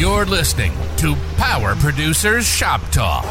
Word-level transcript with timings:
You're 0.00 0.24
listening 0.24 0.72
to 0.96 1.14
Power 1.36 1.74
Producers 1.74 2.46
Shop 2.46 2.80
Talk, 2.90 3.26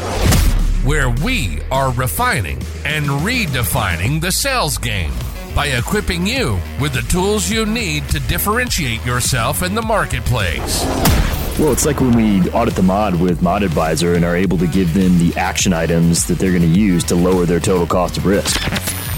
where 0.84 1.10
we 1.10 1.58
are 1.68 1.90
refining 1.92 2.58
and 2.84 3.06
redefining 3.06 4.20
the 4.20 4.30
sales 4.30 4.78
game 4.78 5.10
by 5.52 5.66
equipping 5.66 6.28
you 6.28 6.60
with 6.80 6.92
the 6.92 7.02
tools 7.02 7.50
you 7.50 7.66
need 7.66 8.08
to 8.10 8.20
differentiate 8.20 9.04
yourself 9.04 9.64
in 9.64 9.74
the 9.74 9.82
marketplace. 9.82 10.84
Well, 11.58 11.72
it's 11.72 11.86
like 11.86 12.00
when 12.00 12.12
we 12.12 12.48
audit 12.52 12.76
the 12.76 12.84
mod 12.84 13.20
with 13.20 13.42
Mod 13.42 13.64
Advisor 13.64 14.14
and 14.14 14.24
are 14.24 14.36
able 14.36 14.58
to 14.58 14.68
give 14.68 14.94
them 14.94 15.18
the 15.18 15.36
action 15.36 15.72
items 15.72 16.28
that 16.28 16.38
they're 16.38 16.56
going 16.56 16.62
to 16.62 16.68
use 16.68 17.02
to 17.06 17.16
lower 17.16 17.46
their 17.46 17.58
total 17.58 17.84
cost 17.84 18.16
of 18.16 18.26
risk. 18.26 18.60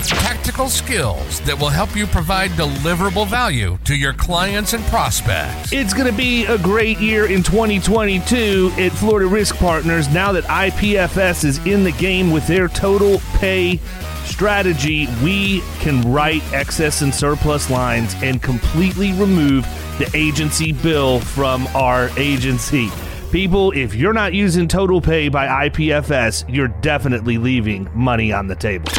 Tactical 0.09 0.69
skills 0.69 1.41
that 1.43 1.59
will 1.59 1.68
help 1.68 1.95
you 1.95 2.07
provide 2.07 2.50
deliverable 2.53 3.27
value 3.27 3.79
to 3.85 3.95
your 3.95 4.12
clients 4.12 4.73
and 4.73 4.82
prospects. 4.86 5.73
It's 5.73 5.95
going 5.95 6.11
to 6.11 6.17
be 6.17 6.45
a 6.46 6.59
great 6.59 6.98
year 6.98 7.27
in 7.30 7.43
2022 7.43 8.73
at 8.79 8.90
Florida 8.93 9.29
Risk 9.29 9.57
Partners 9.57 10.09
now 10.09 10.32
that 10.32 10.45
IPFS 10.45 11.45
is 11.45 11.64
in 11.67 11.85
the 11.85 11.93
game 11.93 12.31
with 12.32 12.46
their 12.49 12.67
total 12.67 13.21
pay 13.35 13.79
strategy. 14.25 15.07
We 15.23 15.61
can 15.79 16.03
write 16.12 16.43
excess 16.53 17.03
and 17.03 17.14
surplus 17.14 17.71
lines 17.71 18.14
and 18.23 18.43
completely 18.43 19.12
remove 19.12 19.64
the 19.98 20.11
agency 20.14 20.73
bill 20.73 21.21
from 21.21 21.67
our 21.68 22.11
agency. 22.18 22.90
People, 23.31 23.71
if 23.73 23.95
you're 23.95 24.12
not 24.12 24.34
using 24.34 24.68
Total 24.68 25.00
Pay 25.00 25.31
by 25.31 25.68
IPFS, 25.68 26.45
you're 26.54 26.68
definitely 26.68 27.39
leaving 27.39 27.89
money 27.95 28.31
on 28.31 28.46
the 28.46 28.54
table. 28.54 28.90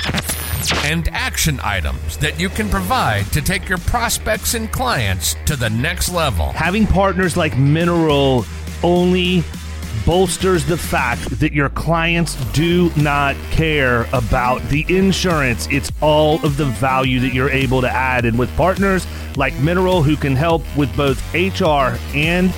And 0.84 1.08
action 1.10 1.60
items 1.64 2.18
that 2.18 2.40
you 2.40 2.50
can 2.50 2.70
provide 2.70 3.26
to 3.28 3.42
take 3.42 3.70
your 3.70 3.78
prospects 3.80 4.54
and 4.54 4.72
clients 4.72 5.36
to 5.46 5.56
the 5.56 5.70
next 5.70 6.12
level. 6.12 6.52
Having 6.52 6.88
partners 6.88 7.38
like 7.38 7.58
Mineral 7.58 8.46
only 8.84 9.44
bolsters 10.06 10.66
the 10.66 10.78
fact 10.78 11.30
that 11.40 11.54
your 11.54 11.70
clients 11.70 12.36
do 12.52 12.92
not 12.98 13.36
care 13.52 14.08
about 14.14 14.62
the 14.70 14.86
insurance. 14.90 15.68
It's 15.72 15.92
all 16.02 16.44
of 16.46 16.58
the 16.58 16.66
value 16.66 17.20
that 17.22 17.34
you're 17.34 17.50
able 17.50 17.82
to 17.82 17.90
add. 17.90 18.26
And 18.26 18.38
with 18.38 18.54
partners 18.58 19.08
like 19.38 19.58
Mineral, 19.60 20.04
who 20.04 20.16
can 20.16 20.36
help 20.36 20.64
with 20.76 20.96
both 20.98 21.22
HR 21.34 21.98
and 22.16 22.54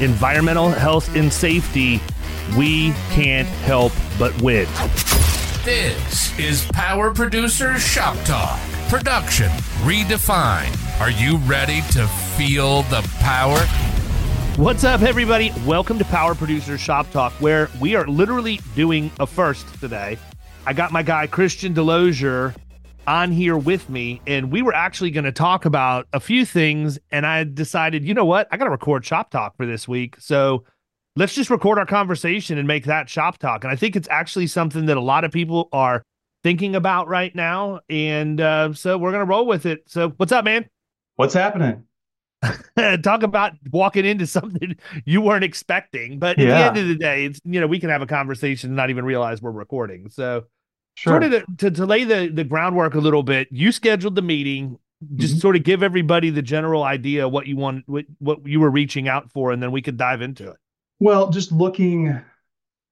environmental 0.00 0.70
health 0.70 1.14
and 1.16 1.32
safety, 1.32 2.00
we 2.56 2.92
can't 3.10 3.48
help 3.48 3.92
but 4.18 4.40
win. 4.42 4.66
This 5.64 6.38
is 6.38 6.64
Power 6.72 7.12
Producers 7.12 7.82
Shop 7.82 8.16
Talk. 8.24 8.58
Production 8.88 9.50
redefined. 9.82 10.74
Are 11.02 11.10
you 11.10 11.36
ready 11.36 11.82
to 11.92 12.06
feel 12.08 12.80
the 12.84 13.06
power? 13.18 13.58
What's 14.56 14.84
up, 14.84 15.02
everybody? 15.02 15.52
Welcome 15.66 15.98
to 15.98 16.04
Power 16.06 16.34
Producers 16.34 16.80
Shop 16.80 17.10
Talk, 17.10 17.34
where 17.42 17.68
we 17.78 17.94
are 17.94 18.06
literally 18.06 18.58
doing 18.74 19.12
a 19.20 19.26
first 19.26 19.66
today. 19.80 20.16
I 20.64 20.72
got 20.72 20.92
my 20.92 21.02
guy 21.02 21.26
Christian 21.26 21.74
DeLozier 21.74 22.56
on 23.06 23.30
here 23.30 23.58
with 23.58 23.90
me, 23.90 24.22
and 24.26 24.50
we 24.50 24.62
were 24.62 24.74
actually 24.74 25.10
going 25.10 25.24
to 25.24 25.32
talk 25.32 25.66
about 25.66 26.08
a 26.14 26.20
few 26.20 26.46
things. 26.46 26.98
And 27.10 27.26
I 27.26 27.44
decided, 27.44 28.02
you 28.02 28.14
know 28.14 28.24
what? 28.24 28.48
I 28.50 28.56
got 28.56 28.64
to 28.64 28.70
record 28.70 29.04
Shop 29.04 29.28
Talk 29.28 29.58
for 29.58 29.66
this 29.66 29.86
week. 29.86 30.16
So 30.20 30.64
let's 31.16 31.34
just 31.34 31.50
record 31.50 31.78
our 31.78 31.86
conversation 31.86 32.58
and 32.58 32.66
make 32.66 32.84
that 32.84 33.08
Shop 33.08 33.38
Talk. 33.38 33.64
And 33.64 33.72
I 33.72 33.76
think 33.76 33.96
it's 33.96 34.08
actually 34.10 34.46
something 34.46 34.86
that 34.86 34.96
a 34.96 35.02
lot 35.02 35.24
of 35.24 35.32
people 35.32 35.68
are 35.72 36.02
thinking 36.42 36.74
about 36.74 37.08
right 37.08 37.34
now. 37.34 37.80
And 37.88 38.40
uh, 38.40 38.72
so 38.72 38.98
we're 38.98 39.10
going 39.10 39.24
to 39.24 39.30
roll 39.30 39.46
with 39.46 39.66
it. 39.66 39.82
So, 39.86 40.10
what's 40.16 40.32
up, 40.32 40.44
man? 40.44 40.68
What's 41.16 41.34
happening? 41.34 41.84
talk 43.02 43.22
about 43.22 43.52
walking 43.70 44.06
into 44.06 44.26
something 44.26 44.74
you 45.04 45.20
weren't 45.20 45.44
expecting. 45.44 46.18
But 46.18 46.38
at 46.38 46.46
yeah. 46.46 46.58
the 46.58 46.64
end 46.66 46.76
of 46.78 46.88
the 46.88 46.94
day, 46.94 47.26
it's 47.26 47.40
you 47.44 47.60
know 47.60 47.66
we 47.66 47.78
can 47.78 47.90
have 47.90 48.02
a 48.02 48.06
conversation 48.06 48.70
and 48.70 48.76
not 48.76 48.90
even 48.90 49.04
realize 49.04 49.42
we're 49.42 49.50
recording. 49.50 50.08
So, 50.08 50.44
sure. 50.94 51.20
sort 51.20 51.24
of 51.24 51.30
to, 51.30 51.44
to, 51.58 51.70
to 51.70 51.86
lay 51.86 52.04
the 52.04 52.30
the 52.32 52.44
groundwork 52.44 52.94
a 52.94 53.00
little 53.00 53.22
bit, 53.22 53.48
you 53.50 53.72
scheduled 53.72 54.14
the 54.14 54.22
meeting. 54.22 54.78
Just 55.14 55.34
mm-hmm. 55.34 55.40
sort 55.40 55.56
of 55.56 55.62
give 55.62 55.82
everybody 55.82 56.28
the 56.28 56.42
general 56.42 56.82
idea 56.82 57.26
what 57.26 57.46
you 57.46 57.56
want, 57.56 57.84
what, 57.86 58.04
what 58.18 58.46
you 58.46 58.60
were 58.60 58.68
reaching 58.68 59.08
out 59.08 59.32
for, 59.32 59.50
and 59.50 59.62
then 59.62 59.72
we 59.72 59.80
could 59.80 59.96
dive 59.96 60.20
into 60.20 60.50
it. 60.50 60.56
Well, 61.00 61.30
just 61.30 61.50
looking 61.50 62.20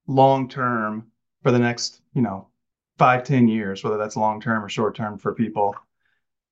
long 0.09 0.49
term 0.49 1.13
for 1.43 1.53
the 1.53 1.61
next, 1.61 2.01
you 2.13 2.23
know, 2.23 2.49
five, 2.99 3.23
ten 3.23 3.47
years, 3.47 3.85
whether 3.85 3.99
that's 3.99 4.17
long 4.17 4.41
term 4.41 4.65
or 4.65 4.69
short 4.69 4.97
term 4.97 5.19
for 5.19 5.35
people 5.35 5.77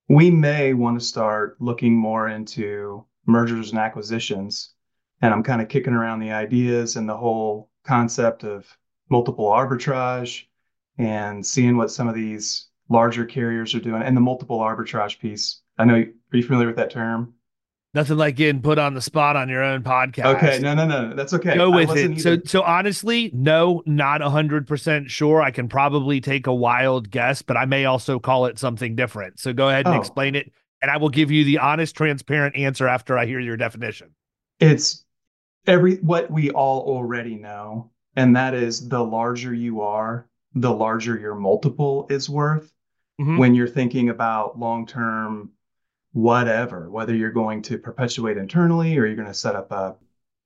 we 0.09 0.31
may 0.31 0.73
want 0.73 0.99
to 0.99 1.05
start 1.05 1.57
looking 1.61 1.95
more 1.95 2.29
into 2.29 3.05
mergers 3.27 3.71
and 3.71 3.79
acquisitions. 3.79 4.75
And 5.21 5.33
I'm 5.33 5.43
kind 5.43 5.61
of 5.61 5.69
kicking 5.69 5.95
around 5.95 6.21
the 6.21 6.33
ideas 6.33 6.97
and 6.97 7.09
the 7.09 7.17
whole 7.17 7.71
concept 7.85 8.45
of 8.45 8.67
multiple 9.09 9.47
arbitrage 9.47 10.45
and 10.99 11.45
seeing 11.45 11.77
what 11.77 11.91
some 11.91 12.09
of 12.09 12.15
these 12.15 12.69
larger 12.89 13.25
carriers 13.25 13.75
are 13.75 13.81
doing 13.81 14.03
and 14.03 14.17
the 14.17 14.21
multiple 14.21 14.61
arbitrage 14.61 15.19
piece. 15.19 15.63
I 15.79 15.85
know, 15.85 15.95
are 15.95 16.37
you 16.37 16.43
familiar 16.43 16.69
with 16.69 16.77
that 16.77 16.91
term? 16.91 17.35
Nothing 17.97 18.19
like 18.19 18.37
getting 18.37 18.61
put 18.61 18.79
on 18.79 18.93
the 18.93 19.01
spot 19.01 19.37
on 19.37 19.49
your 19.49 19.63
own 19.63 19.83
podcast. 19.83 20.37
Okay, 20.37 20.59
no, 20.59 20.75
no, 20.75 20.87
no, 20.87 21.15
that's 21.15 21.33
okay. 21.33 21.55
Go 21.55 21.71
with 21.71 21.97
it. 21.97 22.11
Either. 22.11 22.21
So, 22.21 22.37
so 22.45 22.63
honestly, 22.63 23.31
no, 23.33 23.83
not 23.87 24.21
hundred 24.21 24.67
percent 24.67 25.11
sure. 25.11 25.41
I 25.41 25.51
can 25.51 25.67
probably 25.67 26.21
take 26.21 26.47
a 26.47 26.55
wild 26.55 27.11
guess, 27.11 27.41
but 27.41 27.57
I 27.57 27.65
may 27.65 27.87
also 27.87 28.19
call 28.19 28.45
it 28.45 28.59
something 28.59 28.97
different. 28.97 29.41
So, 29.41 29.55
go 29.55 29.71
ahead 29.71 29.87
and 29.87 29.97
oh. 29.97 29.99
explain 29.99 30.35
it, 30.35 30.53
and 30.83 30.91
I 30.91 30.99
will 30.99 31.09
give 31.09 31.31
you 31.31 31.45
the 31.45 31.57
honest, 31.57 31.97
transparent 31.97 32.55
answer 32.55 32.87
after 32.87 33.17
I 33.17 33.25
hear 33.25 33.41
your 33.41 33.57
definition. 33.57 34.11
It's 34.61 35.07
every 35.67 35.97
what 35.97 36.31
we 36.31 36.51
all 36.51 36.83
already 36.83 37.37
know, 37.37 37.93
and 38.15 38.37
that 38.37 38.53
is 38.53 38.91
the 38.91 39.03
larger 39.03 39.55
you 39.55 39.81
are, 39.81 40.29
the 40.55 40.71
larger 40.71 41.19
your 41.19 41.35
multiple 41.35 42.09
is 42.11 42.29
worth. 42.29 42.71
Mm-hmm. 43.19 43.39
When 43.39 43.55
you're 43.55 43.67
thinking 43.67 44.11
about 44.11 44.59
long 44.59 44.87
term 44.87 45.53
whatever, 46.17 46.91
whether 46.91 47.15
you're 47.15 47.31
going 47.31 47.61
to 47.61 47.77
perpetuate 47.77 48.39
internally 48.39 48.97
or 48.97 49.05
you're 49.05 49.15
going 49.15 49.29
to 49.29 49.35
set 49.35 49.55
up 49.55 49.71
a 49.71 49.95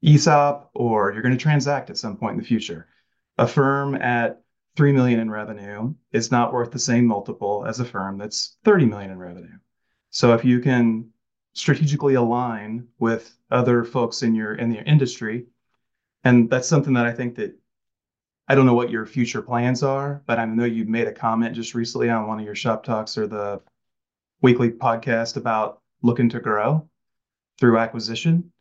ESOP 0.05 0.69
or 0.75 1.13
you're 1.13 1.23
going 1.23 1.37
to 1.37 1.41
transact 1.41 1.91
at 1.91 1.97
some 1.97 2.17
point 2.17 2.33
in 2.33 2.39
the 2.41 2.45
future. 2.45 2.89
A 3.39 3.47
firm 3.47 3.95
at 3.95 4.43
3 4.75 4.93
million 4.93 5.21
in 5.21 5.31
revenue 5.31 5.95
is 6.11 6.33
not 6.33 6.53
worth 6.53 6.73
the 6.73 6.79
same 6.81 7.07
multiple 7.07 7.65
as 7.69 7.79
a 7.79 7.85
firm 7.85 8.19
that's 8.19 8.57
30 8.65 8.87
million 8.87 9.13
in 9.13 9.19
revenue. 9.21 9.59
So 10.11 10.35
if 10.35 10.45
you 10.45 10.59
can 10.59 11.09
strategically 11.53 12.15
align 12.15 12.89
with 12.99 13.33
other 13.53 13.85
folks 13.85 14.25
in 14.25 14.35
your 14.35 14.57
in 14.57 14.73
your 14.73 14.83
industry, 14.83 15.47
and 16.25 16.51
that's 16.51 16.67
something 16.67 16.95
that 16.95 17.07
I 17.07 17.13
think 17.13 17.37
that 17.37 17.57
I 18.49 18.57
don't 18.57 18.67
know 18.67 18.75
what 18.75 18.91
your 18.91 19.07
future 19.07 19.41
plans 19.41 19.85
are, 19.85 20.25
but 20.27 20.41
I 20.41 20.47
know 20.47 20.65
you 20.65 20.85
made 20.85 21.07
a 21.07 21.13
comment 21.13 21.55
just 21.55 21.77
recently 21.77 22.11
on 22.11 22.27
one 22.27 22.41
of 22.41 22.45
your 22.45 22.57
shop 22.57 22.83
talks 22.83 23.17
or 23.17 23.29
the 23.29 23.63
weekly 24.43 24.71
podcast 24.71 25.37
about 25.37 25.81
looking 26.03 26.29
to 26.31 26.41
grow 26.41 26.89
through 27.59 27.79
acquisition. 27.79 28.53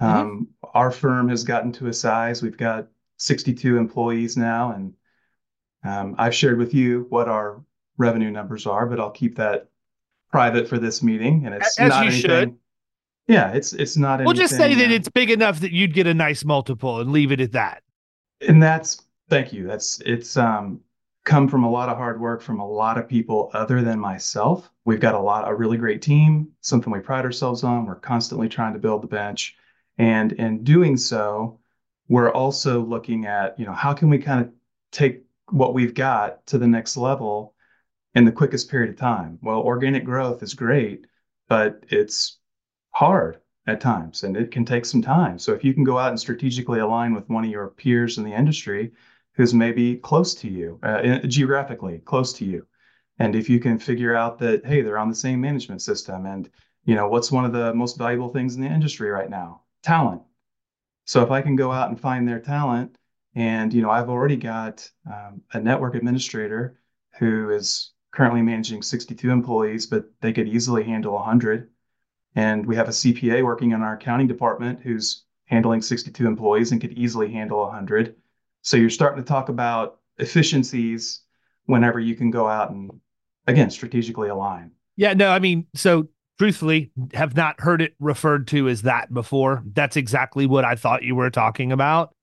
Mm-hmm. 0.00 0.16
Um, 0.16 0.48
our 0.74 0.90
firm 0.90 1.28
has 1.28 1.44
gotten 1.44 1.72
to 1.72 1.88
a 1.88 1.92
size, 1.92 2.42
we've 2.42 2.56
got 2.56 2.88
62 3.16 3.76
employees 3.76 4.36
now, 4.36 4.72
and 4.72 4.94
um, 5.84 6.14
I've 6.18 6.34
shared 6.34 6.58
with 6.58 6.74
you 6.74 7.06
what 7.08 7.28
our 7.28 7.62
revenue 7.96 8.30
numbers 8.30 8.66
are, 8.66 8.86
but 8.86 9.00
I'll 9.00 9.10
keep 9.10 9.36
that 9.36 9.68
private 10.30 10.68
for 10.68 10.78
this 10.78 11.02
meeting. 11.02 11.46
And 11.46 11.54
it's 11.54 11.78
as 11.78 11.88
not 11.90 12.04
you 12.04 12.10
anything, 12.10 12.30
should. 12.30 12.56
Yeah, 13.26 13.52
it's 13.52 13.74
it's 13.74 13.96
not. 13.96 14.24
We'll 14.24 14.32
just 14.32 14.56
say 14.56 14.74
that 14.74 14.90
uh, 14.90 14.94
it's 14.94 15.08
big 15.08 15.30
enough 15.30 15.60
that 15.60 15.72
you'd 15.72 15.92
get 15.92 16.06
a 16.06 16.14
nice 16.14 16.44
multiple 16.44 17.00
and 17.00 17.12
leave 17.12 17.30
it 17.30 17.40
at 17.40 17.52
that. 17.52 17.82
And 18.46 18.62
that's 18.62 19.02
thank 19.28 19.52
you. 19.52 19.66
That's 19.66 20.00
it's 20.06 20.36
um 20.36 20.80
come 21.28 21.46
from 21.46 21.62
a 21.62 21.70
lot 21.70 21.90
of 21.90 21.98
hard 21.98 22.18
work 22.18 22.40
from 22.40 22.58
a 22.58 22.66
lot 22.66 22.96
of 22.96 23.06
people 23.06 23.50
other 23.52 23.82
than 23.82 24.00
myself. 24.00 24.70
We've 24.86 24.98
got 24.98 25.14
a 25.14 25.20
lot, 25.20 25.46
a 25.46 25.54
really 25.54 25.76
great 25.76 26.00
team, 26.00 26.48
something 26.62 26.90
we 26.90 27.00
pride 27.00 27.26
ourselves 27.26 27.62
on. 27.62 27.84
We're 27.84 27.96
constantly 27.96 28.48
trying 28.48 28.72
to 28.72 28.78
build 28.78 29.02
the 29.02 29.08
bench. 29.08 29.54
And 29.98 30.32
in 30.32 30.64
doing 30.64 30.96
so, 30.96 31.60
we're 32.08 32.32
also 32.32 32.80
looking 32.80 33.26
at, 33.26 33.58
you 33.58 33.66
know, 33.66 33.74
how 33.74 33.92
can 33.92 34.08
we 34.08 34.16
kind 34.16 34.40
of 34.40 34.50
take 34.90 35.22
what 35.50 35.74
we've 35.74 35.92
got 35.92 36.46
to 36.46 36.56
the 36.56 36.66
next 36.66 36.96
level 36.96 37.54
in 38.14 38.24
the 38.24 38.32
quickest 38.32 38.70
period 38.70 38.88
of 38.88 38.96
time? 38.96 39.38
Well, 39.42 39.60
organic 39.60 40.06
growth 40.06 40.42
is 40.42 40.54
great, 40.54 41.06
but 41.46 41.84
it's 41.90 42.38
hard 42.92 43.38
at 43.66 43.82
times 43.82 44.22
and 44.22 44.34
it 44.34 44.50
can 44.50 44.64
take 44.64 44.86
some 44.86 45.02
time. 45.02 45.38
So 45.38 45.52
if 45.52 45.62
you 45.62 45.74
can 45.74 45.84
go 45.84 45.98
out 45.98 46.08
and 46.08 46.18
strategically 46.18 46.78
align 46.78 47.12
with 47.12 47.28
one 47.28 47.44
of 47.44 47.50
your 47.50 47.68
peers 47.68 48.16
in 48.16 48.24
the 48.24 48.32
industry 48.32 48.92
who's 49.38 49.54
maybe 49.54 49.96
close 49.96 50.34
to 50.34 50.48
you, 50.48 50.80
uh, 50.82 51.20
geographically 51.20 52.00
close 52.00 52.32
to 52.34 52.44
you. 52.44 52.66
And 53.20 53.34
if 53.36 53.48
you 53.48 53.60
can 53.60 53.78
figure 53.78 54.14
out 54.14 54.38
that, 54.40 54.66
hey, 54.66 54.82
they're 54.82 54.98
on 54.98 55.08
the 55.08 55.14
same 55.14 55.40
management 55.40 55.80
system, 55.80 56.26
and 56.26 56.50
you 56.84 56.94
know 56.94 57.08
what's 57.08 57.32
one 57.32 57.44
of 57.44 57.52
the 57.52 57.72
most 57.72 57.96
valuable 57.96 58.28
things 58.28 58.56
in 58.56 58.62
the 58.62 58.68
industry 58.68 59.08
right 59.10 59.30
now? 59.30 59.62
Talent. 59.82 60.22
So 61.04 61.22
if 61.22 61.30
I 61.30 61.40
can 61.40 61.56
go 61.56 61.72
out 61.72 61.88
and 61.88 61.98
find 61.98 62.28
their 62.28 62.40
talent, 62.40 62.98
and 63.34 63.72
you 63.72 63.80
know 63.80 63.90
I've 63.90 64.10
already 64.10 64.36
got 64.36 64.90
um, 65.06 65.40
a 65.52 65.60
network 65.60 65.94
administrator 65.94 66.80
who 67.18 67.50
is 67.50 67.92
currently 68.10 68.42
managing 68.42 68.82
62 68.82 69.30
employees, 69.30 69.86
but 69.86 70.10
they 70.20 70.32
could 70.32 70.48
easily 70.48 70.82
handle 70.82 71.14
100. 71.14 71.70
And 72.34 72.66
we 72.66 72.76
have 72.76 72.88
a 72.88 72.92
CPA 72.92 73.44
working 73.44 73.70
in 73.70 73.82
our 73.82 73.94
accounting 73.94 74.26
department 74.26 74.80
who's 74.80 75.24
handling 75.46 75.82
62 75.82 76.26
employees 76.26 76.72
and 76.72 76.80
could 76.80 76.92
easily 76.92 77.30
handle 77.32 77.60
100. 77.60 78.16
So 78.62 78.76
you're 78.76 78.90
starting 78.90 79.22
to 79.22 79.28
talk 79.28 79.48
about 79.48 80.00
efficiencies 80.18 81.22
whenever 81.66 82.00
you 82.00 82.14
can 82.14 82.30
go 82.30 82.48
out 82.48 82.70
and 82.70 82.90
again 83.46 83.70
strategically 83.70 84.28
align. 84.28 84.72
Yeah, 84.96 85.14
no, 85.14 85.30
I 85.30 85.38
mean, 85.38 85.66
so 85.74 86.08
truthfully, 86.38 86.90
have 87.14 87.36
not 87.36 87.60
heard 87.60 87.82
it 87.82 87.94
referred 88.00 88.46
to 88.48 88.68
as 88.68 88.82
that 88.82 89.12
before. 89.12 89.62
That's 89.74 89.96
exactly 89.96 90.46
what 90.46 90.64
I 90.64 90.74
thought 90.74 91.02
you 91.02 91.14
were 91.14 91.30
talking 91.30 91.72
about. 91.72 92.14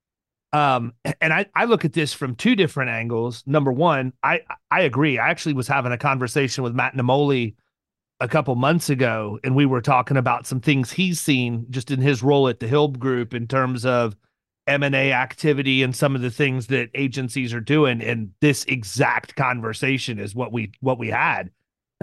Um, 0.53 0.93
and 1.19 1.33
I, 1.33 1.45
I 1.53 1.65
look 1.65 1.83
at 1.83 1.93
this 1.93 2.13
from 2.13 2.35
two 2.35 2.55
different 2.55 2.89
angles. 2.89 3.43
Number 3.45 3.71
one, 3.71 4.13
I 4.23 4.41
I 4.71 4.81
agree. 4.81 5.17
I 5.17 5.29
actually 5.29 5.53
was 5.53 5.67
having 5.67 5.91
a 5.91 5.97
conversation 5.97 6.63
with 6.63 6.73
Matt 6.73 6.95
Namoli 6.95 7.55
a 8.21 8.27
couple 8.27 8.55
months 8.55 8.89
ago, 8.89 9.37
and 9.43 9.55
we 9.55 9.65
were 9.65 9.81
talking 9.81 10.15
about 10.17 10.47
some 10.47 10.61
things 10.61 10.91
he's 10.91 11.19
seen 11.19 11.65
just 11.69 11.91
in 11.91 11.99
his 11.99 12.23
role 12.23 12.47
at 12.47 12.59
the 12.59 12.67
Hill 12.67 12.87
Group 12.89 13.33
in 13.33 13.47
terms 13.47 13.85
of 13.85 14.15
M&A 14.67 15.11
activity 15.13 15.83
and 15.83 15.95
some 15.95 16.15
of 16.15 16.21
the 16.21 16.31
things 16.31 16.67
that 16.67 16.89
agencies 16.95 17.53
are 17.53 17.59
doing 17.59 18.01
and 18.01 18.31
this 18.41 18.65
exact 18.65 19.35
conversation 19.35 20.19
is 20.19 20.33
what 20.33 20.51
we 20.51 20.71
what 20.79 20.97
we 20.97 21.09
had. 21.09 21.51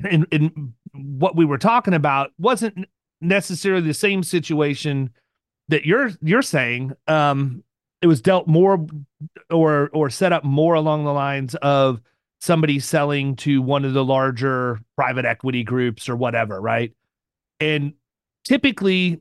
And, 0.09 0.27
and 0.33 0.73
what 0.93 1.37
we 1.37 1.45
were 1.45 1.59
talking 1.59 1.95
about 1.95 2.31
wasn't 2.39 2.87
necessarily 3.21 3.87
the 3.87 3.95
same 3.95 4.23
situation 4.23 5.11
that 5.69 5.85
you're 5.85 6.11
you're 6.23 6.43
saying. 6.43 6.93
Um 7.09 7.65
it 8.01 8.07
was 8.07 8.21
dealt 8.21 8.47
more 8.47 8.87
or 9.51 9.91
or 9.93 10.09
set 10.11 10.33
up 10.33 10.45
more 10.45 10.75
along 10.75 11.05
the 11.05 11.13
lines 11.13 11.55
of 11.57 12.01
somebody 12.41 12.79
selling 12.79 13.37
to 13.37 13.61
one 13.61 13.85
of 13.85 13.93
the 13.93 14.05
larger 14.05 14.81
private 14.97 15.25
equity 15.25 15.65
groups 15.65 16.09
or 16.09 16.15
whatever 16.15 16.61
right? 16.61 16.93
And 17.59 17.95
typically 18.45 19.21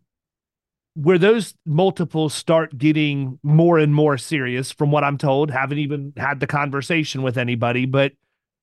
where 0.94 1.18
those 1.18 1.54
multiples 1.66 2.34
start 2.34 2.78
getting 2.78 3.40
more 3.44 3.80
and 3.80 3.94
more 3.94 4.18
serious, 4.18 4.72
from 4.72 4.92
what 4.92 5.04
I'm 5.04 5.18
told, 5.18 5.52
haven't 5.52 5.80
even 5.80 6.14
had 6.18 6.40
the 6.40 6.48
conversation 6.48 7.22
with 7.22 7.38
anybody, 7.38 7.86
but 7.86 8.14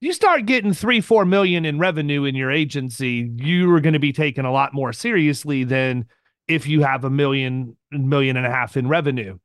you 0.00 0.12
start 0.12 0.46
getting 0.46 0.72
three, 0.72 1.00
four 1.00 1.24
million 1.24 1.64
in 1.64 1.78
revenue 1.78 2.24
in 2.24 2.34
your 2.34 2.50
agency, 2.50 3.30
you 3.36 3.72
are 3.74 3.80
going 3.80 3.94
to 3.94 3.98
be 3.98 4.12
taken 4.12 4.44
a 4.44 4.52
lot 4.52 4.74
more 4.74 4.92
seriously 4.92 5.64
than 5.64 6.06
if 6.46 6.66
you 6.66 6.82
have 6.82 7.04
a 7.04 7.10
million, 7.10 7.76
million 7.90 8.36
and 8.36 8.46
a 8.46 8.50
half 8.50 8.76
in 8.76 8.88
revenue. 8.88 9.38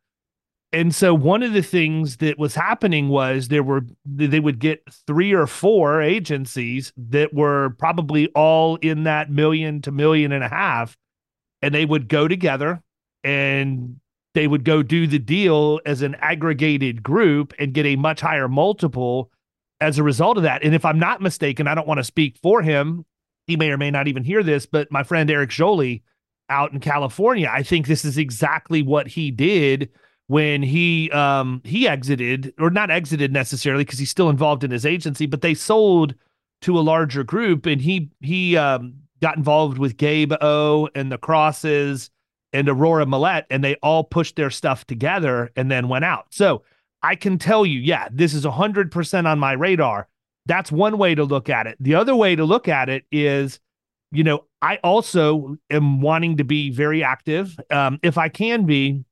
And 0.72 0.94
so 0.94 1.14
one 1.14 1.44
of 1.44 1.54
the 1.54 1.62
things 1.62 2.18
that 2.18 2.40
was 2.40 2.56
happening 2.56 3.10
was 3.10 3.48
there 3.48 3.62
were 3.62 3.86
they 4.06 4.40
would 4.40 4.58
get 4.58 4.82
three 5.06 5.32
or 5.32 5.46
four 5.46 6.02
agencies 6.02 6.92
that 6.98 7.32
were 7.32 7.76
probably 7.78 8.28
all 8.30 8.78
in 8.78 9.04
that 9.04 9.30
million 9.30 9.84
to 9.84 9.92
million 9.92 10.32
and 10.32 10.44
a 10.44 10.50
half 10.50 10.98
and 11.64 11.74
they 11.74 11.86
would 11.86 12.10
go 12.10 12.28
together 12.28 12.84
and 13.24 14.00
they 14.34 14.48
would 14.48 14.66
go 14.66 14.84
do 14.84 15.08
the 15.08 15.18
deal 15.18 15.80
as 15.86 16.02
an 16.02 16.16
aggregated 16.16 17.02
group 17.02 17.54
and 17.58 17.74
get 17.74 17.86
a 17.86 17.96
much 17.96 18.20
higher 18.20 18.50
multiple 18.50 19.32
as 19.80 19.98
a 19.98 20.04
result 20.04 20.38
of 20.38 20.44
that. 20.44 20.64
And 20.64 20.76
if 20.76 20.84
I'm 20.84 21.00
not 21.00 21.22
mistaken, 21.22 21.68
I 21.68 21.74
don't 21.74 21.88
want 21.88 22.00
to 22.00 22.04
speak 22.04 22.38
for 22.44 22.62
him. 22.62 23.06
He 23.48 23.56
may 23.56 23.72
or 23.72 23.78
may 23.78 23.92
not 23.92 24.08
even 24.08 24.24
hear 24.24 24.44
this, 24.44 24.66
but 24.66 24.92
my 24.92 25.04
friend 25.04 25.30
Eric 25.32 25.52
Jolie 25.52 26.04
out 26.50 26.74
in 26.74 26.82
California, 26.82 27.50
I 27.52 27.64
think 27.64 27.88
this 27.88 28.04
is 28.04 28.18
exactly 28.18 28.82
what 28.82 29.08
he 29.08 29.32
did 29.32 29.90
when 30.28 30.64
he 30.64 31.12
um 31.12 31.62
he 31.64 31.88
exited 31.88 32.54
or 32.58 32.70
not 32.70 32.90
exited 32.90 33.32
necessarily 33.32 33.84
because 33.84 34.00
he's 34.00 34.10
still 34.10 34.30
involved 34.30 34.64
in 34.64 34.72
his 34.72 34.86
agency, 34.86 35.26
but 35.26 35.42
they 35.42 35.54
sold 35.54 36.16
to 36.62 36.78
a 36.78 36.82
larger 36.82 37.24
group 37.24 37.66
and 37.66 37.82
he 37.82 38.10
he 38.22 38.58
um 38.58 39.03
got 39.24 39.38
involved 39.38 39.78
with 39.78 39.96
Gabe 39.96 40.34
O 40.42 40.90
and 40.94 41.10
the 41.10 41.18
Crosses 41.18 42.12
and 42.52 42.68
Aurora 42.68 43.06
Millette, 43.06 43.46
and 43.50 43.64
they 43.64 43.76
all 43.76 44.04
pushed 44.04 44.36
their 44.36 44.50
stuff 44.50 44.86
together 44.86 45.50
and 45.56 45.72
then 45.72 45.88
went 45.88 46.04
out. 46.04 46.26
So 46.32 46.64
I 47.02 47.16
can 47.16 47.40
tell 47.40 47.66
you, 47.66 47.80
yeah, 47.80 48.10
this 48.12 48.34
is 48.34 48.44
100% 48.44 49.26
on 49.26 49.40
my 49.40 49.54
radar. 49.54 50.10
That's 50.46 50.74
one 50.74 50.98
way 50.98 51.16
to 51.16 51.24
look 51.24 51.50
at 51.50 51.68
it. 51.68 51.78
The 51.80 51.96
other 51.96 52.14
way 52.14 52.36
to 52.36 52.44
look 52.44 52.68
at 52.68 52.90
it 52.90 53.06
is, 53.14 53.62
you 54.12 54.26
know, 54.26 54.44
I 54.62 54.78
also 54.84 55.56
am 55.70 56.02
wanting 56.02 56.36
to 56.38 56.44
be 56.44 56.70
very 56.70 57.02
active 57.02 57.58
um, 57.72 58.00
if 58.04 58.18
I 58.18 58.28
can 58.28 58.66
be, 58.66 59.06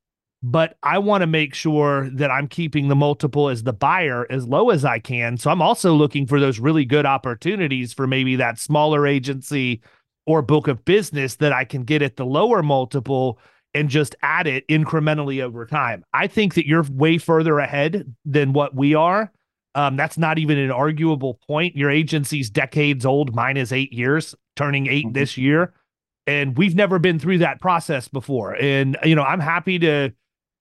but 0.43 0.77
I 0.83 0.97
want 0.97 1.21
to 1.21 1.27
make 1.27 1.53
sure 1.53 2.09
that 2.15 2.29
I'm 2.29 2.49
keeping 2.49 2.89
the 2.89 2.97
multiple 2.97 3.47
as 3.47 3.63
the 3.63 3.71
buyer 3.71 4.27
as 4.29 4.45
low 4.45 4.71
as 4.71 4.83
I 4.83 4.99
can. 4.99 5.37
So 5.37 5.49
I'm 5.49 5.61
also 5.61 5.93
looking 5.93 6.27
for 6.27 6.41
those 6.41 6.59
really 6.59 6.83
good 6.83 7.05
opportunities 7.05 7.93
for 7.93 8.07
maybe 8.07 8.35
that 8.35 8.59
smaller 8.59 9.07
agency 9.07 9.81
or 10.25 10.41
book 10.41 10.67
of 10.67 10.85
business 10.85 11.35
that 11.35 11.53
I 11.53 11.65
can 11.65 11.83
get 11.83 12.01
at 12.01 12.15
the 12.15 12.25
lower 12.25 12.61
multiple 12.61 13.39
and 13.73 13.89
just 13.89 14.15
add 14.21 14.47
it 14.47 14.67
incrementally 14.67 15.41
over 15.41 15.65
time. 15.65 16.03
I 16.13 16.27
think 16.27 16.55
that 16.55 16.67
you're 16.67 16.83
way 16.83 17.17
further 17.17 17.59
ahead 17.59 18.13
than 18.25 18.53
what 18.53 18.75
we 18.75 18.95
are. 18.95 19.31
Um, 19.75 19.95
that's 19.95 20.17
not 20.17 20.37
even 20.37 20.57
an 20.57 20.71
arguable 20.71 21.39
point. 21.47 21.75
Your 21.75 21.89
agency's 21.89 22.49
decades 22.49 23.05
old. 23.05 23.33
Mine 23.33 23.55
is 23.55 23.71
eight 23.71 23.93
years, 23.93 24.35
turning 24.55 24.87
8 24.87 25.05
mm-hmm. 25.05 25.13
this 25.13 25.37
year. 25.37 25.73
And 26.27 26.57
we've 26.57 26.75
never 26.75 26.99
been 26.99 27.19
through 27.19 27.39
that 27.39 27.61
process 27.61 28.07
before. 28.07 28.55
And, 28.55 28.97
you 29.03 29.15
know, 29.15 29.23
I'm 29.23 29.39
happy 29.39 29.79
to 29.79 30.11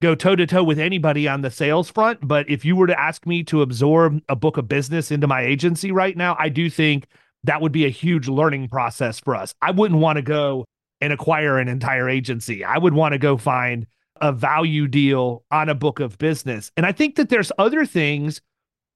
go 0.00 0.14
toe 0.14 0.36
to 0.36 0.46
toe 0.46 0.64
with 0.64 0.78
anybody 0.78 1.28
on 1.28 1.42
the 1.42 1.50
sales 1.50 1.90
front. 1.90 2.26
But 2.26 2.48
if 2.48 2.64
you 2.64 2.76
were 2.76 2.86
to 2.86 2.98
ask 2.98 3.26
me 3.26 3.42
to 3.44 3.62
absorb 3.62 4.20
a 4.28 4.36
book 4.36 4.56
of 4.56 4.68
business 4.68 5.10
into 5.10 5.26
my 5.26 5.42
agency 5.42 5.92
right 5.92 6.16
now, 6.16 6.36
I 6.38 6.48
do 6.48 6.70
think 6.70 7.06
that 7.44 7.60
would 7.60 7.72
be 7.72 7.84
a 7.84 7.90
huge 7.90 8.28
learning 8.28 8.69
process 8.69 9.19
for 9.19 9.34
us. 9.34 9.54
I 9.62 9.70
wouldn't 9.70 10.00
want 10.00 10.16
to 10.16 10.22
go 10.22 10.64
and 11.00 11.12
acquire 11.12 11.58
an 11.58 11.69
entire 11.69 12.08
agency. 12.08 12.64
I 12.64 12.78
would 12.78 12.94
want 12.94 13.12
to 13.12 13.19
go 13.19 13.37
find 13.37 13.87
a 14.20 14.32
value 14.32 14.87
deal 14.87 15.44
on 15.50 15.69
a 15.69 15.75
book 15.75 16.00
of 16.00 16.19
business. 16.19 16.70
And 16.76 16.84
I 16.84 16.92
think 16.92 17.16
that 17.16 17.31
there's 17.31 17.50
other 17.58 17.87
things 17.87 18.40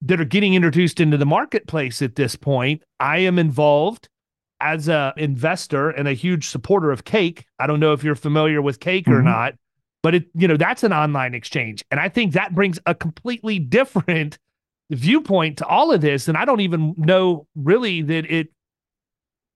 that 0.02 0.20
are 0.20 0.26
getting 0.26 0.54
introduced 0.54 1.00
into 1.00 1.16
the 1.16 1.24
marketplace 1.24 2.02
at 2.02 2.16
this 2.16 2.36
point. 2.36 2.82
I 3.00 3.18
am 3.18 3.38
involved 3.38 4.08
as 4.60 4.88
a 4.88 5.14
investor 5.16 5.90
and 5.90 6.06
a 6.06 6.12
huge 6.12 6.48
supporter 6.48 6.90
of 6.90 7.04
Cake. 7.04 7.46
I 7.58 7.66
don't 7.66 7.80
know 7.80 7.94
if 7.94 8.04
you're 8.04 8.14
familiar 8.14 8.60
with 8.60 8.80
Cake 8.80 9.06
mm-hmm. 9.06 9.14
or 9.14 9.22
not, 9.22 9.54
but 10.02 10.14
it 10.14 10.26
you 10.34 10.46
know 10.46 10.56
that's 10.56 10.84
an 10.84 10.92
online 10.92 11.34
exchange 11.34 11.82
and 11.90 11.98
I 11.98 12.08
think 12.08 12.34
that 12.34 12.54
brings 12.54 12.78
a 12.86 12.94
completely 12.94 13.58
different 13.58 14.38
viewpoint 14.90 15.58
to 15.58 15.66
all 15.66 15.92
of 15.92 16.00
this 16.00 16.28
and 16.28 16.36
i 16.36 16.44
don't 16.44 16.60
even 16.60 16.94
know 16.98 17.46
really 17.54 18.02
that 18.02 18.30
it 18.30 18.48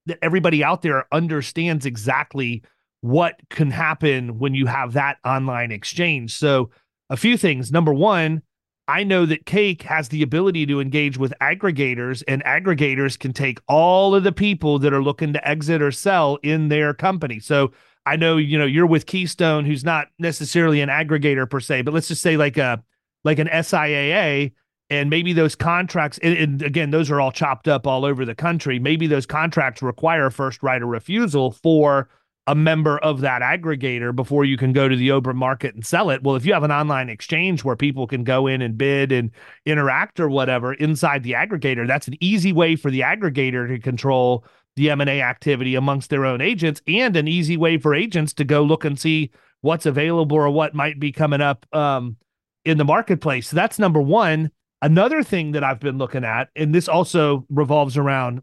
that 0.09 0.19
everybody 0.23 0.65
out 0.65 0.83
there 0.83 1.07
understands 1.13 1.87
exactly 1.87 2.63
what 3.01 3.37
can 3.51 3.71
happen 3.71 4.39
when 4.39 4.55
you 4.55 4.67
have 4.67 4.95
that 4.95 5.19
online 5.25 5.71
exchange. 5.71 6.35
So 6.35 6.71
a 7.09 7.17
few 7.17 7.37
things. 7.37 7.71
Number 7.71 7.95
one 7.95 8.43
i 8.91 9.05
know 9.05 9.27
that 9.27 9.45
cake 9.45 9.83
has 9.83 10.09
the 10.09 10.23
ability 10.23 10.65
to 10.65 10.81
engage 10.81 11.19
with 11.19 11.35
aggregators 11.43 12.23
and 12.27 12.43
aggregators 12.45 13.19
can 13.19 13.35
take 13.35 13.61
all 13.69 14.15
of 14.15 14.25
the 14.25 14.33
people 14.33 14.79
that 14.79 14.95
are 14.95 15.03
looking 15.03 15.35
to 15.35 15.47
exit 15.47 15.83
or 15.83 15.93
sell 15.93 16.37
in 16.43 16.69
their 16.69 16.95
company. 16.95 17.39
So 17.39 17.73
i 18.07 18.17
know 18.17 18.39
you 18.39 18.59
know 18.59 18.65
you're 18.65 18.87
with 18.87 19.07
keystone 19.07 19.67
who's 19.67 19.85
not 19.85 20.09
necessarily 20.19 20.81
an 20.81 20.89
aggregator 20.89 21.49
per 21.49 21.61
se 21.61 21.83
but 21.83 21.93
let's 21.93 22.09
just 22.09 22.23
say 22.23 22.39
like 22.39 22.57
a 22.57 22.83
like 23.25 23.39
an 23.39 23.49
siaa 23.49 24.53
and 24.91 25.11
maybe 25.11 25.33
those 25.33 25.55
contracts 25.55 26.19
and, 26.23 26.37
and, 26.37 26.63
again 26.63 26.91
those 26.91 27.11
are 27.11 27.21
all 27.21 27.33
chopped 27.33 27.69
up 27.69 27.87
all 27.87 28.05
over 28.05 28.25
the 28.25 28.35
country. 28.35 28.79
Maybe 28.79 29.07
those 29.07 29.27
contracts 29.27 29.83
require 29.83 30.31
first 30.31 30.63
right 30.63 30.83
of 30.83 30.89
refusal 30.89 31.53
for 31.53 32.09
a 32.47 32.55
member 32.55 32.99
of 33.01 33.21
that 33.21 33.43
aggregator 33.43 34.17
before 34.17 34.47
you 34.47 34.57
can 34.57 34.73
go 34.73 34.89
to 34.89 34.97
the 34.97 35.11
open 35.11 35.37
market 35.37 35.75
and 35.75 35.85
sell 35.85 36.11
it. 36.11 36.23
Well 36.23 36.37
if 36.37 36.47
you 36.47 36.55
have 36.55 36.63
an 36.63 36.73
online 36.73 37.09
exchange 37.09 37.65
where 37.65 37.77
people 37.77 38.07
can 38.07 38.25
go 38.25 38.47
in 38.47 38.63
and 38.63 38.79
bid 38.79 39.13
and 39.13 39.31
interact 39.67 40.19
or 40.21 40.29
whatever 40.29 40.73
inside 40.75 41.23
the 41.23 41.33
aggregator 41.33 41.87
that's 41.87 42.09
an 42.09 42.17
easy 42.21 42.53
way 42.53 42.77
for 42.77 42.91
the 42.91 43.01
aggregator 43.01 43.69
to 43.69 43.79
control 43.79 44.45
the 44.77 44.91
m&a 44.91 45.21
activity 45.21 45.75
amongst 45.75 46.09
their 46.09 46.25
own 46.25 46.41
agents 46.41 46.81
and 46.87 47.17
an 47.17 47.29
easy 47.29 47.57
way 47.57 47.77
for 47.77 47.95
agents 47.95 48.33
to 48.33 48.45
go 48.45 48.63
look 48.63 48.85
and 48.85 48.99
see 48.99 49.31
what's 49.61 49.87
available 49.87 50.37
or 50.37 50.51
what 50.51 50.75
might 50.75 51.01
be 51.01 51.13
coming 51.13 51.41
up 51.41 51.67
um, 51.75 52.17
in 52.65 52.79
the 52.79 52.85
marketplace. 52.85 53.49
So 53.49 53.57
that's 53.57 53.79
number 53.79 54.01
one 54.01 54.51
Another 54.81 55.23
thing 55.23 55.53
that 55.53 55.65
I've 55.65 55.81
been 55.81 55.99
looking 55.99 56.25
at, 56.25 56.51
and 56.55 56.75
this 56.75 56.89
also 56.89 57.45
revolves 57.51 57.97
around 57.97 58.43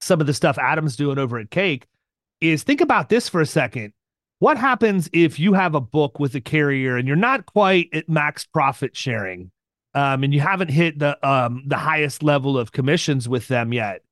some 0.00 0.20
of 0.20 0.26
the 0.26 0.34
stuff 0.34 0.56
Adam's 0.58 0.96
doing 0.96 1.18
over 1.18 1.38
at 1.38 1.50
Cake, 1.50 1.86
is 2.40 2.62
think 2.62 2.80
about 2.80 3.08
this 3.08 3.28
for 3.28 3.40
a 3.40 3.46
second. 3.46 3.92
What 4.38 4.56
happens 4.56 5.10
if 5.12 5.38
you 5.38 5.52
have 5.52 5.74
a 5.74 5.80
book 5.80 6.18
with 6.20 6.34
a 6.34 6.40
carrier 6.40 6.96
and 6.96 7.06
you're 7.06 7.16
not 7.16 7.46
quite 7.46 7.88
at 7.92 8.08
max 8.08 8.46
profit 8.46 8.96
sharing, 8.96 9.50
um, 9.94 10.22
and 10.22 10.32
you 10.32 10.40
haven't 10.40 10.70
hit 10.70 10.98
the 10.98 11.18
um, 11.28 11.64
the 11.66 11.76
highest 11.76 12.22
level 12.22 12.56
of 12.56 12.72
commissions 12.72 13.28
with 13.28 13.48
them 13.48 13.72
yet? 13.72 14.02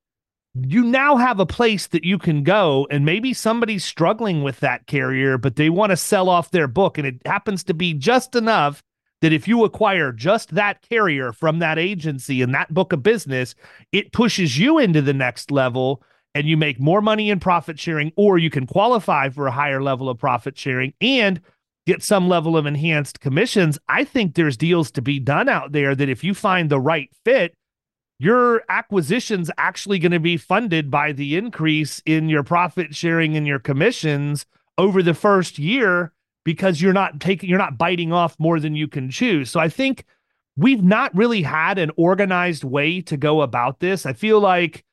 You 0.53 0.83
now 0.83 1.15
have 1.17 1.39
a 1.39 1.45
place 1.45 1.87
that 1.87 2.03
you 2.03 2.19
can 2.19 2.43
go, 2.43 2.87
and 2.91 3.05
maybe 3.05 3.33
somebody's 3.33 3.85
struggling 3.85 4.43
with 4.43 4.59
that 4.59 4.85
carrier, 4.87 5.37
but 5.37 5.55
they 5.55 5.69
want 5.69 5.91
to 5.91 5.97
sell 5.97 6.29
off 6.29 6.51
their 6.51 6.67
book, 6.67 6.97
and 6.97 7.07
it 7.07 7.21
happens 7.25 7.63
to 7.65 7.73
be 7.73 7.93
just 7.93 8.35
enough 8.35 8.83
that 9.21 9.33
if 9.33 9.47
you 9.47 9.63
acquire 9.63 10.11
just 10.11 10.53
that 10.55 10.81
carrier 10.87 11.31
from 11.31 11.59
that 11.59 11.79
agency 11.79 12.41
and 12.41 12.53
that 12.53 12.73
book 12.73 12.93
of 12.93 13.03
business, 13.03 13.55
it 13.91 14.11
pushes 14.11 14.57
you 14.57 14.77
into 14.77 15.01
the 15.01 15.13
next 15.13 15.51
level 15.51 16.03
and 16.35 16.47
you 16.47 16.55
make 16.55 16.79
more 16.79 17.01
money 17.01 17.29
in 17.29 17.39
profit 17.39 17.79
sharing, 17.79 18.11
or 18.15 18.37
you 18.37 18.49
can 18.49 18.67
qualify 18.67 19.29
for 19.29 19.47
a 19.47 19.51
higher 19.51 19.81
level 19.81 20.07
of 20.07 20.19
profit 20.19 20.57
sharing. 20.57 20.93
And 21.01 21.41
get 21.87 22.03
some 22.03 22.27
level 22.27 22.57
of 22.57 22.65
enhanced 22.65 23.21
commissions. 23.21 23.79
I 23.87 24.03
think 24.03 24.35
there's 24.35 24.57
deals 24.57 24.91
to 24.91 25.01
be 25.01 25.19
done 25.19 25.47
out 25.47 25.71
there 25.71 25.95
that 25.95 26.09
if 26.09 26.21
you 26.21 26.33
find 26.33 26.69
the 26.69 26.81
right 26.81 27.09
fit, 27.23 27.55
your 28.19 28.61
acquisition's 28.67 29.49
actually 29.57 29.97
going 29.97 30.11
to 30.11 30.19
be 30.19 30.35
funded 30.35 30.91
by 30.91 31.13
the 31.13 31.37
increase 31.37 32.01
in 32.05 32.27
your 32.27 32.43
profit 32.43 32.93
sharing 32.93 33.37
and 33.37 33.47
your 33.47 33.59
commissions 33.59 34.45
over 34.77 35.01
the 35.01 35.13
first 35.13 35.57
year 35.57 36.11
because 36.47 36.81
you're 36.81 36.93
not 36.93 37.19
taking 37.19 37.49
you're 37.49 37.59
not 37.59 37.77
biting 37.77 38.13
off 38.13 38.39
more 38.39 38.57
than 38.57 38.73
you 38.73 38.87
can 38.87 39.11
chew. 39.11 39.43
So 39.43 39.59
I 39.59 39.67
think 39.67 40.05
we've 40.55 40.81
not 40.81 41.13
really 41.13 41.41
had 41.41 41.77
an 41.77 41.91
organized 41.97 42.63
way 42.63 43.01
to 43.01 43.17
go 43.17 43.41
about 43.41 43.81
this. 43.81 44.05
I 44.05 44.13
feel 44.13 44.39
like 44.39 44.85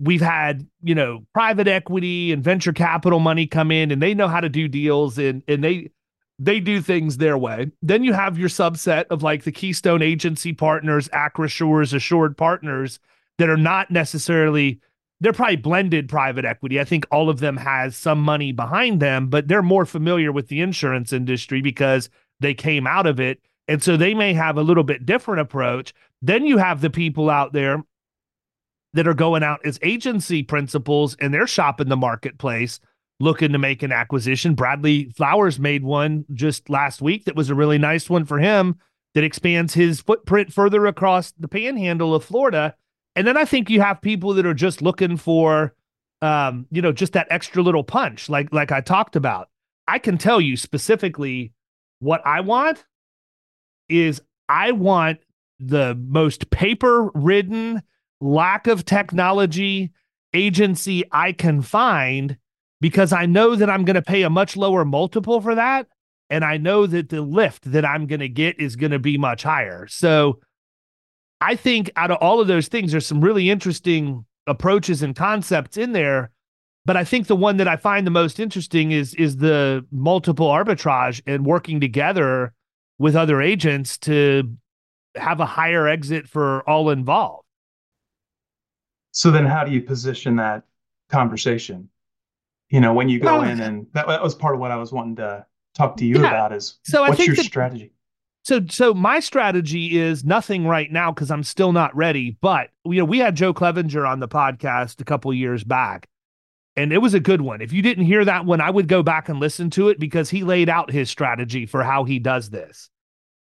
we've 0.00 0.20
had, 0.20 0.66
you 0.82 0.96
know, 0.96 1.24
private 1.32 1.68
equity 1.68 2.32
and 2.32 2.42
venture 2.42 2.72
capital 2.72 3.20
money 3.20 3.46
come 3.46 3.70
in 3.70 3.92
and 3.92 4.02
they 4.02 4.14
know 4.14 4.26
how 4.26 4.40
to 4.40 4.48
do 4.48 4.66
deals 4.66 5.16
and 5.16 5.44
and 5.46 5.62
they 5.62 5.92
they 6.40 6.58
do 6.58 6.80
things 6.80 7.18
their 7.18 7.38
way. 7.38 7.70
Then 7.82 8.02
you 8.02 8.12
have 8.12 8.36
your 8.36 8.48
subset 8.48 9.04
of 9.08 9.22
like 9.22 9.44
the 9.44 9.52
Keystone 9.52 10.02
agency 10.02 10.52
partners, 10.52 11.08
Acrisures, 11.10 11.94
Assured 11.94 12.36
partners 12.36 12.98
that 13.38 13.48
are 13.48 13.56
not 13.56 13.92
necessarily 13.92 14.80
they're 15.20 15.32
probably 15.32 15.56
blended 15.56 16.08
private 16.08 16.44
equity. 16.44 16.78
I 16.78 16.84
think 16.84 17.06
all 17.10 17.30
of 17.30 17.40
them 17.40 17.56
has 17.56 17.96
some 17.96 18.20
money 18.20 18.52
behind 18.52 19.00
them, 19.00 19.28
but 19.28 19.48
they're 19.48 19.62
more 19.62 19.86
familiar 19.86 20.30
with 20.30 20.48
the 20.48 20.60
insurance 20.60 21.12
industry 21.12 21.62
because 21.62 22.10
they 22.40 22.54
came 22.54 22.86
out 22.86 23.06
of 23.06 23.18
it. 23.18 23.40
And 23.68 23.82
so 23.82 23.96
they 23.96 24.14
may 24.14 24.34
have 24.34 24.58
a 24.58 24.62
little 24.62 24.84
bit 24.84 25.06
different 25.06 25.40
approach. 25.40 25.94
Then 26.22 26.46
you 26.46 26.58
have 26.58 26.80
the 26.80 26.90
people 26.90 27.30
out 27.30 27.52
there 27.52 27.82
that 28.92 29.08
are 29.08 29.14
going 29.14 29.42
out 29.42 29.60
as 29.64 29.78
agency 29.82 30.42
principals 30.42 31.16
and 31.20 31.32
they're 31.32 31.46
shopping 31.46 31.88
the 31.88 31.96
marketplace 31.96 32.78
looking 33.18 33.52
to 33.52 33.58
make 33.58 33.82
an 33.82 33.92
acquisition. 33.92 34.54
Bradley 34.54 35.10
Flowers 35.16 35.58
made 35.58 35.82
one 35.82 36.24
just 36.34 36.68
last 36.68 37.00
week 37.00 37.24
that 37.24 37.36
was 37.36 37.50
a 37.50 37.54
really 37.54 37.78
nice 37.78 38.10
one 38.10 38.24
for 38.24 38.38
him 38.38 38.76
that 39.14 39.24
expands 39.24 39.74
his 39.74 40.00
footprint 40.00 40.52
further 40.52 40.86
across 40.86 41.32
the 41.32 41.48
panhandle 41.48 42.14
of 42.14 42.24
Florida. 42.24 42.74
And 43.16 43.26
then 43.26 43.36
I 43.36 43.44
think 43.44 43.68
you 43.70 43.80
have 43.80 44.00
people 44.00 44.34
that 44.34 44.46
are 44.46 44.54
just 44.54 44.82
looking 44.82 45.16
for 45.16 45.74
um, 46.22 46.66
you 46.70 46.80
know, 46.80 46.92
just 46.92 47.12
that 47.12 47.26
extra 47.30 47.62
little 47.62 47.84
punch 47.84 48.28
like 48.28 48.52
like 48.52 48.72
I 48.72 48.80
talked 48.80 49.16
about. 49.16 49.48
I 49.88 49.98
can 49.98 50.18
tell 50.18 50.40
you 50.40 50.56
specifically 50.56 51.52
what 52.00 52.20
I 52.26 52.40
want 52.40 52.84
is 53.88 54.20
I 54.48 54.72
want 54.72 55.20
the 55.58 55.94
most 55.94 56.50
paper-ridden 56.50 57.82
lack 58.20 58.66
of 58.66 58.84
technology 58.84 59.92
agency 60.34 61.04
I 61.12 61.32
can 61.32 61.62
find 61.62 62.36
because 62.80 63.12
I 63.12 63.26
know 63.26 63.54
that 63.54 63.70
I'm 63.70 63.84
going 63.84 63.94
to 63.94 64.02
pay 64.02 64.22
a 64.22 64.30
much 64.30 64.56
lower 64.56 64.84
multiple 64.84 65.40
for 65.40 65.54
that. 65.54 65.86
And 66.28 66.44
I 66.44 66.56
know 66.56 66.86
that 66.86 67.08
the 67.08 67.22
lift 67.22 67.70
that 67.70 67.84
I'm 67.84 68.06
going 68.06 68.20
to 68.20 68.28
get 68.28 68.60
is 68.60 68.76
going 68.76 68.90
to 68.90 68.98
be 68.98 69.16
much 69.16 69.44
higher. 69.44 69.86
So 69.86 70.40
I 71.40 71.56
think 71.56 71.90
out 71.96 72.10
of 72.10 72.18
all 72.20 72.40
of 72.40 72.48
those 72.48 72.68
things, 72.68 72.92
there's 72.92 73.06
some 73.06 73.20
really 73.20 73.50
interesting 73.50 74.24
approaches 74.46 75.02
and 75.02 75.14
concepts 75.14 75.76
in 75.76 75.92
there. 75.92 76.30
But 76.84 76.96
I 76.96 77.04
think 77.04 77.26
the 77.26 77.36
one 77.36 77.56
that 77.56 77.66
I 77.66 77.76
find 77.76 78.06
the 78.06 78.12
most 78.12 78.38
interesting 78.38 78.92
is 78.92 79.12
is 79.14 79.38
the 79.38 79.84
multiple 79.90 80.48
arbitrage 80.48 81.20
and 81.26 81.44
working 81.44 81.80
together 81.80 82.52
with 82.98 83.16
other 83.16 83.42
agents 83.42 83.98
to 83.98 84.56
have 85.16 85.40
a 85.40 85.46
higher 85.46 85.88
exit 85.88 86.28
for 86.28 86.62
all 86.68 86.90
involved. 86.90 87.44
So 89.10 89.30
then 89.30 89.46
how 89.46 89.64
do 89.64 89.72
you 89.72 89.82
position 89.82 90.36
that 90.36 90.62
conversation? 91.08 91.88
you 92.70 92.80
know 92.80 92.92
when 92.92 93.08
you 93.08 93.18
go 93.18 93.40
well, 93.40 93.48
in 93.48 93.60
and 93.60 93.86
that, 93.92 94.06
that, 94.08 94.22
was 94.22 94.34
part 94.34 94.54
of 94.54 94.60
what 94.60 94.70
i 94.70 94.76
was 94.76 94.92
wanting 94.92 95.16
to 95.16 95.44
talk 95.74 95.96
to 95.96 96.04
you 96.04 96.20
yeah. 96.20 96.28
about 96.28 96.52
is 96.52 96.78
so 96.82 97.02
what's 97.02 97.24
your 97.24 97.36
that, 97.36 97.44
strategy 97.44 97.92
so 98.46 98.60
so 98.68 98.94
my 98.94 99.18
strategy 99.18 99.98
is 99.98 100.24
nothing 100.24 100.66
right 100.66 100.92
now 100.92 101.10
because 101.10 101.30
i'm 101.30 101.42
still 101.42 101.72
not 101.72 101.94
ready 101.96 102.36
but 102.40 102.70
you 102.84 102.98
know 102.98 103.04
we 103.04 103.18
had 103.18 103.34
joe 103.34 103.52
clevenger 103.52 104.06
on 104.06 104.20
the 104.20 104.28
podcast 104.28 105.00
a 105.00 105.04
couple 105.04 105.32
years 105.34 105.64
back 105.64 106.06
and 106.76 106.92
it 106.92 106.98
was 106.98 107.14
a 107.14 107.20
good 107.20 107.40
one 107.40 107.60
if 107.60 107.72
you 107.72 107.82
didn't 107.82 108.04
hear 108.04 108.24
that 108.24 108.46
one 108.46 108.60
i 108.60 108.70
would 108.70 108.86
go 108.86 109.02
back 109.02 109.28
and 109.28 109.40
listen 109.40 109.68
to 109.68 109.88
it 109.88 109.98
because 109.98 110.30
he 110.30 110.44
laid 110.44 110.68
out 110.68 110.90
his 110.90 111.10
strategy 111.10 111.66
for 111.66 111.82
how 111.82 112.04
he 112.04 112.18
does 112.18 112.50
this 112.50 112.88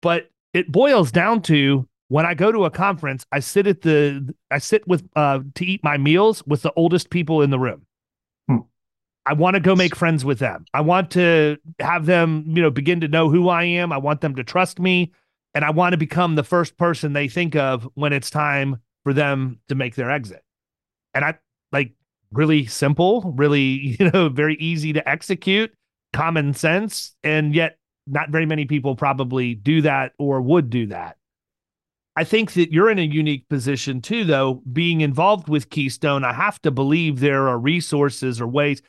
but 0.01 0.29
it 0.53 0.71
boils 0.71 1.11
down 1.11 1.41
to 1.41 1.87
when 2.09 2.25
I 2.25 2.35
go 2.35 2.51
to 2.51 2.63
a 2.63 2.71
conference, 2.71 3.25
I 3.31 3.41
sit 3.41 3.67
at 3.67 3.81
the 3.81 4.33
I 4.49 4.59
sit 4.59 4.87
with 4.87 5.07
uh 5.15 5.39
to 5.55 5.65
eat 5.65 5.83
my 5.83 5.97
meals 5.97 6.41
with 6.47 6.61
the 6.61 6.71
oldest 6.77 7.09
people 7.09 7.41
in 7.41 7.49
the 7.49 7.59
room. 7.59 7.86
I 9.27 9.33
want 9.33 9.55
to 9.55 9.59
go 9.59 9.75
make 9.75 9.93
friends 9.93 10.23
with 10.23 10.39
them. 10.39 10.63
I 10.73 10.79
want 10.79 11.11
to 11.11 11.57
have 11.79 12.05
them, 12.05 12.45
you 12.47 12.61
know, 12.61 12.69
begin 12.69 13.01
to 13.01 13.09
know 13.09 13.29
who 13.29 13.49
I 13.49 13.65
am. 13.65 13.91
I 13.91 13.97
want 13.97 14.21
them 14.21 14.35
to 14.35 14.43
trust 14.43 14.79
me. 14.79 15.11
And 15.53 15.65
I 15.65 15.71
want 15.71 15.91
to 15.91 15.97
become 15.97 16.35
the 16.35 16.45
first 16.45 16.77
person 16.77 17.11
they 17.11 17.27
think 17.27 17.53
of 17.53 17.89
when 17.95 18.13
it's 18.13 18.29
time 18.29 18.77
for 19.03 19.11
them 19.11 19.59
to 19.67 19.75
make 19.75 19.95
their 19.95 20.09
exit. 20.09 20.45
And 21.13 21.25
I 21.25 21.37
like 21.73 21.91
really 22.31 22.67
simple, 22.67 23.33
really, 23.35 23.97
you 23.99 24.09
know, 24.11 24.29
very 24.29 24.55
easy 24.55 24.93
to 24.93 25.09
execute, 25.09 25.73
common 26.13 26.53
sense. 26.53 27.13
And 27.21 27.53
yet, 27.53 27.79
not 28.05 28.29
very 28.29 28.45
many 28.45 28.63
people 28.63 28.95
probably 28.95 29.55
do 29.55 29.81
that 29.81 30.13
or 30.17 30.39
would 30.39 30.69
do 30.69 30.85
that. 30.87 31.17
I 32.15 32.23
think 32.23 32.53
that 32.53 32.71
you're 32.71 32.89
in 32.89 32.97
a 32.97 33.03
unique 33.03 33.49
position 33.49 34.01
too, 34.01 34.23
though, 34.23 34.63
being 34.71 35.01
involved 35.01 35.49
with 35.49 35.69
Keystone. 35.69 36.23
I 36.23 36.31
have 36.31 36.61
to 36.61 36.71
believe 36.71 37.19
there 37.19 37.49
are 37.49 37.59
resources 37.59 38.39
or 38.39 38.47
ways 38.47 38.81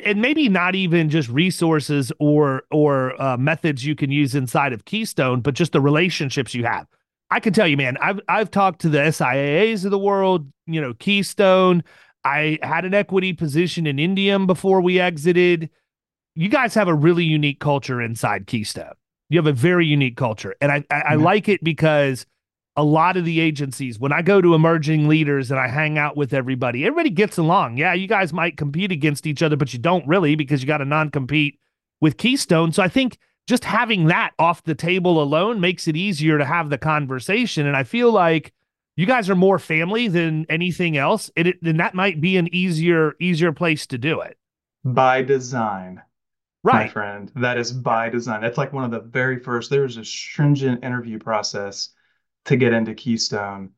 and 0.00 0.20
maybe 0.20 0.48
not 0.48 0.74
even 0.74 1.08
just 1.08 1.28
resources 1.28 2.12
or 2.18 2.64
or 2.70 3.20
uh, 3.20 3.36
methods 3.36 3.84
you 3.84 3.94
can 3.94 4.10
use 4.10 4.34
inside 4.34 4.72
of 4.72 4.84
Keystone, 4.84 5.40
but 5.40 5.54
just 5.54 5.72
the 5.72 5.80
relationships 5.80 6.54
you 6.54 6.64
have. 6.64 6.86
I 7.30 7.40
can 7.40 7.52
tell 7.52 7.66
you, 7.66 7.76
man, 7.76 7.96
I've 7.98 8.20
I've 8.28 8.50
talked 8.50 8.80
to 8.82 8.88
the 8.88 8.98
SIAAs 8.98 9.84
of 9.84 9.90
the 9.90 9.98
world, 9.98 10.50
you 10.66 10.80
know, 10.80 10.94
Keystone. 10.94 11.82
I 12.24 12.58
had 12.62 12.84
an 12.84 12.94
equity 12.94 13.32
position 13.32 13.86
in 13.86 13.96
Indium 13.96 14.46
before 14.46 14.80
we 14.80 15.00
exited. 15.00 15.70
You 16.34 16.48
guys 16.48 16.74
have 16.74 16.88
a 16.88 16.94
really 16.94 17.24
unique 17.24 17.60
culture 17.60 18.00
inside 18.00 18.46
Keystone. 18.46 18.92
You 19.28 19.38
have 19.38 19.46
a 19.46 19.52
very 19.52 19.86
unique 19.86 20.16
culture, 20.16 20.54
and 20.60 20.70
I 20.70 20.84
I, 20.90 21.00
I 21.00 21.14
like 21.16 21.48
it 21.48 21.64
because 21.64 22.26
a 22.76 22.84
lot 22.84 23.16
of 23.16 23.24
the 23.24 23.40
agencies, 23.40 23.98
when 23.98 24.12
I 24.12 24.22
go 24.22 24.40
to 24.40 24.54
emerging 24.54 25.08
leaders 25.08 25.50
and 25.50 25.60
I 25.60 25.68
hang 25.68 25.98
out 25.98 26.16
with 26.16 26.32
everybody, 26.32 26.86
everybody 26.86 27.10
gets 27.10 27.36
along. 27.36 27.76
Yeah, 27.76 27.92
you 27.92 28.06
guys 28.06 28.32
might 28.32 28.56
compete 28.56 28.90
against 28.90 29.26
each 29.26 29.42
other, 29.42 29.56
but 29.56 29.72
you 29.72 29.78
don't 29.78 30.06
really 30.06 30.34
because 30.34 30.62
you 30.62 30.66
got 30.66 30.78
to 30.78 30.84
non 30.84 31.10
compete 31.10 31.58
with 32.00 32.16
Keystone. 32.16 32.72
So 32.72 32.82
I 32.82 32.88
think 32.88 33.18
just 33.46 33.64
having 33.64 34.06
that 34.06 34.32
off 34.38 34.62
the 34.64 34.74
table 34.74 35.22
alone 35.22 35.60
makes 35.60 35.86
it 35.86 35.96
easier 35.96 36.38
to 36.38 36.44
have 36.44 36.70
the 36.70 36.78
conversation. 36.78 37.66
And 37.66 37.76
I 37.76 37.84
feel 37.84 38.10
like 38.10 38.52
you 38.96 39.04
guys 39.06 39.28
are 39.28 39.36
more 39.36 39.58
family 39.58 40.08
than 40.08 40.46
anything 40.48 40.96
else. 40.96 41.30
And, 41.36 41.48
it, 41.48 41.62
and 41.62 41.78
that 41.80 41.94
might 41.94 42.20
be 42.20 42.36
an 42.36 42.52
easier, 42.54 43.14
easier 43.20 43.52
place 43.52 43.86
to 43.88 43.98
do 43.98 44.20
it. 44.20 44.38
By 44.84 45.22
design. 45.22 46.00
Right. 46.64 46.86
My 46.86 46.88
friend. 46.88 47.30
That 47.36 47.58
is 47.58 47.72
by 47.72 48.08
design. 48.08 48.40
That's 48.40 48.58
like 48.58 48.72
one 48.72 48.84
of 48.84 48.90
the 48.90 49.00
very 49.00 49.38
first, 49.38 49.68
there 49.68 49.82
was 49.82 49.96
a 49.96 50.04
stringent 50.04 50.84
interview 50.84 51.18
process 51.18 51.90
to 52.44 52.56
get 52.56 52.72
into 52.72 52.94
Keystone 52.94 53.70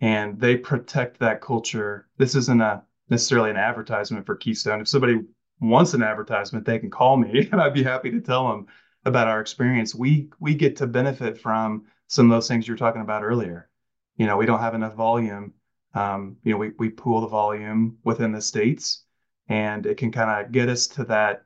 and 0.00 0.38
they 0.38 0.56
protect 0.56 1.18
that 1.18 1.40
culture. 1.40 2.08
This 2.18 2.34
isn't 2.34 2.60
a 2.60 2.82
necessarily 3.10 3.50
an 3.50 3.56
advertisement 3.56 4.26
for 4.26 4.36
Keystone. 4.36 4.80
If 4.80 4.88
somebody 4.88 5.20
wants 5.60 5.94
an 5.94 6.02
advertisement, 6.02 6.64
they 6.64 6.78
can 6.78 6.90
call 6.90 7.16
me 7.16 7.48
and 7.52 7.60
I'd 7.60 7.74
be 7.74 7.82
happy 7.82 8.10
to 8.10 8.20
tell 8.20 8.48
them 8.48 8.66
about 9.04 9.28
our 9.28 9.40
experience. 9.40 9.94
We 9.94 10.30
we 10.40 10.54
get 10.54 10.76
to 10.76 10.86
benefit 10.86 11.40
from 11.40 11.84
some 12.08 12.30
of 12.30 12.36
those 12.36 12.48
things 12.48 12.66
you're 12.66 12.76
talking 12.76 13.02
about 13.02 13.24
earlier. 13.24 13.68
You 14.16 14.26
know, 14.26 14.36
we 14.36 14.46
don't 14.46 14.60
have 14.60 14.74
enough 14.74 14.94
volume. 14.94 15.54
Um, 15.94 16.36
you 16.42 16.52
know, 16.52 16.58
we 16.58 16.70
we 16.78 16.90
pool 16.90 17.20
the 17.20 17.28
volume 17.28 17.98
within 18.04 18.32
the 18.32 18.40
states 18.40 19.04
and 19.48 19.86
it 19.86 19.96
can 19.96 20.10
kind 20.10 20.44
of 20.44 20.52
get 20.52 20.68
us 20.68 20.86
to 20.88 21.04
that 21.04 21.44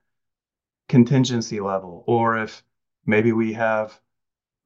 contingency 0.89 1.61
level. 1.61 2.05
Or 2.07 2.39
if 2.39 2.63
maybe 3.07 3.33
we 3.33 3.53
have 3.55 3.99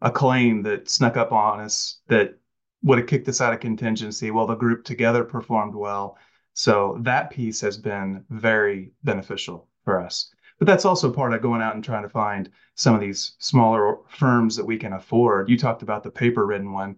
a 0.02 0.10
claim 0.10 0.62
that 0.62 0.90
snuck 0.90 1.16
up 1.16 1.32
on 1.32 1.60
us 1.60 2.00
that 2.08 2.36
would 2.82 2.98
have 2.98 3.06
kicked 3.06 3.28
us 3.28 3.40
out 3.40 3.54
of 3.54 3.60
contingency. 3.60 4.30
Well, 4.30 4.46
the 4.46 4.56
group 4.56 4.84
together 4.84 5.24
performed 5.24 5.74
well. 5.74 6.18
So 6.54 6.98
that 7.02 7.30
piece 7.30 7.60
has 7.60 7.78
been 7.78 8.24
very 8.28 8.92
beneficial 9.04 9.68
for 9.84 10.00
us. 10.00 10.34
But 10.58 10.66
that's 10.66 10.84
also 10.84 11.10
part 11.10 11.32
of 11.32 11.40
going 11.40 11.62
out 11.62 11.74
and 11.74 11.82
trying 11.82 12.02
to 12.02 12.08
find 12.08 12.50
some 12.74 12.94
of 12.94 13.00
these 13.00 13.34
smaller 13.38 13.96
firms 14.08 14.56
that 14.56 14.64
we 14.64 14.76
can 14.76 14.92
afford. 14.92 15.48
You 15.48 15.56
talked 15.56 15.82
about 15.82 16.02
the 16.02 16.10
paper 16.10 16.44
written 16.46 16.72
one. 16.72 16.96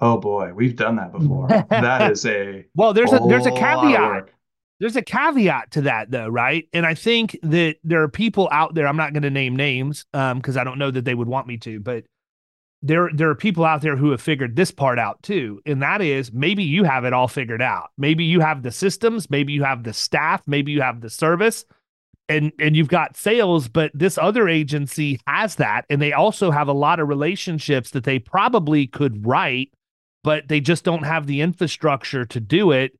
Oh 0.00 0.18
boy, 0.18 0.52
we've 0.54 0.76
done 0.76 0.96
that 0.96 1.12
before. 1.12 1.48
that 1.70 2.10
is 2.10 2.24
a 2.26 2.64
well. 2.74 2.92
There's 2.92 3.12
a 3.12 3.18
there's 3.28 3.46
a 3.46 3.50
caveat. 3.50 4.30
There's 4.78 4.96
a 4.96 5.02
caveat 5.02 5.72
to 5.72 5.82
that 5.82 6.10
though, 6.10 6.28
right? 6.28 6.68
And 6.72 6.86
I 6.86 6.94
think 6.94 7.38
that 7.42 7.76
there 7.84 8.02
are 8.02 8.08
people 8.08 8.48
out 8.50 8.74
there. 8.74 8.86
I'm 8.86 8.96
not 8.96 9.12
going 9.12 9.24
to 9.24 9.30
name 9.30 9.56
names 9.56 10.06
because 10.12 10.56
um, 10.56 10.60
I 10.60 10.64
don't 10.64 10.78
know 10.78 10.90
that 10.90 11.04
they 11.04 11.14
would 11.14 11.28
want 11.28 11.46
me 11.46 11.58
to, 11.58 11.80
but 11.80 12.04
there 12.82 13.10
there 13.14 13.28
are 13.28 13.34
people 13.34 13.64
out 13.64 13.82
there 13.82 13.96
who 13.96 14.10
have 14.10 14.22
figured 14.22 14.56
this 14.56 14.70
part 14.70 14.98
out 14.98 15.22
too 15.22 15.60
and 15.66 15.82
that 15.82 16.00
is 16.00 16.32
maybe 16.32 16.62
you 16.62 16.84
have 16.84 17.04
it 17.04 17.12
all 17.12 17.28
figured 17.28 17.60
out. 17.60 17.90
Maybe 17.98 18.24
you 18.24 18.40
have 18.40 18.62
the 18.62 18.70
systems 18.70 19.28
maybe 19.28 19.52
you 19.52 19.64
have 19.64 19.84
the 19.84 19.92
staff 19.92 20.42
maybe 20.46 20.72
you 20.72 20.80
have 20.80 21.00
the 21.00 21.10
service 21.10 21.64
and 22.28 22.52
and 22.58 22.74
you've 22.74 22.88
got 22.88 23.16
sales 23.16 23.68
but 23.68 23.90
this 23.92 24.16
other 24.16 24.48
agency 24.48 25.20
has 25.26 25.56
that 25.56 25.84
and 25.90 26.00
they 26.00 26.12
also 26.12 26.50
have 26.50 26.68
a 26.68 26.72
lot 26.72 27.00
of 27.00 27.08
relationships 27.08 27.90
that 27.90 28.04
they 28.04 28.18
probably 28.18 28.86
could 28.86 29.26
write 29.26 29.70
but 30.24 30.48
they 30.48 30.60
just 30.60 30.84
don't 30.84 31.04
have 31.04 31.26
the 31.26 31.40
infrastructure 31.40 32.26
to 32.26 32.40
do 32.40 32.70
it. 32.70 32.92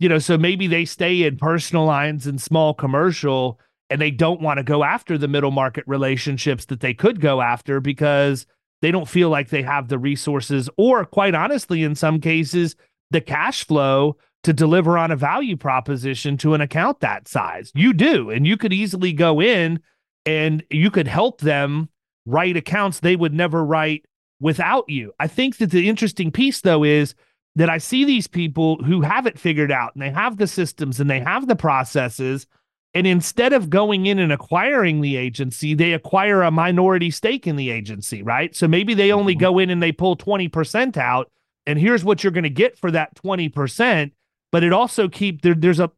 You 0.00 0.08
know 0.08 0.18
so 0.18 0.36
maybe 0.36 0.66
they 0.66 0.84
stay 0.84 1.22
in 1.22 1.36
personal 1.36 1.84
lines 1.84 2.26
and 2.26 2.42
small 2.42 2.74
commercial 2.74 3.60
and 3.90 4.00
they 4.00 4.10
don't 4.10 4.42
want 4.42 4.58
to 4.58 4.64
go 4.64 4.82
after 4.82 5.16
the 5.16 5.28
middle 5.28 5.50
market 5.52 5.84
relationships 5.86 6.64
that 6.66 6.80
they 6.80 6.92
could 6.92 7.20
go 7.20 7.40
after 7.40 7.80
because 7.80 8.46
they 8.82 8.90
don't 8.90 9.08
feel 9.08 9.30
like 9.30 9.48
they 9.48 9.62
have 9.62 9.88
the 9.88 9.98
resources 9.98 10.68
or 10.76 11.04
quite 11.04 11.34
honestly 11.34 11.82
in 11.82 11.94
some 11.94 12.20
cases 12.20 12.76
the 13.10 13.20
cash 13.20 13.64
flow 13.64 14.16
to 14.44 14.52
deliver 14.52 14.96
on 14.96 15.10
a 15.10 15.16
value 15.16 15.56
proposition 15.56 16.36
to 16.38 16.54
an 16.54 16.60
account 16.60 17.00
that 17.00 17.26
size. 17.26 17.72
You 17.74 17.92
do. 17.92 18.30
And 18.30 18.46
you 18.46 18.56
could 18.56 18.72
easily 18.72 19.12
go 19.12 19.40
in 19.40 19.80
and 20.24 20.62
you 20.70 20.90
could 20.90 21.08
help 21.08 21.40
them 21.40 21.88
write 22.26 22.56
accounts 22.56 23.00
they 23.00 23.16
would 23.16 23.34
never 23.34 23.64
write 23.64 24.04
without 24.40 24.88
you. 24.88 25.12
I 25.18 25.26
think 25.26 25.56
that 25.58 25.70
the 25.70 25.88
interesting 25.88 26.30
piece, 26.30 26.60
though, 26.60 26.84
is 26.84 27.14
that 27.56 27.70
I 27.70 27.78
see 27.78 28.04
these 28.04 28.26
people 28.28 28.76
who 28.84 29.00
have 29.00 29.26
it 29.26 29.38
figured 29.38 29.72
out 29.72 29.94
and 29.94 30.02
they 30.02 30.10
have 30.10 30.36
the 30.36 30.46
systems 30.46 31.00
and 31.00 31.10
they 31.10 31.20
have 31.20 31.48
the 31.48 31.56
processes. 31.56 32.46
And 32.94 33.06
instead 33.06 33.52
of 33.52 33.70
going 33.70 34.06
in 34.06 34.18
and 34.18 34.32
acquiring 34.32 35.00
the 35.00 35.16
agency, 35.16 35.74
they 35.74 35.92
acquire 35.92 36.42
a 36.42 36.50
minority 36.50 37.10
stake 37.10 37.46
in 37.46 37.56
the 37.56 37.70
agency, 37.70 38.22
right? 38.22 38.56
So 38.56 38.66
maybe 38.66 38.94
they 38.94 39.12
only 39.12 39.34
mm-hmm. 39.34 39.40
go 39.40 39.58
in 39.58 39.70
and 39.70 39.82
they 39.82 39.92
pull 39.92 40.16
20% 40.16 40.96
out. 40.96 41.30
And 41.66 41.78
here's 41.78 42.04
what 42.04 42.24
you're 42.24 42.32
going 42.32 42.44
to 42.44 42.50
get 42.50 42.78
for 42.78 42.90
that 42.90 43.14
20%. 43.14 44.12
but 44.50 44.64
it 44.64 44.72
also 44.72 45.08
keep 45.08 45.42
there, 45.42 45.54
there's 45.54 45.80
a 45.80 45.90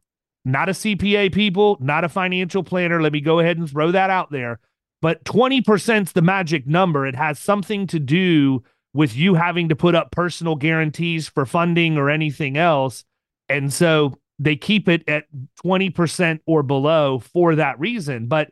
not 0.43 0.69
a 0.69 0.73
CPA 0.73 1.33
people, 1.33 1.77
not 1.79 2.03
a 2.03 2.09
financial 2.09 2.63
planner. 2.63 3.01
Let 3.01 3.13
me 3.13 3.21
go 3.21 3.39
ahead 3.39 3.57
and 3.57 3.69
throw 3.69 3.91
that 3.91 4.09
out 4.09 4.31
there. 4.31 4.59
But 5.01 5.23
20% 5.23 6.01
is 6.01 6.11
the 6.11 6.21
magic 6.21 6.67
number. 6.67 7.05
It 7.05 7.15
has 7.15 7.39
something 7.39 7.87
to 7.87 7.99
do 7.99 8.63
with 8.93 9.15
you 9.15 9.35
having 9.35 9.69
to 9.69 9.75
put 9.75 9.95
up 9.95 10.11
personal 10.11 10.55
guarantees 10.55 11.27
for 11.27 11.45
funding 11.45 11.97
or 11.97 12.09
anything 12.09 12.57
else. 12.57 13.05
And 13.47 13.71
so 13.71 14.17
they 14.41 14.55
keep 14.55 14.89
it 14.89 15.07
at 15.07 15.25
20% 15.63 16.39
or 16.47 16.63
below 16.63 17.19
for 17.19 17.53
that 17.55 17.79
reason. 17.79 18.25
But 18.25 18.51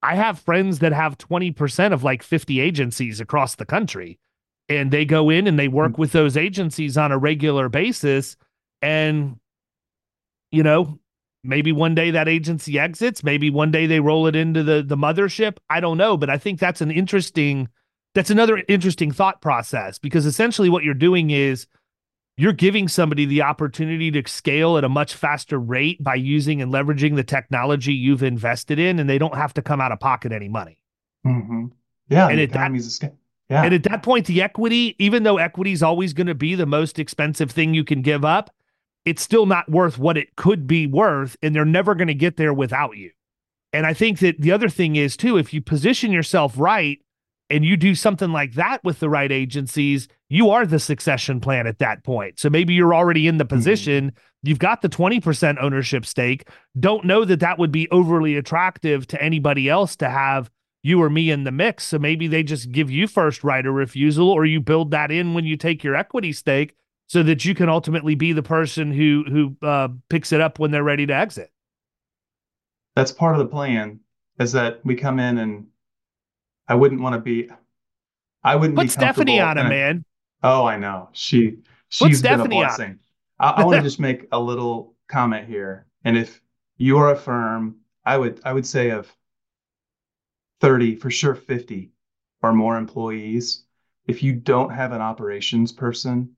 I 0.00 0.14
have 0.14 0.38
friends 0.38 0.78
that 0.78 0.92
have 0.92 1.18
20% 1.18 1.92
of 1.92 2.04
like 2.04 2.22
50 2.22 2.60
agencies 2.60 3.20
across 3.20 3.56
the 3.56 3.66
country. 3.66 4.20
And 4.68 4.92
they 4.92 5.04
go 5.04 5.28
in 5.28 5.48
and 5.48 5.58
they 5.58 5.66
work 5.66 5.98
with 5.98 6.12
those 6.12 6.36
agencies 6.36 6.96
on 6.96 7.10
a 7.10 7.18
regular 7.18 7.68
basis 7.68 8.36
and, 8.80 9.40
you 10.52 10.62
know, 10.62 11.00
maybe 11.42 11.72
one 11.72 11.96
day 11.96 12.12
that 12.12 12.28
agency 12.28 12.78
exits. 12.78 13.24
Maybe 13.24 13.50
one 13.50 13.72
day 13.72 13.86
they 13.86 13.98
roll 13.98 14.28
it 14.28 14.36
into 14.36 14.62
the, 14.62 14.84
the 14.86 14.96
mothership. 14.96 15.56
I 15.68 15.80
don't 15.80 15.98
know. 15.98 16.16
But 16.16 16.30
I 16.30 16.38
think 16.38 16.60
that's 16.60 16.80
an 16.80 16.92
interesting, 16.92 17.68
that's 18.14 18.30
another 18.30 18.62
interesting 18.68 19.10
thought 19.10 19.40
process 19.42 19.98
because 19.98 20.26
essentially 20.26 20.68
what 20.68 20.84
you're 20.84 20.94
doing 20.94 21.30
is 21.30 21.66
you're 22.38 22.52
giving 22.52 22.86
somebody 22.86 23.26
the 23.26 23.42
opportunity 23.42 24.12
to 24.12 24.22
scale 24.26 24.78
at 24.78 24.84
a 24.84 24.88
much 24.88 25.12
faster 25.14 25.58
rate 25.58 26.02
by 26.02 26.14
using 26.14 26.62
and 26.62 26.72
leveraging 26.72 27.16
the 27.16 27.24
technology 27.24 27.92
you've 27.92 28.22
invested 28.22 28.78
in, 28.78 29.00
and 29.00 29.10
they 29.10 29.18
don't 29.18 29.34
have 29.34 29.52
to 29.54 29.62
come 29.62 29.80
out 29.80 29.90
of 29.90 29.98
pocket 29.98 30.30
any 30.30 30.48
money. 30.48 30.78
Mm-hmm. 31.26 31.66
Yeah, 32.08 32.28
and 32.28 32.40
at 32.40 32.52
that, 32.52 33.12
yeah. 33.50 33.64
and 33.64 33.74
at 33.74 33.82
that 33.82 34.04
point, 34.04 34.26
the 34.26 34.40
equity, 34.40 34.94
even 34.98 35.24
though 35.24 35.38
equity 35.38 35.72
is 35.72 35.82
always 35.82 36.12
going 36.12 36.28
to 36.28 36.34
be 36.34 36.54
the 36.54 36.64
most 36.64 36.98
expensive 36.98 37.50
thing 37.50 37.74
you 37.74 37.84
can 37.84 38.02
give 38.02 38.24
up, 38.24 38.54
it's 39.04 39.20
still 39.20 39.44
not 39.44 39.68
worth 39.68 39.98
what 39.98 40.16
it 40.16 40.36
could 40.36 40.66
be 40.66 40.86
worth, 40.86 41.36
and 41.42 41.54
they're 41.54 41.64
never 41.64 41.96
going 41.96 42.08
to 42.08 42.14
get 42.14 42.36
there 42.36 42.54
without 42.54 42.96
you. 42.96 43.10
And 43.72 43.84
I 43.84 43.94
think 43.94 44.20
that 44.20 44.40
the 44.40 44.52
other 44.52 44.68
thing 44.68 44.94
is 44.96 45.16
too, 45.16 45.36
if 45.38 45.52
you 45.52 45.60
position 45.60 46.12
yourself 46.12 46.54
right 46.56 47.00
and 47.50 47.64
you 47.64 47.76
do 47.76 47.94
something 47.94 48.30
like 48.30 48.54
that 48.54 48.82
with 48.84 49.00
the 49.00 49.10
right 49.10 49.30
agencies, 49.30 50.08
you 50.28 50.50
are 50.50 50.66
the 50.66 50.78
succession 50.78 51.40
plan 51.40 51.66
at 51.66 51.78
that 51.78 52.04
point. 52.04 52.38
So 52.38 52.50
maybe 52.50 52.74
you're 52.74 52.94
already 52.94 53.26
in 53.26 53.38
the 53.38 53.44
mm-hmm. 53.44 53.56
position, 53.56 54.10
mm-hmm. 54.10 54.48
you've 54.48 54.58
got 54.58 54.82
the 54.82 54.88
20% 54.88 55.62
ownership 55.62 56.04
stake, 56.04 56.48
don't 56.78 57.04
know 57.04 57.24
that 57.24 57.40
that 57.40 57.58
would 57.58 57.72
be 57.72 57.88
overly 57.90 58.36
attractive 58.36 59.06
to 59.08 59.22
anybody 59.22 59.68
else 59.68 59.96
to 59.96 60.08
have 60.08 60.50
you 60.82 61.02
or 61.02 61.10
me 61.10 61.30
in 61.30 61.44
the 61.44 61.50
mix. 61.50 61.84
So 61.84 61.98
maybe 61.98 62.28
they 62.28 62.42
just 62.42 62.70
give 62.70 62.90
you 62.90 63.06
first 63.06 63.42
right 63.42 63.64
of 63.64 63.74
refusal 63.74 64.28
or 64.28 64.44
you 64.44 64.60
build 64.60 64.90
that 64.92 65.10
in 65.10 65.34
when 65.34 65.44
you 65.44 65.56
take 65.56 65.82
your 65.82 65.96
equity 65.96 66.32
stake 66.32 66.74
so 67.08 67.22
that 67.22 67.44
you 67.44 67.54
can 67.54 67.68
ultimately 67.68 68.14
be 68.14 68.32
the 68.32 68.42
person 68.42 68.92
who 68.92 69.24
who 69.28 69.66
uh, 69.66 69.88
picks 70.10 70.30
it 70.30 70.40
up 70.40 70.58
when 70.58 70.70
they're 70.70 70.84
ready 70.84 71.06
to 71.06 71.14
exit. 71.14 71.50
That's 72.94 73.12
part 73.12 73.34
of 73.34 73.38
the 73.38 73.46
plan. 73.46 74.00
Is 74.38 74.52
that 74.52 74.80
we 74.84 74.94
come 74.94 75.18
in 75.18 75.38
and 75.38 75.66
I 76.68 76.74
wouldn't 76.74 77.00
want 77.00 77.14
to 77.14 77.20
be. 77.20 77.48
I 78.44 78.54
wouldn't 78.54 78.78
put 78.78 78.90
Stephanie 78.90 79.40
on 79.40 79.58
him, 79.58 79.68
man. 79.68 80.04
Oh, 80.42 80.64
I 80.64 80.76
know. 80.76 81.08
She 81.12 81.58
she's 81.88 82.22
been 82.22 82.40
a 82.40 82.48
blessing. 82.48 82.98
I, 83.38 83.50
I 83.50 83.64
want 83.64 83.76
to 83.76 83.82
just 83.88 84.00
make 84.00 84.26
a 84.32 84.40
little 84.40 84.94
comment 85.08 85.48
here, 85.48 85.86
and 86.04 86.16
if 86.16 86.40
you're 86.76 87.10
a 87.10 87.16
firm, 87.16 87.76
I 88.04 88.18
would 88.18 88.40
I 88.44 88.52
would 88.52 88.66
say 88.66 88.90
of 88.90 89.14
thirty 90.60 90.96
for 90.96 91.10
sure, 91.10 91.34
fifty 91.34 91.92
or 92.42 92.52
more 92.52 92.76
employees. 92.76 93.64
If 94.06 94.22
you 94.22 94.32
don't 94.32 94.70
have 94.70 94.92
an 94.92 95.02
operations 95.02 95.72
person 95.72 96.36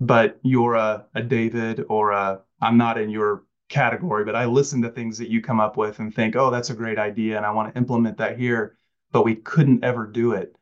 but 0.00 0.38
you're 0.42 0.74
a, 0.74 1.06
a 1.14 1.22
David 1.22 1.84
or 1.88 2.10
a, 2.12 2.40
I'm 2.60 2.78
not 2.78 2.98
in 2.98 3.10
your 3.10 3.44
category, 3.68 4.24
but 4.24 4.34
I 4.34 4.46
listen 4.46 4.82
to 4.82 4.90
things 4.90 5.18
that 5.18 5.28
you 5.28 5.42
come 5.42 5.60
up 5.60 5.76
with 5.76 5.98
and 5.98 6.14
think, 6.14 6.34
oh, 6.36 6.50
that's 6.50 6.70
a 6.70 6.74
great 6.74 6.98
idea. 6.98 7.36
And 7.36 7.46
I 7.46 7.52
want 7.52 7.72
to 7.72 7.78
implement 7.78 8.16
that 8.18 8.38
here. 8.38 8.78
But 9.12 9.24
we 9.24 9.36
couldn't 9.36 9.84
ever 9.84 10.06
do 10.06 10.32
it 10.32 10.56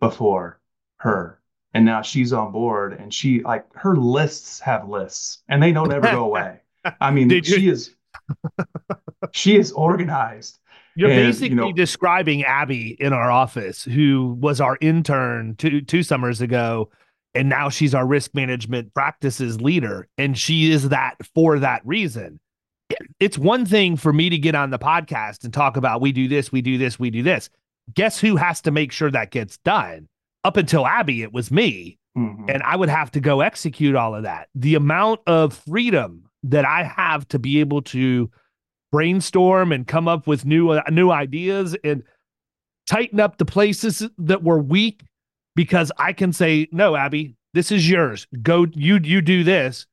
before 0.00 0.60
her. 0.98 1.40
And 1.74 1.84
now 1.84 2.02
she's 2.02 2.32
on 2.32 2.52
board 2.52 2.92
and 2.94 3.12
she 3.12 3.42
like 3.42 3.66
her 3.74 3.96
lists 3.96 4.60
have 4.60 4.88
lists 4.88 5.42
and 5.48 5.62
they 5.62 5.72
don't 5.72 5.92
ever 5.92 6.08
go 6.10 6.24
away. 6.30 6.60
I 7.00 7.10
mean, 7.10 7.28
she 7.42 7.68
is 7.68 7.94
she 9.32 9.56
is 9.56 9.72
organized. 9.72 10.58
You're 10.96 11.10
and, 11.10 11.26
basically 11.26 11.48
you 11.48 11.54
know, 11.56 11.72
describing 11.72 12.44
Abby 12.44 12.96
in 13.00 13.12
our 13.12 13.30
office, 13.30 13.82
who 13.82 14.36
was 14.40 14.60
our 14.60 14.78
intern 14.80 15.56
two 15.56 15.80
two 15.80 16.04
summers 16.04 16.40
ago, 16.40 16.90
and 17.34 17.48
now 17.48 17.68
she's 17.68 17.94
our 17.94 18.06
risk 18.06 18.34
management 18.34 18.94
practices 18.94 19.60
leader 19.60 20.08
and 20.16 20.38
she 20.38 20.70
is 20.70 20.88
that 20.90 21.16
for 21.34 21.58
that 21.58 21.82
reason 21.84 22.40
it's 23.18 23.36
one 23.36 23.66
thing 23.66 23.96
for 23.96 24.12
me 24.12 24.30
to 24.30 24.38
get 24.38 24.54
on 24.54 24.70
the 24.70 24.78
podcast 24.78 25.44
and 25.44 25.52
talk 25.52 25.76
about 25.76 26.00
we 26.00 26.12
do 26.12 26.28
this 26.28 26.52
we 26.52 26.62
do 26.62 26.78
this 26.78 26.98
we 26.98 27.10
do 27.10 27.22
this 27.22 27.50
guess 27.92 28.18
who 28.18 28.36
has 28.36 28.60
to 28.60 28.70
make 28.70 28.92
sure 28.92 29.10
that 29.10 29.30
gets 29.30 29.58
done 29.58 30.08
up 30.44 30.56
until 30.56 30.86
abby 30.86 31.22
it 31.22 31.32
was 31.32 31.50
me 31.50 31.98
mm-hmm. 32.16 32.48
and 32.48 32.62
i 32.62 32.76
would 32.76 32.88
have 32.88 33.10
to 33.10 33.20
go 33.20 33.40
execute 33.40 33.94
all 33.94 34.14
of 34.14 34.22
that 34.22 34.48
the 34.54 34.74
amount 34.74 35.20
of 35.26 35.52
freedom 35.52 36.24
that 36.42 36.64
i 36.64 36.82
have 36.82 37.26
to 37.26 37.38
be 37.38 37.60
able 37.60 37.82
to 37.82 38.30
brainstorm 38.92 39.72
and 39.72 39.88
come 39.88 40.06
up 40.06 40.26
with 40.26 40.44
new 40.44 40.70
uh, 40.70 40.82
new 40.90 41.10
ideas 41.10 41.76
and 41.82 42.02
tighten 42.86 43.18
up 43.18 43.38
the 43.38 43.44
places 43.44 44.08
that 44.18 44.42
were 44.42 44.60
weak 44.60 45.02
because 45.56 45.92
I 45.98 46.12
can 46.12 46.32
say, 46.32 46.68
no, 46.72 46.96
Abby, 46.96 47.36
this 47.54 47.70
is 47.70 47.88
yours. 47.88 48.26
Go, 48.42 48.66
you 48.72 49.00
you 49.02 49.20
do 49.20 49.44
this 49.44 49.86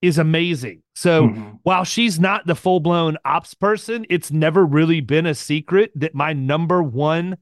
is 0.00 0.18
amazing. 0.18 0.82
So 0.94 1.24
mm-hmm. 1.24 1.50
while 1.64 1.84
she's 1.84 2.20
not 2.20 2.46
the 2.46 2.54
full 2.54 2.80
blown 2.80 3.16
ops 3.24 3.54
person, 3.54 4.06
it's 4.08 4.30
never 4.30 4.64
really 4.64 5.00
been 5.00 5.26
a 5.26 5.34
secret 5.34 5.90
that 5.96 6.14
my 6.14 6.32
number 6.32 6.82
one 6.82 7.36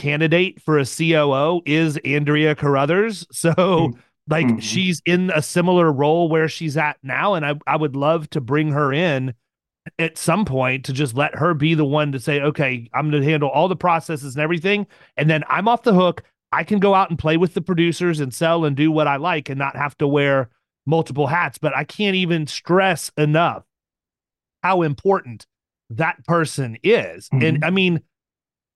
candidate 0.00 0.62
for 0.62 0.78
a 0.78 0.86
COO 0.86 1.60
is 1.66 1.98
Andrea 1.98 2.54
Carothers. 2.54 3.26
So 3.30 3.52
mm-hmm. 3.52 4.00
like 4.28 4.46
mm-hmm. 4.46 4.58
she's 4.58 5.02
in 5.04 5.30
a 5.34 5.42
similar 5.42 5.92
role 5.92 6.28
where 6.28 6.48
she's 6.48 6.76
at 6.76 6.96
now, 7.02 7.34
and 7.34 7.44
I 7.44 7.54
I 7.66 7.76
would 7.76 7.94
love 7.94 8.30
to 8.30 8.40
bring 8.40 8.72
her 8.72 8.92
in 8.92 9.34
at 9.98 10.18
some 10.18 10.44
point 10.44 10.84
to 10.86 10.92
just 10.92 11.14
let 11.14 11.34
her 11.36 11.54
be 11.54 11.74
the 11.74 11.84
one 11.84 12.12
to 12.12 12.20
say, 12.20 12.40
okay, 12.40 12.88
I'm 12.94 13.10
going 13.10 13.22
to 13.22 13.28
handle 13.28 13.50
all 13.50 13.68
the 13.68 13.76
processes 13.76 14.34
and 14.34 14.42
everything, 14.42 14.86
and 15.16 15.28
then 15.28 15.44
I'm 15.48 15.68
off 15.68 15.82
the 15.82 15.94
hook. 15.94 16.22
I 16.52 16.64
can 16.64 16.80
go 16.80 16.94
out 16.94 17.10
and 17.10 17.18
play 17.18 17.36
with 17.36 17.54
the 17.54 17.60
producers 17.60 18.18
and 18.18 18.34
sell 18.34 18.64
and 18.64 18.76
do 18.76 18.90
what 18.90 19.06
I 19.06 19.16
like 19.16 19.48
and 19.48 19.58
not 19.58 19.76
have 19.76 19.96
to 19.98 20.08
wear 20.08 20.48
multiple 20.86 21.26
hats. 21.28 21.58
But 21.58 21.76
I 21.76 21.84
can't 21.84 22.16
even 22.16 22.46
stress 22.46 23.12
enough 23.16 23.64
how 24.62 24.82
important 24.82 25.46
that 25.90 26.24
person 26.24 26.78
is. 26.82 27.28
Mm-hmm. 27.28 27.44
And 27.44 27.64
I 27.64 27.70
mean, 27.70 28.00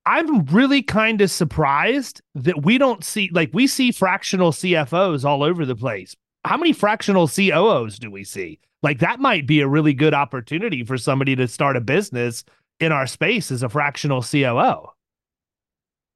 I'm 0.06 0.44
really 0.46 0.82
kind 0.82 1.20
of 1.20 1.30
surprised 1.30 2.20
that 2.34 2.62
we 2.64 2.76
don't 2.78 3.02
see, 3.02 3.30
like, 3.32 3.50
we 3.54 3.66
see 3.66 3.90
fractional 3.90 4.52
CFOs 4.52 5.24
all 5.24 5.42
over 5.42 5.64
the 5.64 5.76
place. 5.76 6.14
How 6.44 6.58
many 6.58 6.72
fractional 6.74 7.26
COOs 7.26 7.98
do 7.98 8.10
we 8.10 8.22
see? 8.24 8.58
Like, 8.82 8.98
that 8.98 9.18
might 9.18 9.46
be 9.46 9.60
a 9.60 9.68
really 9.68 9.94
good 9.94 10.12
opportunity 10.12 10.84
for 10.84 10.98
somebody 10.98 11.34
to 11.36 11.48
start 11.48 11.76
a 11.76 11.80
business 11.80 12.44
in 12.80 12.92
our 12.92 13.06
space 13.06 13.50
as 13.50 13.62
a 13.62 13.68
fractional 13.70 14.20
COO. 14.22 14.88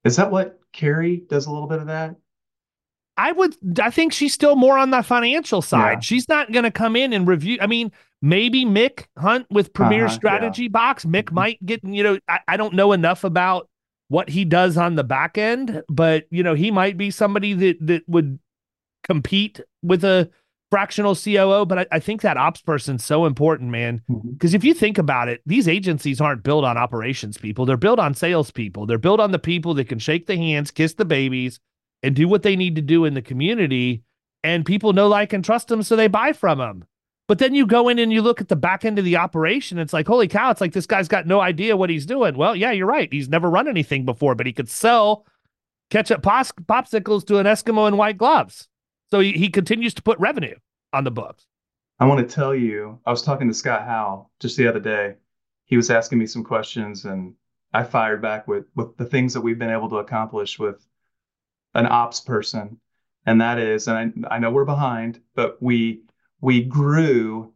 Is 0.05 0.17
that 0.17 0.31
what 0.31 0.61
Carrie 0.73 1.23
does 1.29 1.47
a 1.47 1.51
little 1.51 1.69
bit 1.69 1.79
of 1.81 1.87
that? 1.87 2.17
I 3.17 3.33
would 3.33 3.57
I 3.81 3.91
think 3.91 4.13
she's 4.13 4.33
still 4.33 4.55
more 4.55 4.79
on 4.79 4.91
the 4.91 5.03
financial 5.03 5.61
side. 5.61 5.93
Yeah. 5.95 6.01
She's 6.01 6.29
not 6.29 6.53
going 6.53 6.63
to 6.63 6.71
come 6.71 6.95
in 6.95 7.13
and 7.13 7.27
review. 7.27 7.59
I 7.61 7.67
mean, 7.67 7.91
maybe 8.23 8.65
Mick 8.65 9.07
Hunt 9.17 9.47
with 9.51 9.73
Premier 9.73 10.05
Uh-huh, 10.05 10.15
Strategy 10.15 10.69
Box. 10.69 11.05
Mick 11.05 11.25
Mhm. 11.25 11.33
might 11.33 11.67
get, 11.67 11.83
you 11.83 12.05
know, 12.05 12.19
I, 12.29 12.41
I 12.47 12.57
don't 12.57 12.75
know 12.75 12.93
enough 12.93 13.25
about 13.25 13.68
what 14.09 14.29
he 14.31 14.45
does 14.45 14.77
on 14.77 14.95
the 14.95 15.05
back 15.05 15.39
end, 15.39 15.83
but 15.89 16.27
you 16.31 16.43
know, 16.43 16.55
he 16.55 16.71
might 16.71 16.97
be 16.97 17.11
somebody 17.11 17.53
that 17.55 17.77
that 17.81 18.03
would 18.09 18.39
compete 19.05 19.61
with 19.83 20.05
a 20.05 20.31
fractional 20.71 21.15
COO. 21.15 21.65
But 21.67 21.79
I, 21.79 21.87
I 21.93 21.99
think 21.99 22.23
that 22.23 22.37
ops 22.37 22.61
person's 22.61 23.05
so 23.05 23.27
important, 23.27 23.71
man. 23.71 24.03
Mm-hmm. 24.11 24.33
Because 24.33 24.55
if 24.55 24.65
you 24.65 24.75
think 24.75 24.99
about 24.99 25.29
it, 25.29 25.43
these 25.47 25.69
agencies 25.69 26.21
aren't 26.21 26.43
built 26.43 26.65
on 26.65 26.77
operations 26.77 27.39
people. 27.39 27.67
They're 27.67 27.77
built 27.77 27.99
on 27.99 28.15
sales 28.15 28.51
people. 28.51 28.87
They're 28.87 28.99
built 28.99 29.21
on 29.21 29.33
the 29.33 29.39
people 29.39 29.75
that 29.75 29.89
can 29.89 29.99
shake 29.99 30.27
the 30.27 30.37
hands, 30.37 30.71
kiss 30.71 30.95
the 30.95 31.05
babies, 31.05 31.61
and 32.03 32.15
do 32.15 32.29
what 32.29 32.43
they 32.43 32.57
need 32.57 32.77
to 32.77 32.83
do 32.83 33.05
in 33.05 33.15
the 33.15 33.23
community. 33.23 34.03
And 34.45 34.65
people 34.65 34.93
know, 34.93 35.09
like, 35.09 35.33
and 35.33 35.45
trust 35.45 35.69
them, 35.69 35.83
so 35.83 35.97
they 35.97 36.07
buy 36.07 36.33
from 36.33 36.59
them. 36.59 36.85
But 37.29 37.39
then 37.39 37.55
you 37.55 37.67
go 37.67 37.89
in 37.89 37.99
and 37.99 38.11
you 38.11 38.23
look 38.23 38.41
at 38.41 38.49
the 38.49 38.57
back 38.57 38.87
end 38.87 38.99
of 38.99 39.05
the 39.05 39.19
operation. 39.19 39.79
It's 39.79 39.93
like, 39.93 40.07
holy 40.07 40.29
cow! 40.29 40.51
It's 40.51 40.63
like 40.63 40.73
this 40.73 40.87
guy's 40.87 41.09
got 41.09 41.27
no 41.27 41.41
idea 41.41 41.77
what 41.77 41.91
he's 41.91 42.07
doing. 42.07 42.37
Well, 42.37 42.57
yeah, 42.57 42.73
you're 42.73 42.87
right. 42.87 43.13
He's 43.13 43.29
never 43.29 43.51
run 43.51 43.69
anything 43.69 44.07
before, 44.07 44.35
but 44.35 44.47
he 44.47 44.53
could 44.53 44.71
sell 44.71 45.27
ketchup 45.91 46.23
pos- 46.23 46.53
popsicles 46.53 47.27
to 47.27 47.39
an 47.39 47.47
Eskimo 47.47 47.87
in 47.87 47.99
white 47.99 48.17
gloves. 48.17 48.67
So 49.11 49.21
he, 49.21 49.33
he 49.33 49.51
continues 49.51 49.95
to 49.95 50.03
put 50.03 50.19
revenue 50.19 50.57
on 50.93 51.05
the 51.05 51.11
books. 51.11 51.47
I 52.01 52.07
want 52.07 52.27
to 52.27 52.35
tell 52.35 52.55
you, 52.55 52.99
I 53.05 53.11
was 53.11 53.23
talking 53.23 53.49
to 53.49 53.55
Scott 53.55 53.85
Howe 53.85 54.31
just 54.41 54.57
the 54.57 54.69
other 54.69 54.81
day. 54.81 55.15
He 55.67 55.77
was 55.77 55.91
asking 55.91 56.19
me 56.19 56.27
some 56.27 56.45
questions, 56.45 57.05
and 57.05 57.35
I 57.75 57.85
fired 57.85 58.23
back 58.23 58.49
with 58.49 58.65
with 58.75 58.97
the 58.97 59.05
things 59.05 59.35
that 59.35 59.43
we've 59.43 59.59
been 59.59 59.71
able 59.71 59.91
to 59.91 59.97
accomplish 59.97 60.59
with 60.59 60.87
an 61.75 61.85
ops 61.85 62.21
person, 62.21 62.81
and 63.27 63.43
that 63.43 63.59
is, 63.59 63.87
and 63.87 64.25
I, 64.31 64.37
I 64.37 64.39
know 64.39 64.51
we're 64.51 64.65
behind, 64.65 65.21
but 65.35 65.63
we 65.63 66.05
we 66.41 66.63
grew. 66.65 67.53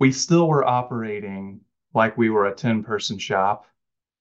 We 0.00 0.12
still 0.12 0.48
were 0.48 0.64
operating 0.64 1.60
like 1.94 2.16
we 2.16 2.30
were 2.30 2.46
a 2.46 2.54
ten 2.54 2.82
person 2.82 3.18
shop. 3.18 3.66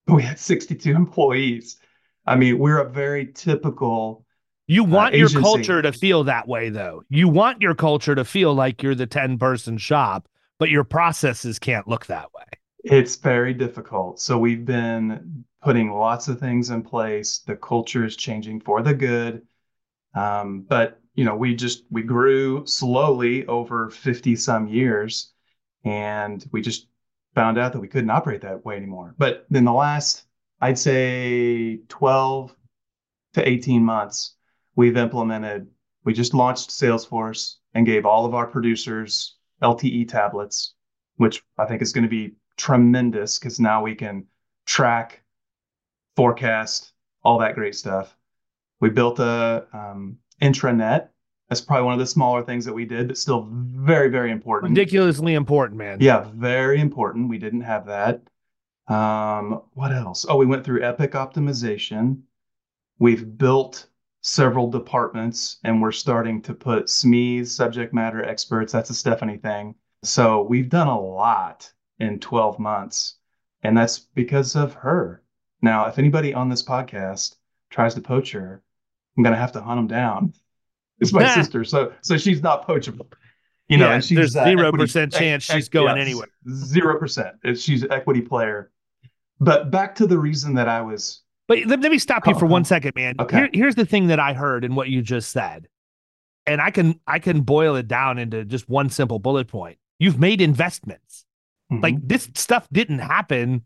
We 0.07 0.23
had 0.23 0.39
sixty 0.39 0.75
two 0.75 0.95
employees. 0.95 1.77
I 2.25 2.35
mean, 2.35 2.59
we're 2.59 2.79
a 2.79 2.89
very 2.89 3.31
typical 3.33 4.25
You 4.67 4.83
want 4.83 5.15
your 5.15 5.29
culture 5.29 5.81
to 5.81 5.91
feel 5.93 6.23
that 6.25 6.47
way, 6.47 6.69
though. 6.69 7.03
You 7.09 7.29
want 7.29 7.61
your 7.61 7.75
culture 7.75 8.15
to 8.15 8.25
feel 8.25 8.53
like 8.53 8.83
you're 8.83 8.95
the 8.95 9.07
10 9.07 9.37
person 9.37 9.77
shop, 9.77 10.27
but 10.59 10.69
your 10.69 10.83
processes 10.83 11.59
can't 11.59 11.87
look 11.87 12.05
that 12.07 12.33
way. 12.33 12.43
It's 12.83 13.15
very 13.15 13.53
difficult. 13.53 14.19
So 14.19 14.37
we've 14.37 14.65
been 14.65 15.45
putting 15.61 15.91
lots 15.91 16.27
of 16.27 16.39
things 16.39 16.69
in 16.69 16.83
place. 16.83 17.39
The 17.39 17.55
culture 17.55 18.05
is 18.05 18.15
changing 18.15 18.61
for 18.61 18.81
the 18.81 18.93
good. 18.93 19.45
Um, 20.15 20.65
but 20.67 21.01
you 21.17 21.25
know, 21.25 21.35
we 21.35 21.55
just 21.55 21.83
we 21.89 22.03
grew 22.03 22.65
slowly 22.67 23.45
over 23.47 23.89
50 23.89 24.35
some 24.35 24.67
years 24.67 25.33
and 25.83 26.47
we 26.51 26.61
just 26.61 26.87
found 27.33 27.57
out 27.57 27.73
that 27.73 27.79
we 27.79 27.87
couldn't 27.87 28.11
operate 28.11 28.41
that 28.41 28.63
way 28.63 28.77
anymore. 28.77 29.15
But 29.17 29.47
in 29.51 29.65
the 29.65 29.73
last, 29.73 30.25
I'd 30.61 30.77
say 30.77 31.77
12 31.89 32.55
to 33.33 33.47
18 33.47 33.83
months, 33.83 34.35
we've 34.75 34.95
implemented, 34.95 35.67
we 36.03 36.13
just 36.13 36.35
launched 36.35 36.69
Salesforce 36.69 37.55
and 37.73 37.85
gave 37.85 38.05
all 38.05 38.25
of 38.25 38.35
our 38.35 38.45
producers 38.45 39.37
LTE 39.63 40.07
tablets, 40.07 40.75
which 41.15 41.43
I 41.57 41.65
think 41.65 41.81
is 41.81 41.93
going 41.93 42.03
to 42.03 42.09
be 42.09 42.35
tremendous 42.57 43.39
because 43.39 43.59
now 43.59 43.81
we 43.81 43.95
can 43.95 44.25
track, 44.67 45.23
forecast, 46.15 46.93
all 47.23 47.39
that 47.39 47.55
great 47.55 47.75
stuff. 47.75 48.15
We 48.79 48.91
built 48.91 49.17
a 49.17 49.65
um, 49.73 50.19
intranet. 50.41 51.09
That's 51.49 51.61
probably 51.61 51.85
one 51.85 51.93
of 51.93 51.99
the 51.99 52.05
smaller 52.05 52.43
things 52.43 52.65
that 52.65 52.73
we 52.73 52.85
did, 52.85 53.07
but 53.07 53.17
still 53.17 53.47
very, 53.51 54.09
very 54.09 54.31
important. 54.31 54.71
Ridiculously 54.71 55.33
important, 55.33 55.77
man. 55.77 55.99
Yeah, 56.01 56.29
very 56.35 56.81
important. 56.81 57.29
We 57.29 57.37
didn't 57.37 57.61
have 57.61 57.85
that. 57.85 58.21
Um, 58.87 59.61
what 59.73 59.93
else? 59.93 60.25
Oh, 60.27 60.37
we 60.37 60.45
went 60.45 60.65
through 60.65 60.83
Epic 60.83 61.11
optimization. 61.13 62.21
We've 62.99 63.37
built 63.37 63.87
several 64.21 64.69
departments 64.69 65.59
and 65.63 65.81
we're 65.81 65.91
starting 65.91 66.41
to 66.41 66.53
put 66.53 66.87
SMEs, 66.87 67.47
subject 67.47 67.93
matter 67.93 68.23
experts. 68.23 68.73
That's 68.73 68.89
a 68.89 68.93
Stephanie 68.93 69.37
thing. 69.37 69.75
So 70.03 70.43
we've 70.43 70.69
done 70.69 70.87
a 70.87 70.99
lot 70.99 71.71
in 71.99 72.19
12 72.19 72.59
months, 72.59 73.15
and 73.63 73.75
that's 73.75 73.99
because 73.99 74.55
of 74.55 74.73
her. 74.75 75.23
Now, 75.61 75.85
if 75.85 75.97
anybody 75.97 76.33
on 76.33 76.49
this 76.49 76.63
podcast 76.63 77.35
tries 77.69 77.95
to 77.95 78.01
poach 78.01 78.31
her, 78.31 78.63
I'm 79.17 79.23
gonna 79.23 79.35
have 79.35 79.51
to 79.53 79.61
hunt 79.61 79.77
them 79.79 79.87
down. 79.87 80.33
It's 80.99 81.11
my 81.13 81.33
sister, 81.33 81.63
so 81.63 81.93
so 82.01 82.17
she's 82.17 82.41
not 82.41 82.65
poachable. 82.65 83.07
You 83.67 83.77
know, 83.77 83.87
Yeah, 83.87 83.95
and 83.95 84.03
she's 84.03 84.15
there's 84.33 84.33
0% 84.35 84.65
equity- 85.03 85.17
chance 85.17 85.43
she's 85.43 85.67
going 85.69 85.97
yes, 85.97 86.05
anywhere. 86.05 86.27
Zero 86.49 86.97
percent. 86.99 87.35
She's 87.55 87.83
an 87.83 87.91
equity 87.91 88.21
player. 88.21 88.71
But 89.39 89.69
back 89.71 89.93
to 89.95 90.07
the 90.07 90.17
reason 90.17 90.55
that 90.55 90.67
I 90.69 90.81
was 90.81 91.21
But 91.47 91.59
let, 91.65 91.81
let 91.81 91.91
me 91.91 91.99
stop 91.99 92.25
you 92.25 92.33
for 92.33 92.45
one 92.45 92.63
second, 92.63 92.93
man. 92.95 93.15
Okay. 93.19 93.37
Here, 93.37 93.49
here's 93.53 93.75
the 93.75 93.85
thing 93.85 94.07
that 94.07 94.19
I 94.19 94.33
heard 94.33 94.63
and 94.63 94.75
what 94.75 94.89
you 94.89 95.01
just 95.01 95.29
said. 95.31 95.67
And 96.45 96.61
I 96.61 96.71
can 96.71 96.99
I 97.05 97.19
can 97.19 97.41
boil 97.41 97.75
it 97.75 97.87
down 97.87 98.17
into 98.17 98.45
just 98.45 98.69
one 98.69 98.89
simple 98.89 99.19
bullet 99.19 99.47
point. 99.47 99.77
You've 99.99 100.19
made 100.19 100.41
investments. 100.41 101.25
Mhm. 101.71 101.83
Like 101.83 101.95
this 102.07 102.29
stuff 102.35 102.67
didn't 102.71 102.99
happen 102.99 103.63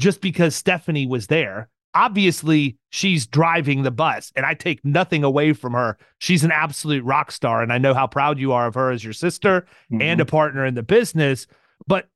just 0.00 0.20
because 0.20 0.56
Stephanie 0.56 1.06
was 1.06 1.28
there. 1.28 1.68
Obviously, 1.94 2.76
she's 2.90 3.26
driving 3.26 3.82
the 3.82 3.90
bus, 3.90 4.32
and 4.34 4.44
I 4.44 4.54
take 4.54 4.84
nothing 4.84 5.22
away 5.22 5.52
from 5.52 5.72
her. 5.74 5.96
She's 6.18 6.44
an 6.44 6.50
absolute 6.50 7.04
rock 7.04 7.30
star, 7.30 7.62
and 7.62 7.72
I 7.72 7.78
know 7.78 7.94
how 7.94 8.06
proud 8.06 8.38
you 8.38 8.52
are 8.52 8.66
of 8.66 8.74
her 8.74 8.90
as 8.90 9.04
your 9.04 9.12
sister 9.12 9.66
Mhm. 9.92 10.02
and 10.02 10.20
a 10.20 10.26
partner 10.26 10.64
in 10.64 10.74
the 10.74 10.82
business. 10.82 11.46
But 11.86 12.08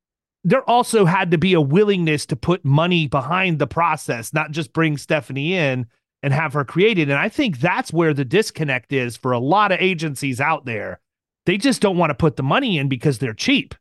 there 0.43 0.67
also 0.69 1.05
had 1.05 1.31
to 1.31 1.37
be 1.37 1.53
a 1.53 1.61
willingness 1.61 2.25
to 2.27 2.35
put 2.35 2.63
money 2.63 3.07
behind 3.07 3.59
the 3.59 3.67
process, 3.67 4.33
not 4.33 4.51
just 4.51 4.73
bring 4.73 4.97
Stephanie 4.97 5.53
in 5.53 5.85
and 6.21 6.33
have 6.33 6.53
her 6.53 6.65
created. 6.65 7.09
And 7.09 7.19
I 7.19 7.29
think 7.29 7.59
that's 7.59 7.93
where 7.93 8.13
the 8.13 8.25
disconnect 8.25 8.91
is 8.91 9.15
for 9.15 9.31
a 9.31 9.39
lot 9.39 9.71
of 9.71 9.79
agencies 9.79 10.41
out 10.41 10.65
there. 10.65 10.99
They 11.45 11.57
just 11.57 11.81
don't 11.81 11.97
want 11.97 12.09
to 12.09 12.15
put 12.15 12.35
the 12.35 12.43
money 12.43 12.77
in 12.77 12.89
because 12.89 13.19
they're 13.19 13.33
cheap. 13.33 13.75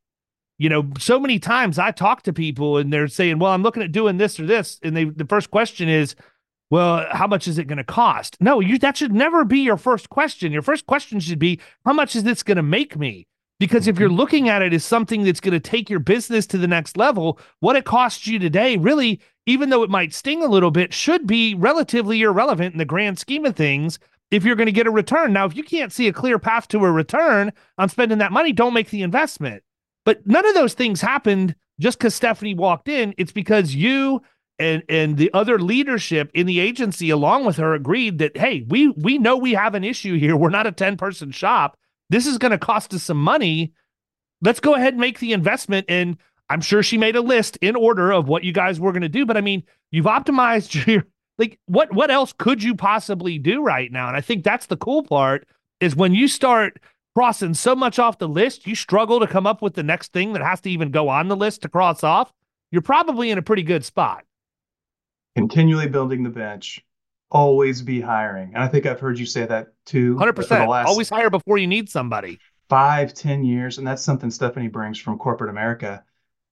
You 0.59 0.68
know, 0.68 0.90
so 0.99 1.21
many 1.21 1.38
times 1.38 1.79
I 1.79 1.92
talk 1.92 2.23
to 2.23 2.33
people 2.33 2.79
and 2.79 2.92
they're 2.92 3.09
saying, 3.09 3.38
"Well, 3.38 3.53
I'm 3.53 3.62
looking 3.62 3.83
at 3.83 3.92
doing 3.92 4.18
this 4.18 4.40
or 4.40 4.47
this," 4.47 4.79
and 4.83 4.97
they 4.97 5.05
the 5.05 5.25
first 5.25 5.51
question 5.51 5.88
is, 5.88 6.16
"Well, 6.71 7.07
how 7.12 7.27
much 7.27 7.47
is 7.47 7.59
it 7.59 7.68
going 7.68 7.79
to 7.79 7.85
cost?" 7.85 8.37
No, 8.40 8.61
you 8.61 8.79
that 8.79 8.97
should 8.97 9.12
never 9.12 9.44
be 9.44 9.61
your 9.61 9.77
first 9.77 10.11
question. 10.11 10.53
Your 10.53 10.62
first 10.62 10.87
question 10.87 11.21
should 11.21 11.38
be, 11.38 11.61
"How 11.85 11.92
much 11.92 12.16
is 12.16 12.25
this 12.25 12.42
going 12.42 12.57
to 12.57 12.62
make 12.62 12.97
me?" 12.97 13.27
Because 13.61 13.88
if 13.88 13.99
you're 13.99 14.09
mm-hmm. 14.09 14.18
looking 14.18 14.49
at 14.49 14.62
it 14.62 14.73
as 14.73 14.85
something 14.85 15.25
that's 15.25 15.40
going 15.40 15.53
to 15.53 15.61
take 15.61 15.90
your 15.90 16.01
business 16.01 16.47
to 16.49 16.59
the 16.59 16.68
next 16.68 16.97
level, 16.97 17.38
what 17.61 17.77
it 17.77 17.85
costs 17.85 18.27
you 18.27 18.38
today, 18.38 18.77
really, 18.77 19.21
even 19.47 19.71
though 19.71 19.83
it 19.83 19.90
might 19.90 20.14
sting 20.14 20.42
a 20.42 20.49
little 20.49 20.71
bit, 20.71 20.92
should 20.92 21.27
be 21.27 21.55
relatively 21.55 22.23
irrelevant 22.23 22.75
in 22.75 22.79
the 22.79 22.85
grand 22.85 23.18
scheme 23.18 23.44
of 23.44 23.57
things 23.57 23.99
if 24.31 24.44
you're 24.44 24.57
going 24.57 24.66
to 24.66 24.73
get 24.73 24.87
a 24.87 24.92
return. 24.92 25.33
Now, 25.33 25.47
if 25.47 25.57
you 25.57 25.64
can't 25.64 25.92
see 25.92 26.07
a 26.07 26.12
clear 26.12 26.38
path 26.38 26.68
to 26.68 26.85
a 26.85 26.92
return 26.92 27.53
on 27.79 27.88
spending 27.88 28.18
that 28.18 28.33
money, 28.33 28.53
don't 28.53 28.75
make 28.75 28.90
the 28.90 29.03
investment. 29.03 29.62
But 30.09 30.27
none 30.27 30.47
of 30.47 30.55
those 30.55 30.73
things 30.73 31.03
happened 31.03 31.55
just 31.79 31.99
because 31.99 32.14
Stephanie 32.14 32.55
walked 32.55 32.88
in. 32.88 33.12
It's 33.18 33.31
because 33.31 33.75
you 33.75 34.23
and 34.59 34.83
and 34.88 35.18
the 35.18 35.31
other 35.35 35.59
leadership 35.59 36.31
in 36.33 36.47
the 36.47 36.61
agency 36.61 37.11
along 37.11 37.44
with 37.44 37.59
her 37.59 37.75
agreed 37.75 38.16
that 38.21 38.35
hey, 38.35 38.64
we 38.71 38.88
we 38.88 39.18
know 39.18 39.37
we 39.37 39.53
have 39.53 39.75
an 39.75 39.85
issue 39.85 40.18
here. 40.18 40.35
We're 40.35 40.49
not 40.49 40.66
a 40.66 40.73
10-person 40.73 41.33
shop. 41.33 41.77
This 42.09 42.27
is 42.27 42.38
going 42.38 42.53
to 42.53 42.59
cost 42.59 42.94
us 42.94 43.03
some 43.03 43.23
money. 43.23 43.75
Let's 44.40 44.61
go 44.61 44.75
ahead 44.75 44.94
and 44.94 45.01
make 45.01 45.18
the 45.18 45.35
investment 45.35 45.85
and 45.90 46.16
I'm 46.49 46.62
sure 46.62 46.83
she 46.83 46.97
made 46.97 47.16
a 47.16 47.21
list 47.21 47.59
in 47.61 47.77
order 47.77 48.11
of 48.11 48.29
what 48.29 48.44
you 48.44 48.53
guys 48.53 48.81
were 48.81 48.92
going 48.92 49.03
to 49.03 49.11
do, 49.11 49.27
but 49.27 49.37
I 49.37 49.42
mean, 49.42 49.62
you've 49.90 50.07
optimized 50.07 50.87
your 50.87 51.05
like 51.37 51.59
what 51.66 51.92
what 51.92 52.11
else 52.11 52.33
could 52.33 52.62
you 52.62 52.75
possibly 52.75 53.38
do 53.38 53.62
right 53.62 53.92
now? 53.92 54.09
And 54.09 54.16
I 54.16 54.23
think 54.23 54.42
that's 54.42 54.68
the 54.68 54.79
cool 54.79 55.03
part 55.03 55.47
is 55.81 55.94
when 55.94 56.14
you 56.14 56.29
start 56.29 56.81
crossing 57.14 57.55
so 57.55 57.75
much 57.75 57.99
off 57.99 58.18
the 58.18 58.29
list, 58.29 58.66
you 58.66 58.75
struggle 58.75 59.21
to 59.21 59.27
come 59.27 59.47
up 59.47 59.62
with 59.62 59.75
the 59.75 59.83
next 59.83 60.12
thing 60.12 60.33
that 60.35 60.42
has 60.42 60.61
to 60.62 60.71
even 60.71 60.90
go 60.90 61.09
on 61.09 61.29
the 61.29 61.37
list 61.37 61.62
to 61.62 61.68
cross 61.68 62.03
off. 62.05 62.33
You're 62.71 62.83
probably 62.83 63.31
in 63.31 63.38
a 63.38 63.42
pretty 63.42 63.62
good 63.62 63.85
spot. 63.85 64.25
continually 65.37 65.88
building 65.88 66.23
the 66.23 66.31
bench, 66.31 66.85
always 67.31 67.83
be 67.83 68.01
hiring. 68.01 68.55
And 68.55 68.62
I 68.62 68.68
think 68.68 68.87
I've 68.87 69.01
heard 69.01 69.18
you 69.18 69.27
say 69.27 69.47
that 69.47 69.68
too. 69.87 70.18
Hundred 70.18 70.35
for 70.35 70.44
the 70.44 70.49
percent. 70.49 70.66
last 70.66 70.87
Always 70.87 71.09
hire 71.11 71.31
before 71.31 71.59
you 71.59 71.66
need 71.66 71.88
somebody. 71.88 72.40
five, 72.68 73.14
ten 73.14 73.44
years, 73.44 73.79
and 73.79 73.87
that's 73.87 74.03
something 74.03 74.31
Stephanie 74.31 74.68
brings 74.68 74.99
from 74.99 75.18
corporate 75.18 75.51
America. 75.51 76.05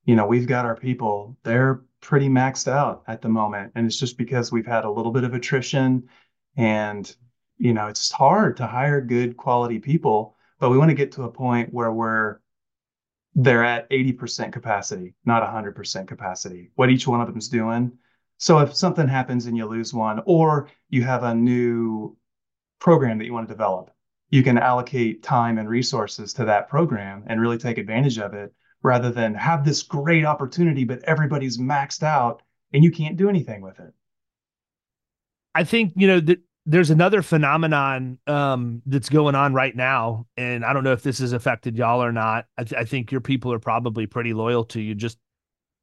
You 0.04 0.16
know, 0.16 0.26
we've 0.26 0.46
got 0.46 0.64
our 0.66 0.76
people; 0.76 1.36
they're 1.44 1.82
pretty 2.00 2.28
maxed 2.28 2.68
out 2.68 3.02
at 3.08 3.22
the 3.22 3.28
moment, 3.28 3.72
and 3.74 3.86
it's 3.86 3.98
just 3.98 4.18
because 4.18 4.52
we've 4.52 4.66
had 4.66 4.84
a 4.84 4.90
little 4.90 5.12
bit 5.12 5.24
of 5.24 5.34
attrition, 5.34 6.08
and 6.56 7.14
you 7.58 7.72
know, 7.74 7.88
it's 7.88 8.10
hard 8.12 8.56
to 8.58 8.66
hire 8.66 9.00
good 9.00 9.36
quality 9.36 9.78
people. 9.78 10.35
But 10.58 10.70
we 10.70 10.78
want 10.78 10.90
to 10.90 10.94
get 10.94 11.12
to 11.12 11.24
a 11.24 11.30
point 11.30 11.72
where 11.72 11.92
we're 11.92 12.38
they're 13.38 13.64
at 13.64 13.88
80% 13.90 14.50
capacity, 14.50 15.14
not 15.26 15.42
100% 15.42 16.08
capacity, 16.08 16.70
what 16.74 16.88
each 16.90 17.06
one 17.06 17.20
of 17.20 17.26
them 17.26 17.36
is 17.36 17.48
doing. 17.48 17.92
So 18.38 18.60
if 18.60 18.74
something 18.74 19.06
happens 19.06 19.44
and 19.44 19.54
you 19.56 19.66
lose 19.66 19.92
one, 19.92 20.22
or 20.24 20.68
you 20.88 21.02
have 21.04 21.22
a 21.22 21.34
new 21.34 22.16
program 22.78 23.18
that 23.18 23.24
you 23.24 23.32
want 23.32 23.48
to 23.48 23.54
develop. 23.54 23.90
You 24.30 24.42
can 24.42 24.58
allocate 24.58 25.22
time 25.22 25.58
and 25.58 25.68
resources 25.68 26.32
to 26.34 26.44
that 26.46 26.68
program 26.68 27.24
and 27.26 27.40
really 27.40 27.58
take 27.58 27.78
advantage 27.78 28.18
of 28.18 28.34
it 28.34 28.52
rather 28.82 29.10
than 29.10 29.34
have 29.34 29.64
this 29.64 29.82
great 29.82 30.24
opportunity, 30.24 30.84
but 30.84 31.02
everybody's 31.04 31.58
maxed 31.58 32.02
out 32.02 32.42
and 32.72 32.84
you 32.84 32.90
can't 32.90 33.16
do 33.16 33.28
anything 33.28 33.62
with 33.62 33.78
it. 33.80 33.92
I 35.54 35.64
think, 35.64 35.92
you 35.96 36.06
know, 36.06 36.20
that 36.20 36.40
there's 36.66 36.90
another 36.90 37.22
phenomenon 37.22 38.18
um, 38.26 38.82
that's 38.86 39.08
going 39.08 39.36
on 39.36 39.54
right 39.54 39.74
now. 39.74 40.26
And 40.36 40.64
I 40.64 40.72
don't 40.72 40.82
know 40.82 40.92
if 40.92 41.02
this 41.02 41.20
has 41.20 41.32
affected 41.32 41.76
y'all 41.76 42.02
or 42.02 42.12
not. 42.12 42.46
I, 42.58 42.64
th- 42.64 42.80
I 42.80 42.84
think 42.84 43.12
your 43.12 43.20
people 43.20 43.52
are 43.52 43.60
probably 43.60 44.06
pretty 44.06 44.34
loyal 44.34 44.64
to 44.64 44.80
you 44.80 44.94
just 44.94 45.16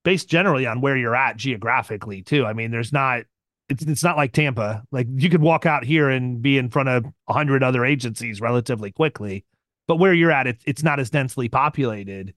based 0.04 0.28
generally 0.28 0.66
on 0.66 0.82
where 0.82 0.98
you're 0.98 1.16
at 1.16 1.38
geographically, 1.38 2.22
too. 2.22 2.46
I 2.46 2.52
mean, 2.52 2.72
there's 2.72 2.92
not, 2.92 3.24
it's, 3.70 3.84
it's 3.84 4.04
not 4.04 4.18
like 4.18 4.34
Tampa. 4.34 4.84
Like 4.92 5.08
you 5.10 5.30
could 5.30 5.42
walk 5.42 5.66
out 5.66 5.86
here 5.86 6.10
and 6.10 6.42
be 6.42 6.58
in 6.58 6.70
front 6.70 6.90
of 6.90 7.06
a 7.30 7.34
hundred 7.34 7.64
other 7.64 7.86
agencies 7.86 8.42
relatively 8.42 8.92
quickly, 8.92 9.46
but 9.88 9.96
where 9.96 10.14
you're 10.14 10.32
at, 10.32 10.48
it, 10.48 10.62
it's 10.66 10.84
not 10.84 11.00
as 11.00 11.10
densely 11.10 11.48
populated. 11.48 12.34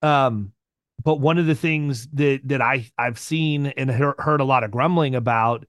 Um, 0.00 0.52
but 1.04 1.20
one 1.20 1.36
of 1.36 1.46
the 1.46 1.54
things 1.54 2.08
that 2.14 2.40
that 2.44 2.60
I 2.62 2.90
I've 2.96 3.18
seen 3.18 3.66
and 3.66 3.90
heard, 3.90 4.14
heard 4.18 4.40
a 4.40 4.44
lot 4.44 4.64
of 4.64 4.70
grumbling 4.70 5.14
about 5.14 5.66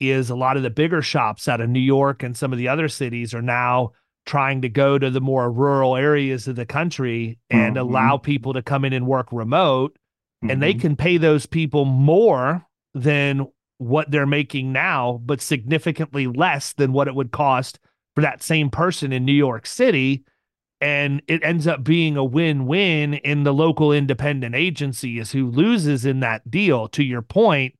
is 0.00 0.30
a 0.30 0.36
lot 0.36 0.56
of 0.56 0.62
the 0.62 0.70
bigger 0.70 1.02
shops 1.02 1.48
out 1.48 1.60
of 1.60 1.68
New 1.68 1.80
York 1.80 2.22
and 2.22 2.36
some 2.36 2.52
of 2.52 2.58
the 2.58 2.68
other 2.68 2.88
cities 2.88 3.34
are 3.34 3.42
now 3.42 3.92
trying 4.26 4.62
to 4.62 4.68
go 4.68 4.98
to 4.98 5.10
the 5.10 5.20
more 5.20 5.50
rural 5.50 5.96
areas 5.96 6.48
of 6.48 6.56
the 6.56 6.66
country 6.66 7.38
and 7.50 7.76
mm-hmm. 7.76 7.88
allow 7.88 8.16
people 8.16 8.52
to 8.54 8.62
come 8.62 8.84
in 8.84 8.92
and 8.92 9.06
work 9.06 9.28
remote 9.32 9.92
mm-hmm. 9.92 10.50
and 10.50 10.62
they 10.62 10.72
mm-hmm. 10.72 10.80
can 10.80 10.96
pay 10.96 11.16
those 11.16 11.46
people 11.46 11.84
more 11.84 12.64
than 12.94 13.46
what 13.78 14.10
they're 14.10 14.26
making 14.26 14.72
now 14.72 15.20
but 15.24 15.40
significantly 15.40 16.26
less 16.26 16.72
than 16.74 16.92
what 16.92 17.08
it 17.08 17.14
would 17.14 17.32
cost 17.32 17.78
for 18.14 18.22
that 18.22 18.42
same 18.42 18.70
person 18.70 19.12
in 19.12 19.24
New 19.24 19.32
York 19.32 19.66
City 19.66 20.24
and 20.80 21.22
it 21.28 21.42
ends 21.42 21.66
up 21.66 21.82
being 21.82 22.16
a 22.16 22.24
win-win 22.24 23.14
in 23.14 23.44
the 23.44 23.54
local 23.54 23.92
independent 23.92 24.54
agency 24.54 25.18
is 25.18 25.32
who 25.32 25.50
loses 25.50 26.04
in 26.04 26.20
that 26.20 26.50
deal 26.50 26.88
to 26.88 27.02
your 27.02 27.22
point 27.22 27.74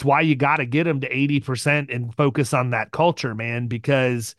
it's 0.00 0.04
why 0.06 0.22
you 0.22 0.34
got 0.34 0.56
to 0.56 0.64
get 0.64 0.84
them 0.84 1.02
to 1.02 1.08
80% 1.10 1.94
and 1.94 2.14
focus 2.14 2.54
on 2.54 2.70
that 2.70 2.90
culture 2.90 3.34
man 3.34 3.66
because 3.66 4.34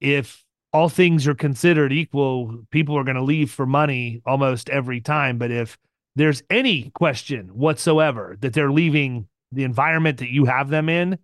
if 0.00 0.44
all 0.72 0.88
things 0.88 1.28
are 1.28 1.36
considered 1.36 1.92
equal 1.92 2.64
people 2.72 2.98
are 2.98 3.04
going 3.04 3.14
to 3.14 3.22
leave 3.22 3.48
for 3.48 3.64
money 3.64 4.20
almost 4.26 4.68
every 4.70 5.00
time. 5.00 5.38
But 5.38 5.52
if 5.52 5.78
there's 6.16 6.42
any 6.50 6.90
question 6.96 7.46
whatsoever 7.50 8.36
that 8.40 8.54
they're 8.54 8.72
leaving 8.72 9.28
the 9.52 9.62
environment 9.62 10.18
that 10.18 10.32
you 10.32 10.46
have 10.46 10.70
them 10.70 10.88
in 10.88 11.16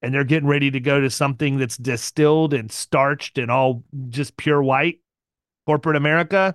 and 0.00 0.14
they're 0.14 0.24
getting 0.24 0.48
ready 0.48 0.70
to 0.70 0.80
go 0.80 1.02
to 1.02 1.10
something 1.10 1.58
that's 1.58 1.76
distilled 1.76 2.54
and 2.54 2.72
starched 2.72 3.36
and 3.36 3.50
all 3.50 3.84
just 4.08 4.38
pure 4.38 4.62
white 4.62 5.00
corporate 5.66 5.96
America, 5.96 6.54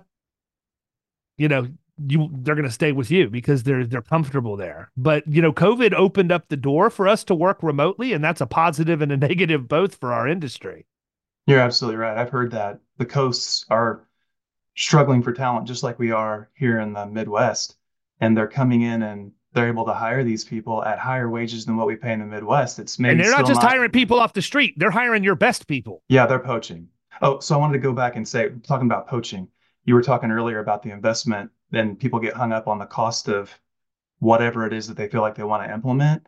you 1.38 1.46
know, 1.46 1.68
you 2.06 2.30
they're 2.32 2.54
going 2.54 2.66
to 2.66 2.72
stay 2.72 2.92
with 2.92 3.10
you 3.10 3.28
because 3.28 3.62
they're 3.62 3.86
they're 3.86 4.02
comfortable 4.02 4.56
there. 4.56 4.90
But 4.96 5.26
you 5.26 5.42
know, 5.42 5.52
COVID 5.52 5.92
opened 5.94 6.32
up 6.32 6.48
the 6.48 6.56
door 6.56 6.90
for 6.90 7.08
us 7.08 7.24
to 7.24 7.34
work 7.34 7.62
remotely, 7.62 8.12
and 8.12 8.22
that's 8.22 8.40
a 8.40 8.46
positive 8.46 9.02
and 9.02 9.12
a 9.12 9.16
negative 9.28 9.68
both 9.68 9.96
for 9.96 10.12
our 10.12 10.28
industry. 10.28 10.86
You're 11.46 11.60
absolutely 11.60 11.98
right. 11.98 12.16
I've 12.16 12.30
heard 12.30 12.52
that 12.52 12.80
the 12.98 13.06
coasts 13.06 13.64
are 13.70 14.06
struggling 14.76 15.22
for 15.22 15.32
talent 15.32 15.66
just 15.66 15.82
like 15.82 15.98
we 15.98 16.10
are 16.10 16.48
here 16.54 16.78
in 16.78 16.92
the 16.92 17.06
Midwest, 17.06 17.76
and 18.20 18.36
they're 18.36 18.48
coming 18.48 18.82
in 18.82 19.02
and 19.02 19.32
they're 19.52 19.68
able 19.68 19.84
to 19.84 19.92
hire 19.92 20.22
these 20.22 20.44
people 20.44 20.84
at 20.84 20.98
higher 20.98 21.28
wages 21.28 21.64
than 21.64 21.76
what 21.76 21.86
we 21.86 21.96
pay 21.96 22.12
in 22.12 22.20
the 22.20 22.26
Midwest. 22.26 22.78
It's 22.78 22.98
maybe 22.98 23.12
and 23.12 23.20
they're 23.20 23.30
not 23.30 23.46
just 23.46 23.62
not... 23.62 23.70
hiring 23.70 23.90
people 23.90 24.20
off 24.20 24.32
the 24.32 24.42
street; 24.42 24.74
they're 24.76 24.90
hiring 24.90 25.24
your 25.24 25.34
best 25.34 25.66
people. 25.66 26.02
Yeah, 26.08 26.26
they're 26.26 26.38
poaching. 26.38 26.88
Oh, 27.22 27.40
so 27.40 27.54
I 27.54 27.58
wanted 27.58 27.74
to 27.74 27.80
go 27.80 27.92
back 27.92 28.16
and 28.16 28.26
say, 28.26 28.48
talking 28.62 28.86
about 28.86 29.06
poaching, 29.06 29.48
you 29.84 29.94
were 29.94 30.02
talking 30.02 30.30
earlier 30.30 30.60
about 30.60 30.82
the 30.82 30.90
investment, 30.90 31.50
and 31.72 31.98
people 31.98 32.20
get 32.20 32.34
hung 32.34 32.52
up 32.52 32.68
on 32.68 32.78
the 32.78 32.86
cost 32.86 33.28
of 33.28 33.58
whatever 34.18 34.66
it 34.66 34.72
is 34.72 34.88
that 34.88 34.96
they 34.96 35.08
feel 35.08 35.22
like 35.22 35.34
they 35.34 35.44
want 35.44 35.64
to 35.64 35.72
implement. 35.72 36.26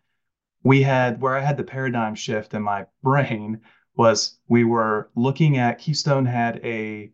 We 0.65 0.83
had 0.83 1.21
where 1.21 1.37
I 1.37 1.41
had 1.41 1.57
the 1.57 1.65
paradigm 1.65 2.15
shift 2.15 2.55
in 2.55 2.63
my 2.63 2.87
brain 3.03 3.61
was 3.95 4.39
we 4.49 4.65
were 4.65 5.11
looking 5.15 5.59
at 5.59 5.79
Keystone 5.79 6.25
had 6.25 6.65
a 6.65 7.13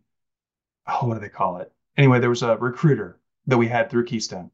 oh, 0.87 1.07
what 1.07 1.15
do 1.15 1.19
they 1.19 1.29
call 1.29 1.57
it? 1.57 1.71
Anyway, 1.97 2.19
there 2.19 2.29
was 2.29 2.43
a 2.43 2.57
recruiter 2.57 3.19
that 3.47 3.57
we 3.57 3.67
had 3.67 3.89
through 3.89 4.05
Keystone, 4.05 4.51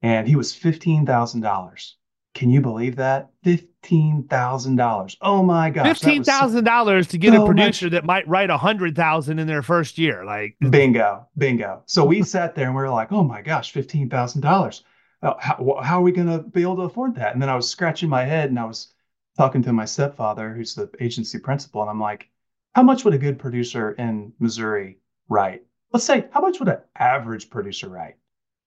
and 0.00 0.26
he 0.26 0.36
was 0.36 0.54
fifteen 0.54 1.04
thousand 1.04 1.42
dollars. 1.42 1.97
Can 2.38 2.50
you 2.50 2.60
believe 2.60 2.94
that? 2.94 3.30
Fifteen 3.42 4.22
thousand 4.30 4.76
dollars. 4.76 5.16
Oh 5.20 5.42
my 5.42 5.70
gosh! 5.70 5.88
Fifteen 5.88 6.22
thousand 6.22 6.62
dollars 6.62 7.08
to 7.08 7.18
get 7.18 7.34
a 7.34 7.44
producer 7.44 7.86
much. 7.86 7.92
that 7.94 8.04
might 8.04 8.28
write 8.28 8.48
a 8.48 8.56
hundred 8.56 8.94
thousand 8.94 9.40
in 9.40 9.48
their 9.48 9.60
first 9.60 9.98
year. 9.98 10.24
Like 10.24 10.54
bingo, 10.70 11.26
bingo. 11.36 11.82
So 11.86 12.04
we 12.04 12.22
sat 12.22 12.54
there 12.54 12.66
and 12.66 12.76
we 12.76 12.82
were 12.82 12.90
like, 12.90 13.10
"Oh 13.10 13.24
my 13.24 13.42
gosh, 13.42 13.72
fifteen 13.72 14.08
thousand 14.08 14.42
dollars! 14.42 14.84
Uh, 15.20 15.34
how, 15.40 15.80
how 15.82 15.98
are 15.98 16.02
we 16.02 16.12
going 16.12 16.28
to 16.28 16.38
be 16.38 16.62
able 16.62 16.76
to 16.76 16.82
afford 16.82 17.16
that?" 17.16 17.32
And 17.32 17.42
then 17.42 17.48
I 17.48 17.56
was 17.56 17.68
scratching 17.68 18.08
my 18.08 18.24
head 18.24 18.50
and 18.50 18.58
I 18.60 18.66
was 18.66 18.94
talking 19.36 19.64
to 19.64 19.72
my 19.72 19.84
stepfather, 19.84 20.54
who's 20.54 20.76
the 20.76 20.88
agency 21.00 21.40
principal, 21.40 21.80
and 21.80 21.90
I'm 21.90 22.00
like, 22.00 22.28
"How 22.76 22.84
much 22.84 23.04
would 23.04 23.14
a 23.14 23.18
good 23.18 23.40
producer 23.40 23.94
in 23.94 24.32
Missouri 24.38 24.98
write? 25.28 25.64
Let's 25.92 26.06
say, 26.06 26.28
how 26.30 26.40
much 26.40 26.60
would 26.60 26.68
an 26.68 26.82
average 26.94 27.50
producer 27.50 27.88
write? 27.88 28.14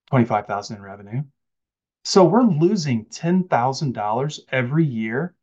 Twenty-five 0.10 0.46
thousand 0.46 0.76
in 0.76 0.82
revenue." 0.82 1.24
So 2.04 2.26
we're 2.26 2.44
losing 2.44 3.06
$10,000 3.06 4.40
every 4.52 4.86
year, 4.86 5.36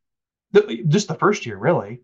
just 0.89 1.09
the 1.09 1.15
first 1.15 1.47
year, 1.47 1.57
really, 1.57 2.01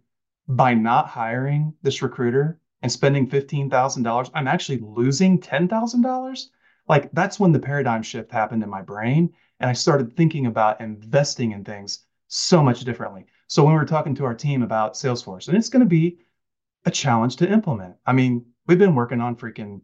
by 0.46 0.74
not 0.74 1.08
hiring 1.08 1.74
this 1.82 2.02
recruiter 2.02 2.60
and 2.82 2.92
spending 2.92 3.28
$15,000. 3.28 4.30
I'm 4.34 4.48
actually 4.48 4.78
losing 4.78 5.40
$10,000. 5.40 6.46
Like 6.86 7.10
that's 7.12 7.40
when 7.40 7.52
the 7.52 7.58
paradigm 7.58 8.02
shift 8.02 8.30
happened 8.30 8.62
in 8.62 8.68
my 8.68 8.82
brain. 8.82 9.32
And 9.60 9.70
I 9.70 9.72
started 9.72 10.16
thinking 10.16 10.46
about 10.46 10.80
investing 10.80 11.52
in 11.52 11.64
things 11.64 12.04
so 12.28 12.62
much 12.62 12.80
differently. 12.80 13.26
So 13.46 13.64
when 13.64 13.72
we 13.72 13.78
were 13.78 13.86
talking 13.86 14.14
to 14.16 14.24
our 14.24 14.34
team 14.34 14.62
about 14.62 14.94
Salesforce, 14.94 15.48
and 15.48 15.56
it's 15.56 15.68
going 15.68 15.84
to 15.84 15.88
be 15.88 16.18
a 16.84 16.90
challenge 16.90 17.36
to 17.36 17.50
implement. 17.50 17.96
I 18.06 18.12
mean, 18.12 18.44
we've 18.66 18.78
been 18.78 18.94
working 18.94 19.20
on 19.20 19.36
freaking 19.36 19.80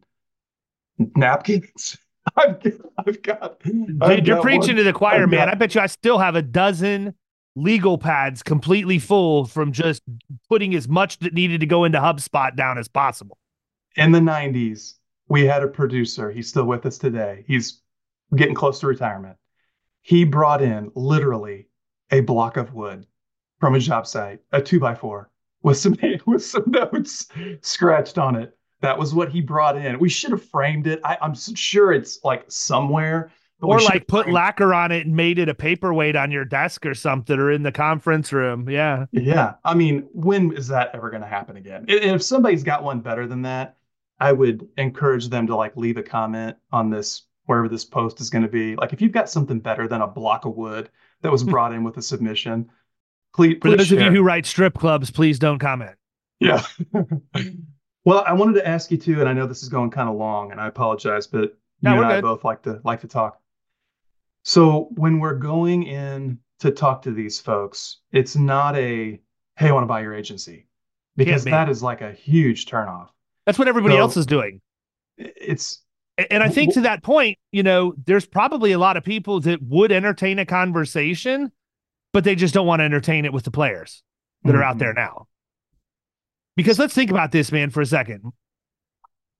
napkins 1.15 1.97
I've, 2.35 2.57
I've 2.97 3.21
got. 3.21 3.59
Dude, 3.61 3.97
I've 4.01 4.25
you're 4.25 4.37
got 4.37 4.43
preaching 4.43 4.75
one. 4.75 4.77
to 4.77 4.83
the 4.83 4.93
choir, 4.93 5.23
I've 5.23 5.29
man. 5.29 5.47
Got, 5.47 5.49
I 5.49 5.55
bet 5.55 5.75
you 5.75 5.81
I 5.81 5.87
still 5.87 6.17
have 6.17 6.35
a 6.35 6.41
dozen 6.41 7.15
legal 7.55 7.97
pads 7.97 8.43
completely 8.43 8.99
full 8.99 9.45
from 9.45 9.71
just 9.71 10.01
putting 10.47 10.73
as 10.75 10.87
much 10.87 11.19
that 11.19 11.33
needed 11.33 11.59
to 11.59 11.65
go 11.65 11.83
into 11.83 11.99
HubSpot 11.99 12.55
down 12.55 12.77
as 12.77 12.87
possible. 12.87 13.37
In 13.97 14.11
the 14.11 14.19
90s, 14.19 14.93
we 15.27 15.45
had 15.45 15.63
a 15.63 15.67
producer. 15.67 16.31
He's 16.31 16.47
still 16.47 16.65
with 16.65 16.85
us 16.85 16.97
today. 16.97 17.43
He's 17.47 17.81
getting 18.35 18.55
close 18.55 18.79
to 18.79 18.87
retirement. 18.87 19.37
He 20.01 20.23
brought 20.23 20.61
in 20.61 20.91
literally 20.95 21.67
a 22.09 22.21
block 22.21 22.57
of 22.57 22.73
wood 22.73 23.05
from 23.59 23.75
a 23.75 23.79
job 23.79 24.07
site, 24.07 24.39
a 24.51 24.61
two 24.61 24.79
by 24.79 24.95
four, 24.95 25.29
with 25.61 25.77
some 25.77 25.95
with 26.25 26.43
some 26.43 26.65
notes 26.67 27.27
scratched 27.61 28.17
on 28.17 28.35
it 28.35 28.57
that 28.81 28.97
was 28.97 29.13
what 29.13 29.29
he 29.31 29.41
brought 29.41 29.77
in. 29.77 29.99
We 29.99 30.09
should 30.09 30.31
have 30.31 30.43
framed 30.43 30.87
it. 30.87 30.99
I, 31.03 31.17
am 31.21 31.35
sure 31.35 31.91
it's 31.91 32.19
like 32.23 32.45
somewhere. 32.49 33.31
Or 33.61 33.79
like 33.79 34.07
put 34.07 34.27
lacquer 34.27 34.73
on 34.73 34.91
it 34.91 35.05
and 35.05 35.15
made 35.15 35.37
it 35.37 35.47
a 35.47 35.53
paperweight 35.53 36.15
on 36.15 36.31
your 36.31 36.45
desk 36.45 36.83
or 36.83 36.95
something, 36.95 37.37
or 37.37 37.51
in 37.51 37.61
the 37.61 37.71
conference 37.71 38.33
room. 38.33 38.67
Yeah. 38.67 39.05
Yeah. 39.11 39.53
I 39.63 39.75
mean, 39.75 40.07
when 40.13 40.51
is 40.53 40.67
that 40.69 40.89
ever 40.95 41.11
going 41.11 41.21
to 41.21 41.27
happen 41.27 41.57
again? 41.57 41.85
And 41.87 42.15
if 42.15 42.23
somebody's 42.23 42.63
got 42.63 42.83
one 42.83 43.01
better 43.01 43.27
than 43.27 43.43
that, 43.43 43.77
I 44.19 44.31
would 44.31 44.67
encourage 44.77 45.29
them 45.29 45.45
to 45.45 45.55
like 45.55 45.77
leave 45.77 45.97
a 45.97 46.03
comment 46.03 46.57
on 46.71 46.89
this 46.89 47.23
wherever 47.45 47.69
this 47.69 47.85
post 47.85 48.19
is 48.19 48.31
going 48.31 48.43
to 48.43 48.49
be. 48.49 48.75
Like 48.75 48.93
if 48.93 49.01
you've 49.01 49.11
got 49.11 49.29
something 49.29 49.59
better 49.59 49.87
than 49.87 50.01
a 50.01 50.07
block 50.07 50.45
of 50.45 50.55
wood 50.55 50.89
that 51.21 51.31
was 51.31 51.43
brought 51.53 51.71
in 51.71 51.83
with 51.83 51.97
a 51.97 52.01
submission, 52.01 52.67
please. 53.35 53.59
For 53.61 53.69
those 53.69 53.87
share. 53.87 53.99
of 53.99 54.05
you 54.05 54.11
who 54.11 54.23
write 54.23 54.47
strip 54.47 54.73
clubs, 54.73 55.11
please 55.11 55.37
don't 55.37 55.59
comment. 55.59 55.95
Yeah. 56.39 56.63
Well, 58.03 58.23
I 58.25 58.33
wanted 58.33 58.53
to 58.55 58.67
ask 58.67 58.89
you 58.89 58.97
too, 58.97 59.19
and 59.19 59.29
I 59.29 59.33
know 59.33 59.45
this 59.45 59.61
is 59.61 59.69
going 59.69 59.91
kind 59.91 60.09
of 60.09 60.15
long, 60.15 60.51
and 60.51 60.59
I 60.59 60.67
apologize, 60.67 61.27
but 61.27 61.55
no, 61.81 61.93
you 61.93 62.01
and 62.01 62.11
I 62.11 62.21
both 62.21 62.43
like 62.43 62.63
to 62.63 62.81
like 62.83 63.01
to 63.01 63.07
talk. 63.07 63.39
So 64.43 64.89
when 64.95 65.19
we're 65.19 65.35
going 65.35 65.83
in 65.83 66.39
to 66.59 66.71
talk 66.71 67.03
to 67.03 67.11
these 67.11 67.39
folks, 67.39 67.97
it's 68.11 68.35
not 68.35 68.75
a 68.75 69.19
hey, 69.57 69.67
I 69.67 69.71
want 69.71 69.83
to 69.83 69.87
buy 69.87 70.01
your 70.01 70.15
agency 70.15 70.67
because 71.15 71.43
that 71.43 71.69
is 71.69 71.83
like 71.83 72.01
a 72.01 72.11
huge 72.11 72.65
turnoff. 72.65 73.09
That's 73.45 73.59
what 73.59 73.67
everybody 73.67 73.95
so 73.95 73.99
else 73.99 74.17
is 74.17 74.25
doing. 74.25 74.61
It's 75.17 75.83
and 76.17 76.43
I 76.43 76.49
think 76.49 76.73
to 76.73 76.81
that 76.81 77.03
point, 77.03 77.37
you 77.51 77.63
know, 77.63 77.93
there's 78.05 78.25
probably 78.25 78.71
a 78.71 78.79
lot 78.79 78.97
of 78.97 79.03
people 79.03 79.39
that 79.41 79.61
would 79.61 79.91
entertain 79.91 80.39
a 80.39 80.45
conversation, 80.45 81.51
but 82.13 82.23
they 82.23 82.35
just 82.35 82.53
don't 82.53 82.67
want 82.67 82.79
to 82.79 82.83
entertain 82.83 83.25
it 83.25 83.33
with 83.33 83.43
the 83.43 83.51
players 83.51 84.03
that 84.43 84.49
mm-hmm. 84.49 84.59
are 84.59 84.63
out 84.63 84.77
there 84.77 84.93
now. 84.93 85.27
Because 86.55 86.79
let's 86.79 86.93
think 86.93 87.11
about 87.11 87.31
this, 87.31 87.51
man, 87.51 87.69
for 87.69 87.81
a 87.81 87.85
second. 87.85 88.33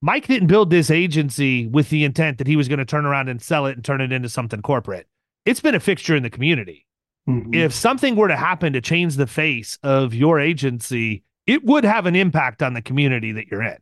Mike 0.02 0.28
didn't 0.28 0.48
build 0.48 0.70
this 0.70 0.90
agency 0.90 1.68
with 1.68 1.90
the 1.90 2.04
intent 2.04 2.40
that 2.40 2.48
he 2.48 2.56
was 2.56 2.68
going 2.68 2.80
to 2.80 2.86
turn 2.86 3.06
around 3.06 3.30
and 3.30 3.42
sell 3.42 3.68
it 3.68 3.76
and 3.76 3.86
turn 3.86 4.02
it 4.02 4.12
into 4.12 4.30
something 4.30 4.62
corporate. 4.62 5.08
It's 5.46 5.60
been 5.60 5.76
a 5.76 5.80
fixture 5.80 6.16
in 6.16 6.24
the 6.24 6.30
community. 6.30 6.86
Mm-hmm. 7.30 7.54
If 7.54 7.74
something 7.74 8.16
were 8.16 8.28
to 8.28 8.36
happen 8.36 8.74
to 8.74 8.82
change 8.82 9.16
the 9.16 9.28
face 9.28 9.78
of 9.84 10.14
your 10.14 10.40
agency, 10.40 11.24
it 11.46 11.64
would 11.64 11.84
have 11.84 12.08
an 12.08 12.16
impact 12.16 12.64
on 12.64 12.74
the 12.74 12.82
community 12.82 13.32
that 13.34 13.48
you're 13.52 13.62
in. 13.62 13.78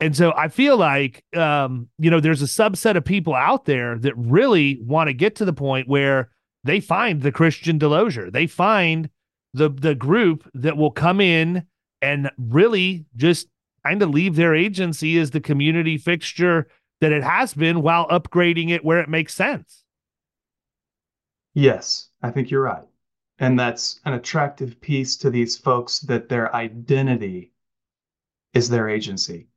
And 0.00 0.14
so 0.14 0.34
I 0.36 0.48
feel 0.48 0.76
like, 0.76 1.24
um, 1.34 1.88
you 1.98 2.10
know, 2.10 2.20
there's 2.20 2.42
a 2.42 2.46
subset 2.46 2.96
of 2.96 3.04
people 3.04 3.34
out 3.34 3.64
there 3.64 3.96
that 3.98 4.14
really 4.16 4.78
want 4.82 5.08
to 5.08 5.14
get 5.14 5.36
to 5.36 5.46
the 5.46 5.52
point 5.52 5.88
where 5.88 6.30
they 6.64 6.80
find 6.80 7.22
the 7.22 7.32
Christian 7.32 7.78
DeLozier. 7.78 8.30
They 8.30 8.46
find 8.46 9.08
the 9.54 9.70
the 9.70 9.94
group 9.94 10.48
that 10.52 10.76
will 10.76 10.90
come 10.90 11.20
in 11.20 11.64
and 12.02 12.30
really 12.36 13.06
just 13.16 13.48
kind 13.86 14.02
of 14.02 14.10
leave 14.10 14.36
their 14.36 14.54
agency 14.54 15.18
as 15.18 15.30
the 15.30 15.40
community 15.40 15.96
fixture 15.96 16.66
that 17.00 17.12
it 17.12 17.22
has 17.22 17.54
been 17.54 17.82
while 17.82 18.06
upgrading 18.08 18.70
it 18.70 18.84
where 18.84 19.00
it 19.00 19.08
makes 19.08 19.34
sense. 19.34 19.84
Yes, 21.54 22.08
I 22.22 22.30
think 22.30 22.50
you're 22.50 22.62
right. 22.62 22.86
And 23.38 23.58
that's 23.58 24.00
an 24.04 24.14
attractive 24.14 24.80
piece 24.80 25.16
to 25.18 25.30
these 25.30 25.56
folks 25.56 26.00
that 26.00 26.28
their 26.28 26.54
identity 26.54 27.52
is 28.52 28.68
their 28.68 28.88
agency. 28.88 29.48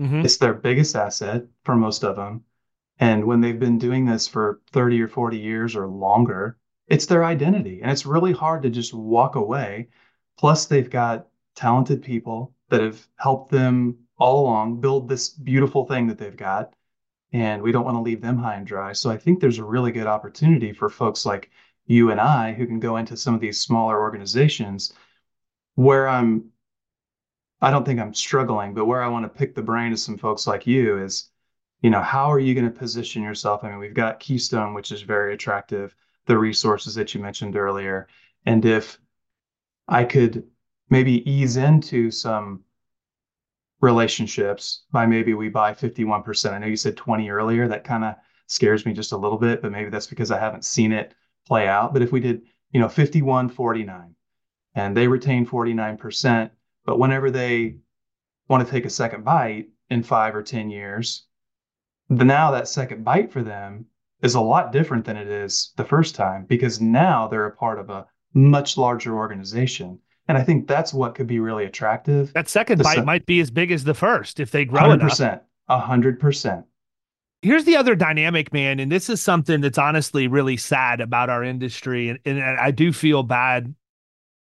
Mm-hmm. 0.00 0.20
It's 0.20 0.36
their 0.36 0.54
biggest 0.54 0.96
asset 0.96 1.44
for 1.64 1.76
most 1.76 2.04
of 2.04 2.16
them. 2.16 2.44
And 2.98 3.24
when 3.24 3.40
they've 3.40 3.58
been 3.58 3.78
doing 3.78 4.06
this 4.06 4.26
for 4.26 4.60
30 4.72 5.02
or 5.02 5.08
40 5.08 5.38
years 5.38 5.76
or 5.76 5.86
longer, 5.86 6.58
it's 6.88 7.06
their 7.06 7.24
identity. 7.24 7.80
And 7.82 7.90
it's 7.90 8.06
really 8.06 8.32
hard 8.32 8.62
to 8.62 8.70
just 8.70 8.94
walk 8.94 9.34
away. 9.34 9.88
Plus, 10.38 10.66
they've 10.66 10.90
got 10.90 11.28
talented 11.54 12.02
people 12.02 12.54
that 12.68 12.80
have 12.80 13.06
helped 13.16 13.50
them 13.50 13.96
all 14.18 14.44
along 14.44 14.80
build 14.80 15.08
this 15.08 15.30
beautiful 15.30 15.86
thing 15.86 16.06
that 16.06 16.18
they've 16.18 16.36
got. 16.36 16.74
And 17.32 17.62
we 17.62 17.72
don't 17.72 17.84
want 17.84 17.96
to 17.96 18.02
leave 18.02 18.20
them 18.20 18.38
high 18.38 18.54
and 18.54 18.66
dry. 18.66 18.92
So 18.92 19.10
I 19.10 19.16
think 19.18 19.40
there's 19.40 19.58
a 19.58 19.64
really 19.64 19.92
good 19.92 20.06
opportunity 20.06 20.72
for 20.72 20.88
folks 20.88 21.26
like 21.26 21.50
you 21.86 22.10
and 22.10 22.20
I 22.20 22.52
who 22.52 22.66
can 22.66 22.80
go 22.80 22.96
into 22.96 23.16
some 23.16 23.34
of 23.34 23.40
these 23.40 23.60
smaller 23.60 24.00
organizations 24.00 24.92
where 25.74 26.08
I'm 26.08 26.50
I 27.60 27.70
don't 27.70 27.84
think 27.84 28.00
I'm 28.00 28.14
struggling, 28.14 28.74
but 28.74 28.84
where 28.84 29.02
I 29.02 29.08
want 29.08 29.24
to 29.24 29.38
pick 29.38 29.54
the 29.54 29.62
brain 29.62 29.92
of 29.92 29.98
some 29.98 30.18
folks 30.18 30.46
like 30.46 30.66
you 30.66 31.02
is, 31.02 31.30
you 31.80 31.90
know, 31.90 32.02
how 32.02 32.30
are 32.30 32.38
you 32.38 32.54
going 32.54 32.70
to 32.70 32.78
position 32.78 33.22
yourself? 33.22 33.64
I 33.64 33.70
mean, 33.70 33.78
we've 33.78 33.94
got 33.94 34.20
Keystone, 34.20 34.74
which 34.74 34.92
is 34.92 35.02
very 35.02 35.32
attractive, 35.34 35.94
the 36.26 36.38
resources 36.38 36.94
that 36.94 37.14
you 37.14 37.20
mentioned 37.20 37.56
earlier. 37.56 38.08
And 38.44 38.64
if 38.64 38.98
I 39.88 40.04
could 40.04 40.44
maybe 40.90 41.28
ease 41.28 41.56
into 41.56 42.10
some 42.10 42.64
relationships 43.80 44.84
by 44.90 45.06
maybe 45.06 45.34
we 45.34 45.48
buy 45.48 45.72
51%. 45.72 46.52
I 46.52 46.58
know 46.58 46.66
you 46.66 46.76
said 46.76 46.96
20 46.96 47.30
earlier. 47.30 47.68
That 47.68 47.84
kind 47.84 48.04
of 48.04 48.14
scares 48.46 48.86
me 48.86 48.92
just 48.92 49.12
a 49.12 49.16
little 49.16 49.38
bit, 49.38 49.62
but 49.62 49.72
maybe 49.72 49.90
that's 49.90 50.06
because 50.06 50.30
I 50.30 50.38
haven't 50.38 50.64
seen 50.64 50.92
it 50.92 51.14
play 51.46 51.68
out. 51.68 51.92
But 51.92 52.02
if 52.02 52.12
we 52.12 52.20
did, 52.20 52.42
you 52.72 52.80
know, 52.80 52.88
51 52.88 53.48
49 53.50 54.14
and 54.74 54.96
they 54.96 55.08
retain 55.08 55.46
49%, 55.46 56.50
but 56.84 56.98
whenever 56.98 57.30
they 57.30 57.76
want 58.48 58.64
to 58.64 58.70
take 58.70 58.84
a 58.84 58.90
second 58.90 59.24
bite 59.24 59.68
in 59.90 60.02
five 60.02 60.34
or 60.34 60.42
10 60.42 60.70
years, 60.70 61.26
the, 62.08 62.24
now 62.24 62.52
that 62.52 62.68
second 62.68 63.04
bite 63.04 63.32
for 63.32 63.42
them 63.42 63.86
is 64.22 64.34
a 64.34 64.40
lot 64.40 64.72
different 64.72 65.04
than 65.04 65.16
it 65.16 65.28
is 65.28 65.72
the 65.76 65.84
first 65.84 66.14
time 66.14 66.44
because 66.46 66.80
now 66.80 67.28
they're 67.28 67.46
a 67.46 67.56
part 67.56 67.78
of 67.78 67.90
a 67.90 68.06
much 68.34 68.76
larger 68.76 69.16
organization. 69.16 69.98
And 70.28 70.36
I 70.36 70.42
think 70.42 70.66
that's 70.66 70.92
what 70.92 71.14
could 71.14 71.26
be 71.26 71.38
really 71.38 71.64
attractive. 71.64 72.32
That 72.32 72.48
second 72.48 72.82
bite 72.82 73.04
might 73.04 73.26
be 73.26 73.40
as 73.40 73.50
big 73.50 73.70
as 73.70 73.84
the 73.84 73.94
first 73.94 74.40
if 74.40 74.50
they 74.50 74.64
grow 74.64 74.82
100%, 74.82 75.20
enough. 75.20 75.40
100% 75.70 76.64
here's 77.42 77.64
the 77.64 77.76
other 77.76 77.94
dynamic, 77.94 78.52
man, 78.52 78.80
and 78.80 78.90
this 78.90 79.08
is 79.08 79.22
something 79.22 79.60
that's 79.60 79.78
honestly 79.78 80.28
really 80.28 80.56
sad 80.56 81.00
about 81.00 81.30
our 81.30 81.44
industry, 81.44 82.08
and, 82.08 82.18
and 82.24 82.40
I 82.40 82.70
do 82.70 82.92
feel 82.92 83.22
bad 83.22 83.74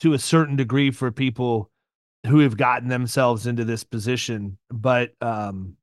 to 0.01 0.13
a 0.13 0.19
certain 0.19 0.55
degree 0.55 0.91
for 0.91 1.11
people 1.11 1.69
who 2.27 2.39
have 2.39 2.57
gotten 2.57 2.89
themselves 2.89 3.47
into 3.47 3.65
this 3.65 3.83
position, 3.83 4.57
but 4.69 5.13
um, 5.21 5.75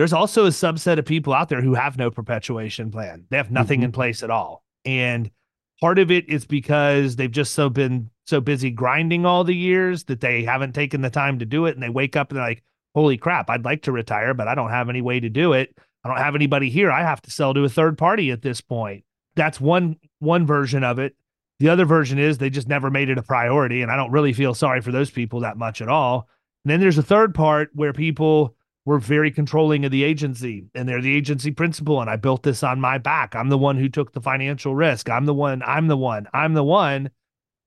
there's 0.00 0.14
also 0.14 0.46
a 0.46 0.48
subset 0.48 0.98
of 0.98 1.04
people 1.04 1.34
out 1.34 1.50
there 1.50 1.60
who 1.60 1.74
have 1.74 1.98
no 1.98 2.10
perpetuation 2.10 2.90
plan. 2.90 3.26
They 3.28 3.36
have 3.36 3.50
nothing 3.50 3.80
mm-hmm. 3.80 3.84
in 3.84 3.92
place 3.92 4.22
at 4.22 4.30
all, 4.30 4.64
and 4.86 5.30
part 5.78 5.98
of 5.98 6.10
it 6.10 6.26
is 6.26 6.46
because 6.46 7.16
they've 7.16 7.30
just 7.30 7.52
so 7.52 7.68
been 7.68 8.08
so 8.24 8.40
busy 8.40 8.70
grinding 8.70 9.26
all 9.26 9.44
the 9.44 9.54
years 9.54 10.04
that 10.04 10.22
they 10.22 10.42
haven't 10.42 10.74
taken 10.74 11.02
the 11.02 11.10
time 11.10 11.38
to 11.40 11.44
do 11.44 11.66
it, 11.66 11.74
and 11.74 11.82
they 11.82 11.90
wake 11.90 12.16
up 12.16 12.30
and 12.30 12.38
they're 12.38 12.46
like, 12.46 12.62
"Holy 12.94 13.18
crap, 13.18 13.50
I'd 13.50 13.66
like 13.66 13.82
to 13.82 13.92
retire, 13.92 14.32
but 14.32 14.48
I 14.48 14.54
don't 14.54 14.70
have 14.70 14.88
any 14.88 15.02
way 15.02 15.20
to 15.20 15.28
do 15.28 15.52
it." 15.52 15.76
I 16.02 16.08
don't 16.08 16.16
have 16.16 16.34
anybody 16.34 16.70
here. 16.70 16.90
I 16.90 17.02
have 17.02 17.20
to 17.20 17.30
sell 17.30 17.52
to 17.52 17.64
a 17.64 17.68
third 17.68 17.98
party 17.98 18.30
at 18.30 18.40
this 18.40 18.62
point. 18.62 19.04
That's 19.36 19.60
one 19.60 19.96
one 20.18 20.46
version 20.46 20.82
of 20.82 20.98
it. 20.98 21.14
The 21.58 21.68
other 21.68 21.84
version 21.84 22.18
is 22.18 22.38
they 22.38 22.48
just 22.48 22.68
never 22.68 22.90
made 22.90 23.10
it 23.10 23.18
a 23.18 23.22
priority, 23.22 23.82
and 23.82 23.92
I 23.92 23.96
don't 23.96 24.12
really 24.12 24.32
feel 24.32 24.54
sorry 24.54 24.80
for 24.80 24.92
those 24.92 25.10
people 25.10 25.40
that 25.40 25.58
much 25.58 25.82
at 25.82 25.90
all. 25.90 26.26
And 26.64 26.70
then 26.70 26.80
there's 26.80 26.96
a 26.96 27.02
third 27.02 27.34
part 27.34 27.68
where 27.74 27.92
people 27.92 28.56
were 28.90 28.98
very 28.98 29.30
controlling 29.30 29.84
of 29.84 29.92
the 29.92 30.02
agency, 30.02 30.64
and 30.74 30.88
they're 30.88 31.00
the 31.00 31.16
agency 31.16 31.52
principal, 31.52 32.00
and 32.00 32.10
I 32.10 32.16
built 32.16 32.42
this 32.42 32.64
on 32.64 32.80
my 32.80 32.98
back. 32.98 33.36
I'm 33.36 33.48
the 33.48 33.56
one 33.56 33.76
who 33.76 33.88
took 33.88 34.12
the 34.12 34.20
financial 34.20 34.74
risk. 34.74 35.08
I'm 35.08 35.26
the 35.26 35.34
one. 35.34 35.62
I'm 35.64 35.86
the 35.86 35.96
one. 35.96 36.26
I'm 36.34 36.54
the 36.54 36.64
one 36.64 37.10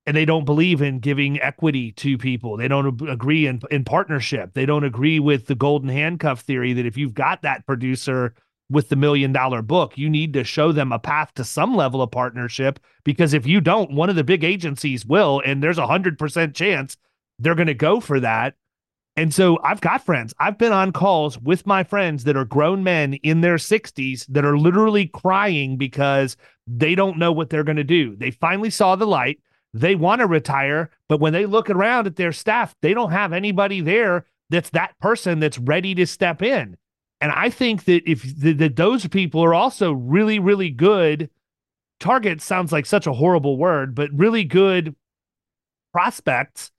and 0.05 0.17
they 0.17 0.25
don't 0.25 0.43
believe 0.43 0.81
in 0.81 0.99
giving 0.99 1.39
equity 1.39 1.93
to 1.93 2.17
people. 2.17 2.57
They 2.57 2.67
don't 2.67 3.01
agree 3.09 3.47
in, 3.47 3.62
in 3.71 3.86
partnership. 3.86 4.53
They 4.53 4.65
don't 4.65 4.83
agree 4.83 5.17
with 5.17 5.47
the 5.47 5.55
golden 5.55 5.88
handcuff 5.88 6.41
theory 6.41 6.73
that 6.73 6.86
if 6.86 6.97
you've 6.97 7.13
got 7.13 7.41
that 7.43 7.65
producer 7.65 8.33
with 8.69 8.89
the 8.89 8.97
million 8.97 9.31
dollar 9.31 9.62
book, 9.62 9.97
you 9.97 10.09
need 10.09 10.33
to 10.33 10.43
show 10.43 10.73
them 10.73 10.91
a 10.91 10.99
path 10.99 11.33
to 11.36 11.45
some 11.45 11.73
level 11.73 12.01
of 12.01 12.12
partnership 12.12 12.81
because 13.05 13.33
if 13.33 13.47
you 13.47 13.62
don't, 13.62 13.93
one 13.93 14.09
of 14.09 14.17
the 14.17 14.25
big 14.25 14.43
agencies 14.43 15.05
will, 15.05 15.41
and 15.45 15.63
there's 15.63 15.77
a 15.77 15.88
hundred 15.88 16.19
percent 16.19 16.53
chance 16.53 16.97
they're 17.39 17.55
going 17.55 17.67
to 17.67 17.73
go 17.73 18.01
for 18.01 18.19
that. 18.19 18.55
And 19.15 19.34
so 19.34 19.60
I've 19.63 19.82
got 19.82 20.04
friends. 20.04 20.34
I've 20.39 20.58
been 20.58 20.71
on 20.71 20.91
calls 20.91 21.39
with 21.39 21.67
my 21.67 21.84
friends 21.84 22.23
that 22.23 22.36
are 22.36 22.45
grown 22.45 22.84
men 22.84 23.13
in 23.15 23.41
their 23.41 23.58
60s 23.58 24.26
that 24.28 24.43
are 24.43 24.58
literally 24.58 25.08
crying 25.08 25.78
because 25.78 26.36
they 26.65 26.95
don't 26.95 27.19
know 27.19 27.32
what 27.32 27.49
they're 27.49 27.63
going 27.63 27.78
to 27.78 27.84
do. 27.84 28.15
They 28.15 28.32
finally 28.32 28.71
saw 28.71 28.95
the 28.95 29.06
light 29.06 29.39
they 29.73 29.95
want 29.95 30.19
to 30.19 30.28
retire, 30.28 30.91
but 31.10 31.19
when 31.19 31.34
they 31.34 31.45
look 31.45 31.69
around 31.69 32.06
at 32.06 32.15
their 32.15 32.32
staff, 32.32 32.76
they 32.82 32.93
don't 32.93 33.12
have 33.12 33.34
anybody 33.34 33.82
there 33.82 34.26
that's 34.49 34.69
that 34.71 34.97
person 34.99 35.39
that's 35.39 35.58
ready 35.58 35.95
to 35.95 36.06
step 36.06 36.43
in. 36.43 36.78
And 37.21 37.32
I 37.32 37.49
think 37.49 37.86
that 37.86 38.04
if 38.10 38.21
that 38.41 38.76
those 38.76 39.08
people 39.08 39.43
are 39.43 39.54
also 39.54 39.93
really, 39.93 40.38
really 40.38 40.69
good 40.69 41.30
targets, 41.99 42.43
sounds 42.43 42.71
like 42.71 42.86
such 42.86 43.08
a 43.08 43.13
horrible 43.13 43.58
word, 43.58 43.95
but 43.95 44.10
really 44.13 44.43
good 44.43 44.95
prospects 45.91 46.71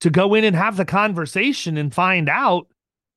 to 0.00 0.10
go 0.10 0.34
in 0.34 0.44
and 0.44 0.56
have 0.56 0.76
the 0.76 0.84
conversation 0.84 1.76
and 1.76 1.94
find 1.94 2.28
out, 2.28 2.66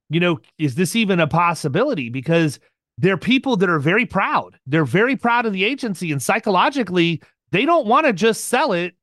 you 0.10 0.20
know, 0.20 0.40
is 0.58 0.76
this 0.76 0.96
even 0.96 1.20
a 1.20 1.28
possibility? 1.28 2.10
Because 2.10 2.60
they're 2.98 3.18
people 3.18 3.58
that 3.58 3.70
are 3.70 3.80
very 3.80 4.06
proud. 4.06 4.58
They're 4.68 4.86
very 4.86 5.16
proud 5.16 5.46
of 5.46 5.54
the 5.54 5.64
agency. 5.64 6.12
And 6.12 6.22
psychologically, 6.22 7.22
they 7.52 7.66
don't 7.66 7.88
want 7.88 8.06
to 8.06 8.14
just 8.14 8.46
sell 8.46 8.74
it 8.74 8.96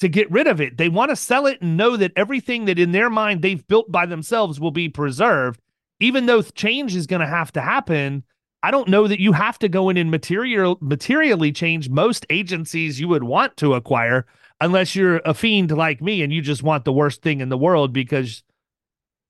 to 0.00 0.08
get 0.08 0.30
rid 0.30 0.46
of 0.46 0.60
it. 0.60 0.76
They 0.76 0.88
want 0.88 1.10
to 1.10 1.16
sell 1.16 1.46
it 1.46 1.60
and 1.62 1.76
know 1.76 1.96
that 1.96 2.12
everything 2.16 2.66
that 2.66 2.78
in 2.78 2.92
their 2.92 3.10
mind 3.10 3.42
they've 3.42 3.66
built 3.66 3.90
by 3.90 4.06
themselves 4.06 4.60
will 4.60 4.70
be 4.70 4.88
preserved. 4.88 5.60
Even 6.00 6.26
though 6.26 6.42
change 6.42 6.94
is 6.94 7.06
going 7.06 7.20
to 7.20 7.26
have 7.26 7.52
to 7.52 7.62
happen, 7.62 8.22
I 8.62 8.70
don't 8.70 8.88
know 8.88 9.06
that 9.06 9.20
you 9.20 9.32
have 9.32 9.58
to 9.60 9.68
go 9.68 9.88
in 9.88 9.96
and 9.96 10.10
material 10.10 10.76
materially 10.80 11.52
change 11.52 11.88
most 11.88 12.26
agencies 12.30 13.00
you 13.00 13.08
would 13.08 13.24
want 13.24 13.56
to 13.58 13.74
acquire 13.74 14.26
unless 14.60 14.96
you're 14.96 15.18
a 15.24 15.34
fiend 15.34 15.70
like 15.70 16.00
me 16.00 16.22
and 16.22 16.32
you 16.32 16.40
just 16.40 16.62
want 16.62 16.84
the 16.84 16.92
worst 16.92 17.22
thing 17.22 17.40
in 17.40 17.48
the 17.48 17.58
world 17.58 17.92
because 17.92 18.42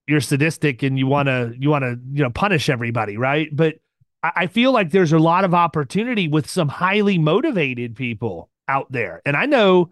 you're 0.06 0.20
sadistic 0.20 0.82
and 0.82 0.98
you 0.98 1.06
want 1.06 1.26
to 1.26 1.52
you 1.58 1.70
want 1.70 1.82
to 1.82 1.98
you 2.12 2.22
know 2.22 2.30
punish 2.30 2.68
everybody, 2.68 3.16
right? 3.16 3.48
But 3.52 3.76
I 4.22 4.46
feel 4.46 4.72
like 4.72 4.90
there's 4.90 5.12
a 5.12 5.18
lot 5.18 5.44
of 5.44 5.54
opportunity 5.54 6.26
with 6.26 6.48
some 6.48 6.68
highly 6.68 7.18
motivated 7.18 7.94
people 7.94 8.50
out 8.66 8.90
there. 8.90 9.22
And 9.24 9.36
I 9.36 9.46
know 9.46 9.90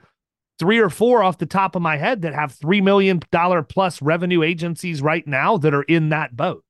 three 0.58 0.78
or 0.78 0.90
four 0.90 1.22
off 1.22 1.38
the 1.38 1.46
top 1.46 1.76
of 1.76 1.82
my 1.82 1.96
head 1.96 2.22
that 2.22 2.34
have 2.34 2.56
$3 2.56 2.82
million 2.82 3.20
plus 3.68 4.02
revenue 4.02 4.42
agencies 4.42 5.02
right 5.02 5.26
now 5.26 5.56
that 5.58 5.74
are 5.74 5.82
in 5.82 6.08
that 6.08 6.36
boat. 6.36 6.64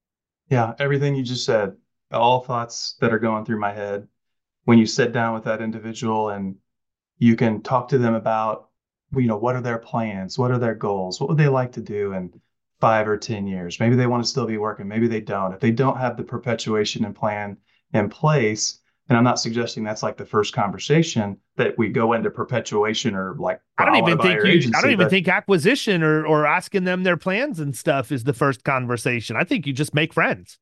Yeah, 0.51 0.75
everything 0.79 1.15
you 1.15 1.23
just 1.23 1.45
said, 1.47 1.77
all 2.11 2.41
thoughts 2.41 2.97
that 3.01 3.13
are 3.13 3.19
going 3.19 3.45
through 3.45 3.61
my 3.61 3.73
head. 3.73 4.09
When 4.65 4.79
you 4.79 4.87
sit 4.87 5.13
down 5.13 5.35
with 5.35 5.45
that 5.45 5.61
individual 5.61 6.31
and 6.31 6.57
you 7.19 7.37
can 7.37 7.63
talk 7.63 7.89
to 7.89 7.99
them 7.99 8.15
about, 8.15 8.69
you 9.15 9.27
know, 9.27 9.37
what 9.37 9.57
are 9.57 9.61
their 9.61 9.79
plans? 9.79 10.39
What 10.39 10.51
are 10.51 10.59
their 10.59 10.75
goals? 10.75 11.21
What 11.21 11.29
would 11.29 11.39
they 11.39 11.49
like 11.49 11.73
to 11.73 11.81
do 11.81 12.13
in 12.13 12.33
five 12.81 13.09
or 13.09 13.17
10 13.17 13.47
years? 13.47 13.79
Maybe 13.79 13.97
they 13.97 14.07
want 14.07 14.25
to 14.25 14.29
still 14.29 14.47
be 14.47 14.59
working. 14.59 14.89
Maybe 14.89 15.07
they 15.07 15.21
don't. 15.21 15.53
If 15.53 15.61
they 15.61 15.71
don't 15.71 15.97
have 15.97 16.17
the 16.17 16.25
perpetuation 16.25 17.05
and 17.05 17.15
plan 17.15 17.57
in 17.93 18.09
place, 18.09 18.81
and 19.09 19.19
I'm 19.19 19.25
not 19.25 19.39
suggesting 19.39 19.85
that's 19.85 20.03
like 20.03 20.17
the 20.17 20.25
first 20.25 20.55
conversation 20.55 21.37
that 21.57 21.77
we 21.77 21.91
go 21.91 22.15
into 22.15 22.31
perpetuation 22.31 23.15
or 23.15 23.37
like. 23.39 23.61
I 23.77 23.85
don't 23.85 23.97
even 23.97 24.19
think 24.19 24.43
you, 24.43 24.51
agency, 24.51 24.75
I 24.77 24.81
don't 24.81 24.93
even 24.93 25.07
but, 25.07 25.11
think 25.11 25.29
acquisition 25.29 26.03
or 26.03 26.27
or 26.27 26.47
asking 26.47 26.85
them 26.85 27.03
their 27.03 27.19
plans 27.19 27.61
and 27.61 27.77
stuff 27.77 28.11
is 28.11 28.25
the 28.25 28.33
first 28.33 28.65
conversation. 28.65 29.37
I 29.37 29.45
think 29.45 29.67
you 29.67 29.75
just 29.75 29.95
make 29.95 30.15
friends. 30.15 30.59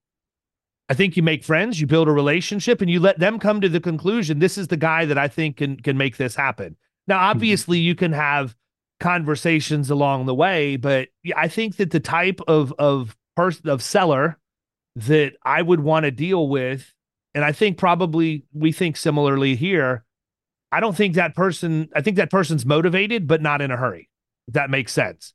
I 0.93 0.95
think 0.95 1.16
you 1.16 1.22
make 1.22 1.43
friends, 1.43 1.80
you 1.80 1.86
build 1.86 2.07
a 2.07 2.12
relationship, 2.12 2.82
and 2.82 2.90
you 2.90 3.01
let 3.01 3.18
them 3.18 3.38
come 3.38 3.62
to 3.62 3.68
the 3.70 3.80
conclusion. 3.80 4.40
This 4.40 4.59
is 4.59 4.68
the 4.68 4.76
guy 4.76 5.07
that 5.07 5.16
I 5.16 5.26
think 5.26 5.57
can 5.57 5.78
can 5.78 5.97
make 5.97 6.18
this 6.18 6.34
happen. 6.34 6.76
Now, 7.07 7.16
mm-hmm. 7.16 7.30
obviously, 7.30 7.78
mm-hmm. 7.78 7.86
you 7.86 7.95
can 7.95 8.12
have 8.12 8.55
conversations 9.01 9.88
along 9.88 10.26
the 10.26 10.34
way. 10.34 10.76
But 10.76 11.09
I 11.34 11.49
think 11.49 11.76
that 11.76 11.93
the 11.93 11.99
type 11.99 12.43
of 12.47 12.74
of 12.78 13.16
person 13.34 13.70
of 13.70 13.82
seller 13.82 14.38
that 14.97 15.32
I 15.43 15.62
would 15.62 15.80
want 15.80 16.05
to 16.05 16.11
deal 16.11 16.47
with, 16.47 16.93
and 17.34 17.43
I 17.43 17.53
think 17.53 17.78
probably 17.78 18.45
we 18.53 18.70
think 18.70 18.99
similarly 18.99 19.57
here. 19.57 20.05
I 20.72 20.80
don't 20.80 20.95
think 20.95 21.14
that 21.14 21.34
person. 21.34 21.88
I 21.97 22.03
think 22.03 22.18
that 22.18 22.30
person's 22.30 22.66
motivated, 22.66 23.26
but 23.26 23.40
not 23.40 23.62
in 23.62 23.70
a 23.70 23.78
hurry. 23.78 24.11
If 24.47 24.53
that 24.53 24.68
makes 24.68 24.93
sense. 24.93 25.32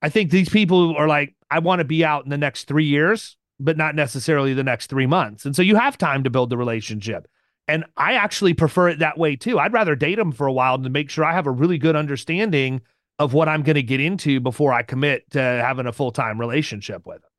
I 0.00 0.08
think 0.08 0.30
these 0.30 0.48
people 0.48 0.96
are 0.96 1.08
like, 1.08 1.36
I 1.50 1.58
want 1.58 1.80
to 1.80 1.84
be 1.84 2.06
out 2.06 2.24
in 2.24 2.30
the 2.30 2.38
next 2.38 2.64
three 2.68 2.86
years, 2.86 3.36
but 3.60 3.76
not 3.76 3.94
necessarily 3.94 4.54
the 4.54 4.64
next 4.64 4.88
three 4.88 5.06
months. 5.06 5.44
And 5.44 5.54
so 5.54 5.62
you 5.62 5.76
have 5.76 5.98
time 5.98 6.24
to 6.24 6.30
build 6.30 6.50
the 6.50 6.56
relationship. 6.56 7.28
And 7.66 7.84
I 7.96 8.14
actually 8.14 8.54
prefer 8.54 8.88
it 8.88 9.00
that 9.00 9.18
way 9.18 9.36
too. 9.36 9.58
I'd 9.58 9.72
rather 9.72 9.94
date 9.94 10.16
them 10.16 10.32
for 10.32 10.46
a 10.46 10.52
while 10.52 10.78
to 10.78 10.88
make 10.88 11.10
sure 11.10 11.24
I 11.24 11.34
have 11.34 11.46
a 11.46 11.50
really 11.50 11.76
good 11.76 11.96
understanding 11.96 12.80
of 13.18 13.34
what 13.34 13.48
I'm 13.48 13.62
going 13.62 13.74
to 13.74 13.82
get 13.82 14.00
into 14.00 14.40
before 14.40 14.72
I 14.72 14.82
commit 14.82 15.30
to 15.32 15.40
having 15.40 15.86
a 15.86 15.92
full 15.92 16.12
time 16.12 16.40
relationship 16.40 17.04
with 17.04 17.20
them. 17.20 17.30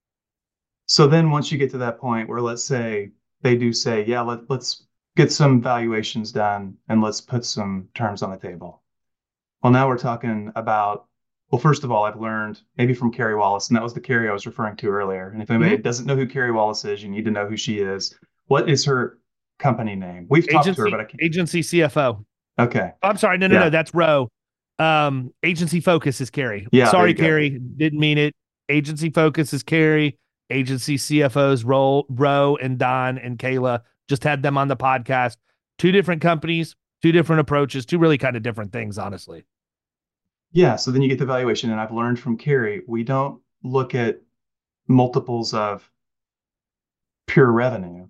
So 0.86 1.07
then 1.07 1.32
once 1.32 1.51
you 1.51 1.57
get 1.57 1.72
to 1.72 1.78
that 1.80 1.99
point 1.99 2.30
where 2.30 2.41
let's 2.41 2.63
say 2.63 3.11
they 3.41 3.55
do 3.55 3.74
say, 3.74 4.05
yeah, 4.05 4.22
let, 4.22 4.49
let's 4.49 4.86
get 5.15 5.32
some 5.32 5.61
valuations 5.61 6.32
done 6.32 6.78
and 6.89 7.01
let's 7.01 7.22
put 7.22 7.45
some 7.45 7.88
terms 7.93 8.22
on 8.22 8.32
the 8.32 8.38
table. 8.38 8.82
Well, 9.63 9.74
now 9.74 9.88
we're 9.88 9.97
talking 9.97 10.51
about, 10.55 11.07
well, 11.51 11.59
first 11.59 11.83
of 11.83 11.91
all, 11.91 12.03
I've 12.03 12.19
learned 12.19 12.61
maybe 12.77 12.93
from 12.93 13.11
Carrie 13.11 13.35
Wallace, 13.35 13.69
and 13.69 13.75
that 13.75 13.83
was 13.83 13.93
the 13.93 14.01
Carrie 14.01 14.29
I 14.29 14.33
was 14.33 14.45
referring 14.45 14.75
to 14.77 14.87
earlier. 14.87 15.29
And 15.29 15.41
if 15.41 15.49
anybody 15.49 15.75
mm-hmm. 15.75 15.81
doesn't 15.81 16.05
know 16.05 16.15
who 16.15 16.27
Carrie 16.27 16.51
Wallace 16.51 16.85
is, 16.85 17.01
you 17.01 17.09
need 17.09 17.25
to 17.25 17.31
know 17.31 17.47
who 17.47 17.57
she 17.57 17.79
is. 17.79 18.15
What 18.47 18.69
is 18.69 18.85
her 18.85 19.17
company 19.57 19.95
name? 19.95 20.27
We've 20.29 20.43
agency, 20.43 20.53
talked 20.53 20.75
to 20.75 20.81
her, 20.83 20.89
but 20.91 20.99
I 20.99 21.05
can't. 21.05 21.23
Agency 21.23 21.61
CFO. 21.61 22.23
Okay. 22.59 22.91
I'm 23.01 23.17
sorry. 23.17 23.37
No, 23.37 23.47
no, 23.47 23.55
yeah. 23.55 23.59
no. 23.61 23.69
That's 23.69 23.93
Roe. 23.93 24.29
Um, 24.77 25.33
agency 25.43 25.79
focus 25.79 26.21
is 26.21 26.29
Carrie. 26.29 26.67
Yeah. 26.71 26.89
Sorry, 26.91 27.13
Carrie. 27.13 27.59
Didn't 27.77 27.99
mean 27.99 28.17
it. 28.17 28.35
Agency 28.69 29.09
focus 29.09 29.53
is 29.53 29.63
Carrie. 29.63 30.17
Agency 30.51 30.97
CFOs, 30.97 31.63
Ro, 31.65 32.05
Roe 32.09 32.57
and 32.57 32.77
Don 32.77 33.17
and 33.17 33.37
Kayla. 33.37 33.81
Just 34.07 34.23
had 34.23 34.41
them 34.41 34.57
on 34.57 34.67
the 34.67 34.77
podcast. 34.77 35.37
Two 35.77 35.91
different 35.91 36.21
companies, 36.21 36.75
two 37.01 37.11
different 37.11 37.39
approaches, 37.39 37.85
two 37.85 37.99
really 37.99 38.17
kind 38.17 38.35
of 38.35 38.43
different 38.43 38.71
things, 38.71 38.97
honestly. 38.97 39.45
Yeah. 40.51 40.75
So 40.75 40.91
then 40.91 41.01
you 41.01 41.09
get 41.09 41.19
the 41.19 41.25
valuation. 41.25 41.71
And 41.71 41.79
I've 41.79 41.91
learned 41.91 42.19
from 42.19 42.37
Carrie, 42.37 42.81
we 42.87 43.03
don't 43.03 43.41
look 43.63 43.95
at 43.95 44.21
multiples 44.87 45.53
of 45.53 45.89
pure 47.27 47.51
revenue. 47.51 48.07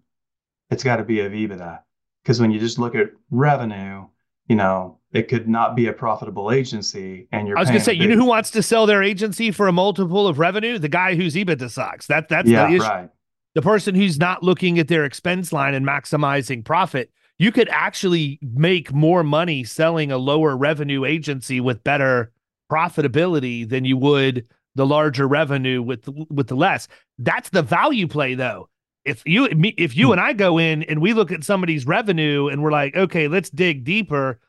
It's 0.69 0.83
got 0.83 0.97
to 0.97 1.03
be 1.03 1.19
of 1.21 1.31
EBITDA. 1.31 1.79
Because 2.23 2.39
when 2.39 2.51
you 2.51 2.59
just 2.59 2.79
look 2.79 2.95
at 2.95 3.07
revenue, 3.31 4.05
you 4.47 4.55
know, 4.55 4.99
it 5.11 5.27
could 5.27 5.47
not 5.47 5.75
be 5.75 5.87
a 5.87 5.93
profitable 5.93 6.51
agency 6.51 7.27
and 7.31 7.47
you're 7.47 7.57
I 7.57 7.61
was 7.61 7.69
gonna 7.69 7.79
say, 7.79 7.93
you 7.93 8.07
know 8.07 8.15
who 8.15 8.25
wants 8.25 8.51
to 8.51 8.61
sell 8.61 8.85
their 8.85 9.01
agency 9.01 9.51
for 9.51 9.67
a 9.67 9.71
multiple 9.71 10.27
of 10.27 10.37
revenue? 10.37 10.77
The 10.77 10.89
guy 10.89 11.15
whose 11.15 11.35
EBITDA 11.35 11.69
sucks. 11.71 12.07
That 12.07 12.29
that's 12.29 12.47
yeah, 12.47 12.67
the 12.67 12.75
issue. 12.75 12.83
Right. 12.83 13.09
The 13.55 13.61
person 13.63 13.95
who's 13.95 14.19
not 14.19 14.43
looking 14.43 14.77
at 14.77 14.87
their 14.87 15.05
expense 15.05 15.51
line 15.51 15.73
and 15.73 15.85
maximizing 15.85 16.63
profit. 16.63 17.11
You 17.39 17.51
could 17.51 17.69
actually 17.69 18.37
make 18.41 18.93
more 18.93 19.23
money 19.23 19.63
selling 19.63 20.11
a 20.11 20.17
lower 20.17 20.55
revenue 20.55 21.05
agency 21.05 21.59
with 21.59 21.83
better 21.83 22.31
profitability 22.71 23.67
than 23.67 23.85
you 23.85 23.97
would 23.97 24.47
the 24.75 24.85
larger 24.85 25.27
revenue 25.27 25.81
with 25.81 26.07
with 26.29 26.47
the 26.47 26.55
less. 26.55 26.87
That's 27.17 27.49
the 27.49 27.63
value 27.63 28.07
play 28.07 28.35
though. 28.35 28.69
If 29.05 29.23
you 29.25 29.47
if 29.77 29.97
you 29.97 30.07
hmm. 30.07 30.11
and 30.13 30.21
I 30.21 30.33
go 30.33 30.57
in 30.57 30.83
and 30.83 31.01
we 31.01 31.13
look 31.13 31.31
at 31.31 31.43
somebody's 31.43 31.87
revenue 31.87 32.47
and 32.47 32.61
we're 32.61 32.71
like, 32.71 32.95
okay, 32.95 33.27
let's 33.27 33.49
dig 33.49 33.83
deeper 33.83 34.39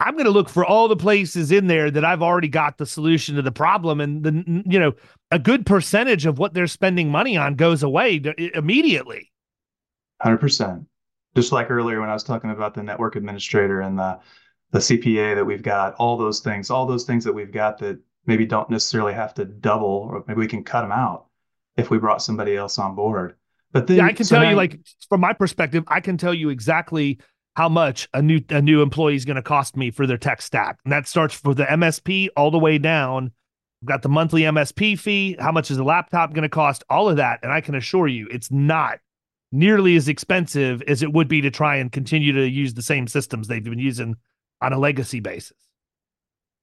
I'm 0.00 0.14
going 0.14 0.24
to 0.24 0.30
look 0.30 0.48
for 0.48 0.64
all 0.64 0.88
the 0.88 0.96
places 0.96 1.52
in 1.52 1.66
there 1.66 1.90
that 1.90 2.04
I've 2.04 2.22
already 2.22 2.48
got 2.48 2.78
the 2.78 2.86
solution 2.86 3.36
to 3.36 3.42
the 3.42 3.52
problem. 3.52 4.00
And 4.00 4.22
the, 4.22 4.62
you 4.66 4.78
know, 4.78 4.92
a 5.30 5.38
good 5.38 5.64
percentage 5.64 6.26
of 6.26 6.38
what 6.38 6.52
they're 6.52 6.66
spending 6.66 7.10
money 7.10 7.36
on 7.36 7.54
goes 7.54 7.82
away 7.82 8.20
immediately. 8.54 9.32
100%. 10.22 10.84
Just 11.36 11.52
like 11.52 11.70
earlier 11.70 12.00
when 12.00 12.10
I 12.10 12.12
was 12.12 12.24
talking 12.24 12.50
about 12.50 12.74
the 12.74 12.82
network 12.82 13.16
administrator 13.16 13.80
and 13.80 13.98
the, 13.98 14.20
the 14.70 14.78
CPA 14.78 15.34
that 15.34 15.44
we've 15.44 15.62
got, 15.62 15.94
all 15.94 16.16
those 16.16 16.40
things, 16.40 16.70
all 16.70 16.86
those 16.86 17.04
things 17.04 17.24
that 17.24 17.32
we've 17.32 17.52
got 17.52 17.78
that 17.78 17.98
maybe 18.26 18.46
don't 18.46 18.70
necessarily 18.70 19.12
have 19.12 19.34
to 19.34 19.44
double, 19.44 20.08
or 20.10 20.24
maybe 20.26 20.38
we 20.38 20.48
can 20.48 20.64
cut 20.64 20.82
them 20.82 20.92
out 20.92 21.26
if 21.76 21.90
we 21.90 21.98
brought 21.98 22.22
somebody 22.22 22.56
else 22.56 22.78
on 22.78 22.94
board. 22.94 23.34
But 23.72 23.88
then 23.88 23.98
yeah, 23.98 24.06
I 24.06 24.12
can 24.12 24.24
so 24.24 24.36
tell 24.36 24.44
now, 24.44 24.50
you, 24.50 24.56
like 24.56 24.78
from 25.08 25.20
my 25.20 25.32
perspective, 25.32 25.84
I 25.88 26.00
can 26.00 26.16
tell 26.16 26.32
you 26.32 26.48
exactly 26.48 27.18
how 27.56 27.68
much 27.68 28.08
a 28.14 28.22
new 28.22 28.40
a 28.50 28.62
new 28.62 28.82
employee 28.82 29.16
is 29.16 29.24
going 29.24 29.36
to 29.36 29.42
cost 29.42 29.76
me 29.76 29.90
for 29.90 30.06
their 30.06 30.16
tech 30.16 30.42
stack. 30.42 30.78
And 30.84 30.92
that 30.92 31.08
starts 31.08 31.34
for 31.34 31.54
the 31.54 31.64
MSP 31.64 32.28
all 32.36 32.50
the 32.50 32.58
way 32.58 32.78
down. 32.78 33.32
I've 33.82 33.88
got 33.88 34.02
the 34.02 34.08
monthly 34.08 34.42
MSP 34.42 34.98
fee. 34.98 35.36
How 35.38 35.52
much 35.52 35.70
is 35.70 35.76
the 35.76 35.84
laptop 35.84 36.32
going 36.32 36.42
to 36.42 36.48
cost? 36.48 36.84
All 36.88 37.08
of 37.08 37.16
that. 37.16 37.40
And 37.42 37.52
I 37.52 37.60
can 37.60 37.74
assure 37.74 38.06
you 38.06 38.28
it's 38.30 38.50
not 38.50 38.98
nearly 39.54 39.94
as 39.94 40.08
expensive 40.08 40.82
as 40.82 41.02
it 41.02 41.12
would 41.12 41.28
be 41.28 41.40
to 41.40 41.50
try 41.50 41.76
and 41.76 41.92
continue 41.92 42.32
to 42.32 42.48
use 42.48 42.74
the 42.74 42.82
same 42.82 43.06
systems 43.06 43.46
they've 43.46 43.62
been 43.62 43.78
using 43.78 44.16
on 44.60 44.72
a 44.72 44.78
legacy 44.78 45.20
basis. 45.20 45.56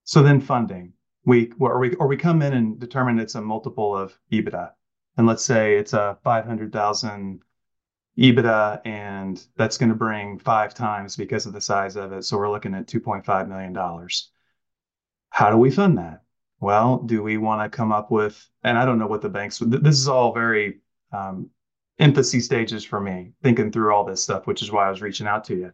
So 0.04 0.22
then 0.22 0.42
funding. 0.42 0.94
We 1.24 1.52
or 1.60 1.80
we 1.80 1.96
or 1.96 2.08
we 2.08 2.18
come 2.18 2.42
in 2.42 2.54
and 2.54 2.80
determine 2.80 3.20
it's 3.20 3.36
a 3.36 3.42
multiple 3.42 3.96
of 3.96 4.18
EBITDA. 4.32 4.72
And 5.18 5.28
let's 5.28 5.46
say 5.46 5.76
it's 5.78 5.94
a 5.94 6.18
500,000 6.24 7.42
EBITDA, 8.18 8.82
and 8.86 9.46
that's 9.56 9.78
going 9.78 9.90
to 9.90 9.96
bring 9.96 10.40
five 10.40 10.74
times 10.74 11.16
because 11.16 11.46
of 11.46 11.54
the 11.54 11.62
size 11.62 11.96
of 11.96 12.12
it. 12.12 12.24
So 12.24 12.38
we're 12.38 12.50
looking 12.50 12.74
at 12.74 12.88
$2.5 12.88 13.48
million. 13.48 14.08
How 15.30 15.50
do 15.50 15.58
we 15.58 15.72
fund 15.72 15.98
that? 15.98 16.24
Well, 16.60 17.00
do 17.00 17.24
we 17.24 17.38
want 17.38 17.62
to 17.62 17.76
come 17.76 17.92
up 17.92 18.12
with, 18.12 18.48
and 18.64 18.78
I 18.78 18.86
don't 18.86 19.00
know 19.00 19.08
what 19.08 19.22
the 19.22 19.30
banks, 19.30 19.60
this 19.60 19.98
is 19.98 20.08
all 20.08 20.34
very 20.34 20.80
um, 21.12 21.50
infancy 22.02 22.40
stages 22.40 22.84
for 22.84 23.00
me, 23.00 23.32
thinking 23.44 23.72
through 23.72 23.94
all 23.94 24.04
this 24.04 24.24
stuff, 24.24 24.48
which 24.48 24.62
is 24.62 24.72
why 24.72 24.88
I 24.88 24.90
was 24.90 25.02
reaching 25.02 25.28
out 25.28 25.44
to 25.46 25.56
you. 25.56 25.72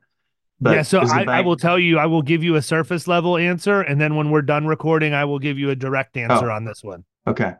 But 0.60 0.76
yeah, 0.76 0.82
so 0.82 1.00
I. 1.00 1.24
I, 1.24 1.42
will 1.42 1.56
tell 1.56 1.78
you, 1.78 2.00
I 2.00 2.08
will 2.08 2.24
give 2.24 2.44
you 2.44 2.56
a 2.56 2.62
surface 2.62 3.08
level 3.08 3.38
answer, 3.38 3.82
and 3.82 4.02
then 4.02 4.16
when 4.16 4.32
we're 4.32 4.42
done 4.42 4.66
recording, 4.66 5.14
I 5.14 5.26
will 5.26 5.40
give 5.40 5.58
you 5.58 5.70
a 5.70 5.76
direct 5.76 6.18
answer 6.18 6.52
oh, 6.52 6.56
on 6.56 6.66
this 6.66 6.84
one. 6.84 7.04
Okay. 7.28 7.54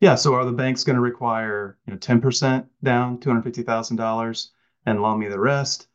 Yeah. 0.00 0.14
So 0.14 0.34
are 0.34 0.44
the 0.44 0.52
banks 0.52 0.84
going 0.84 0.96
to 0.96 1.02
require, 1.02 1.78
you 1.86 1.92
know, 1.92 1.98
10% 1.98 2.66
down, 2.82 3.18
$250,000 3.18 4.48
and 4.86 5.02
loan 5.02 5.18
me 5.18 5.28
the 5.28 5.40
rest? 5.40 5.88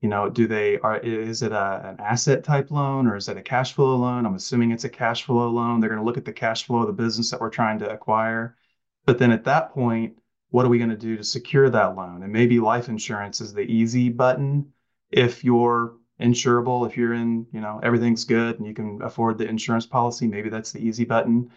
You 0.00 0.08
know, 0.08 0.30
do 0.30 0.46
they 0.46 0.78
are 0.78 0.98
is 0.98 1.42
it 1.42 1.52
a, 1.52 1.80
an 1.84 2.00
asset 2.00 2.44
type 2.44 2.70
loan 2.70 3.06
or 3.06 3.16
is 3.16 3.28
it 3.28 3.36
a 3.36 3.42
cash 3.42 3.72
flow 3.72 3.96
loan? 3.96 4.24
I'm 4.24 4.34
assuming 4.34 4.70
it's 4.70 4.84
a 4.84 4.88
cash 4.88 5.24
flow 5.24 5.50
loan. 5.50 5.80
They're 5.80 5.90
going 5.90 6.00
to 6.00 6.04
look 6.04 6.18
at 6.18 6.24
the 6.24 6.32
cash 6.32 6.64
flow 6.64 6.80
of 6.80 6.86
the 6.86 6.92
business 6.92 7.30
that 7.30 7.40
we're 7.40 7.50
trying 7.50 7.78
to 7.80 7.90
acquire. 7.90 8.56
But 9.04 9.18
then 9.18 9.32
at 9.32 9.44
that 9.44 9.70
point, 9.70 10.18
what 10.50 10.64
are 10.64 10.68
we 10.68 10.78
going 10.78 10.90
to 10.90 10.96
do 10.96 11.16
to 11.16 11.24
secure 11.24 11.68
that 11.70 11.96
loan? 11.96 12.22
And 12.22 12.32
maybe 12.32 12.60
life 12.60 12.88
insurance 12.88 13.40
is 13.40 13.52
the 13.52 13.62
easy 13.62 14.08
button 14.08 14.72
if 15.10 15.44
you're 15.44 15.94
insurable, 16.20 16.86
if 16.86 16.96
you're 16.96 17.14
in, 17.14 17.46
you 17.52 17.60
know, 17.60 17.80
everything's 17.82 18.24
good 18.24 18.58
and 18.58 18.66
you 18.66 18.74
can 18.74 19.00
afford 19.02 19.38
the 19.38 19.48
insurance 19.48 19.86
policy, 19.86 20.26
maybe 20.26 20.48
that's 20.48 20.72
the 20.72 20.84
easy 20.84 21.04
button. 21.04 21.50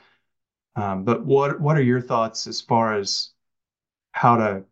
Um, 0.75 1.03
but 1.03 1.25
what 1.25 1.59
what 1.59 1.77
are 1.77 1.81
your 1.81 2.01
thoughts 2.01 2.47
as 2.47 2.61
far 2.61 2.97
as 2.97 3.31
how 4.11 4.37
to 4.37 4.63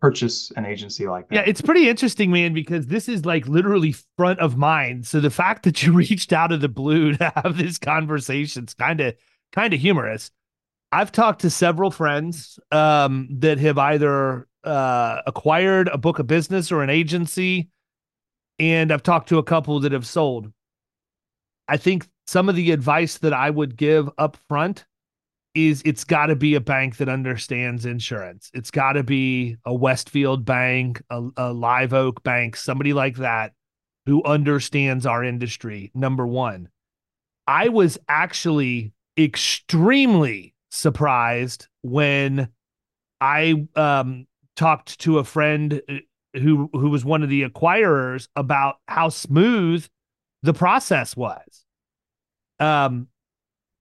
purchase 0.00 0.50
an 0.56 0.64
agency 0.64 1.06
like 1.06 1.28
that? 1.28 1.34
Yeah, 1.34 1.44
it's 1.46 1.60
pretty 1.60 1.88
interesting, 1.88 2.30
man, 2.30 2.52
because 2.54 2.86
this 2.86 3.08
is 3.08 3.24
like 3.24 3.46
literally 3.46 3.94
front 4.16 4.40
of 4.40 4.56
mind. 4.56 5.06
So 5.06 5.20
the 5.20 5.30
fact 5.30 5.64
that 5.64 5.82
you 5.82 5.92
reached 5.94 6.32
out 6.32 6.52
of 6.52 6.60
the 6.60 6.68
blue 6.68 7.16
to 7.16 7.32
have 7.36 7.56
this 7.58 7.78
conversation 7.78 8.64
is 8.64 8.74
kind 8.74 9.00
of 9.00 9.14
kind 9.52 9.74
of 9.74 9.80
humorous. 9.80 10.30
I've 10.92 11.12
talked 11.12 11.42
to 11.42 11.50
several 11.50 11.90
friends 11.90 12.58
um, 12.70 13.28
that 13.40 13.58
have 13.58 13.78
either 13.78 14.46
uh, 14.64 15.20
acquired 15.26 15.88
a 15.88 15.98
book 15.98 16.18
of 16.18 16.26
business 16.26 16.70
or 16.70 16.82
an 16.82 16.90
agency, 16.90 17.70
and 18.58 18.92
I've 18.92 19.02
talked 19.02 19.28
to 19.30 19.38
a 19.38 19.42
couple 19.42 19.80
that 19.80 19.92
have 19.92 20.06
sold. 20.06 20.52
I 21.68 21.76
think 21.76 22.06
some 22.26 22.48
of 22.48 22.56
the 22.56 22.70
advice 22.70 23.18
that 23.18 23.32
I 23.32 23.50
would 23.50 23.76
give 23.76 24.08
up 24.18 24.36
front 24.48 24.84
is 25.54 25.82
it's 25.84 26.04
got 26.04 26.26
to 26.26 26.36
be 26.36 26.54
a 26.54 26.60
bank 26.60 26.98
that 26.98 27.08
understands 27.08 27.86
insurance. 27.86 28.50
It's 28.52 28.70
got 28.70 28.92
to 28.92 29.02
be 29.02 29.56
a 29.64 29.74
Westfield 29.74 30.44
bank, 30.44 31.02
a, 31.10 31.28
a 31.36 31.52
Live 31.52 31.94
Oak 31.94 32.22
bank, 32.22 32.56
somebody 32.56 32.92
like 32.92 33.16
that 33.16 33.52
who 34.04 34.22
understands 34.24 35.06
our 35.06 35.24
industry. 35.24 35.90
Number 35.94 36.26
one, 36.26 36.68
I 37.46 37.68
was 37.68 37.98
actually 38.08 38.92
extremely 39.18 40.54
surprised 40.76 41.68
when 41.82 42.48
I 43.20 43.66
um, 43.74 44.26
talked 44.56 44.98
to 45.00 45.18
a 45.18 45.24
friend 45.24 45.80
uh, 45.88 45.94
who 46.34 46.68
who 46.72 46.90
was 46.90 47.04
one 47.04 47.22
of 47.22 47.28
the 47.28 47.48
acquirers 47.48 48.28
about 48.36 48.76
how 48.86 49.08
smooth 49.08 49.86
the 50.42 50.54
process 50.54 51.16
was. 51.16 51.64
Um, 52.58 53.08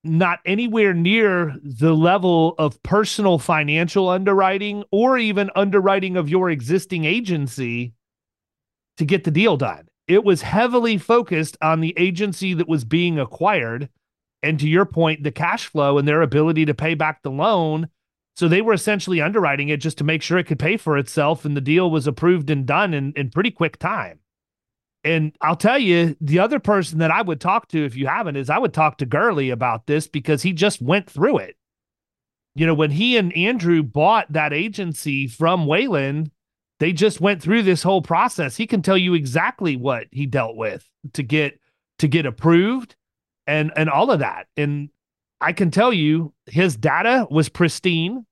not 0.03 0.39
anywhere 0.45 0.93
near 0.93 1.55
the 1.63 1.93
level 1.93 2.53
of 2.59 2.81
personal 2.83 3.39
financial 3.39 4.07
underwriting 4.07 4.83
or 4.91 5.17
even 5.17 5.49
underwriting 5.55 6.15
of 6.15 6.29
your 6.29 6.49
existing 6.51 7.05
agency 7.05 7.93
to 8.97 9.05
get 9.05 9.23
the 9.23 9.31
deal 9.31 9.57
done. 9.57 9.87
It 10.07 10.23
was 10.23 10.43
heavily 10.43 10.99
focused 10.99 11.57
on 11.61 11.81
the 11.81 11.95
agency 11.97 12.53
that 12.53 12.67
was 12.67 12.85
being 12.85 13.19
acquired. 13.19 13.89
And 14.45 14.59
to 14.59 14.69
your 14.69 14.85
point, 14.85 15.23
the 15.23 15.31
cash 15.31 15.65
flow 15.65 15.97
and 15.97 16.07
their 16.07 16.21
ability 16.21 16.65
to 16.65 16.75
pay 16.75 16.93
back 16.93 17.23
the 17.23 17.31
loan. 17.31 17.89
So 18.35 18.47
they 18.47 18.61
were 18.61 18.73
essentially 18.73 19.19
underwriting 19.19 19.69
it 19.69 19.77
just 19.77 19.97
to 19.97 20.03
make 20.03 20.21
sure 20.21 20.37
it 20.37 20.43
could 20.43 20.59
pay 20.59 20.77
for 20.77 20.99
itself. 20.99 21.45
And 21.45 21.57
the 21.57 21.61
deal 21.61 21.89
was 21.89 22.05
approved 22.05 22.51
and 22.51 22.63
done 22.63 22.93
in, 22.93 23.11
in 23.15 23.31
pretty 23.31 23.49
quick 23.49 23.79
time. 23.79 24.19
And 25.03 25.35
I'll 25.41 25.55
tell 25.55 25.79
you, 25.79 26.15
the 26.21 26.37
other 26.37 26.59
person 26.59 26.99
that 26.99 27.09
I 27.09 27.23
would 27.23 27.41
talk 27.41 27.69
to, 27.69 27.85
if 27.85 27.95
you 27.95 28.05
haven't, 28.05 28.35
is 28.35 28.51
I 28.51 28.59
would 28.59 28.73
talk 28.73 28.99
to 28.99 29.07
Gurley 29.07 29.49
about 29.49 29.87
this 29.87 30.07
because 30.07 30.43
he 30.43 30.53
just 30.53 30.79
went 30.79 31.09
through 31.09 31.39
it. 31.39 31.55
You 32.53 32.67
know, 32.67 32.75
when 32.75 32.91
he 32.91 33.17
and 33.17 33.35
Andrew 33.35 33.81
bought 33.81 34.31
that 34.31 34.53
agency 34.53 35.27
from 35.27 35.65
Wayland, 35.65 36.29
they 36.79 36.93
just 36.93 37.19
went 37.19 37.41
through 37.41 37.63
this 37.63 37.81
whole 37.81 38.03
process. 38.03 38.57
He 38.57 38.67
can 38.67 38.83
tell 38.83 38.97
you 38.97 39.15
exactly 39.15 39.75
what 39.75 40.05
he 40.11 40.27
dealt 40.27 40.55
with 40.55 40.87
to 41.13 41.23
get 41.23 41.59
to 41.97 42.07
get 42.07 42.27
approved 42.27 42.95
and 43.47 43.71
and 43.75 43.89
all 43.89 44.11
of 44.11 44.19
that. 44.19 44.47
And 44.57 44.89
I 45.41 45.53
can 45.53 45.71
tell 45.71 45.93
you 45.93 46.33
his 46.45 46.75
data 46.75 47.27
was 47.29 47.49
pristine. 47.49 48.25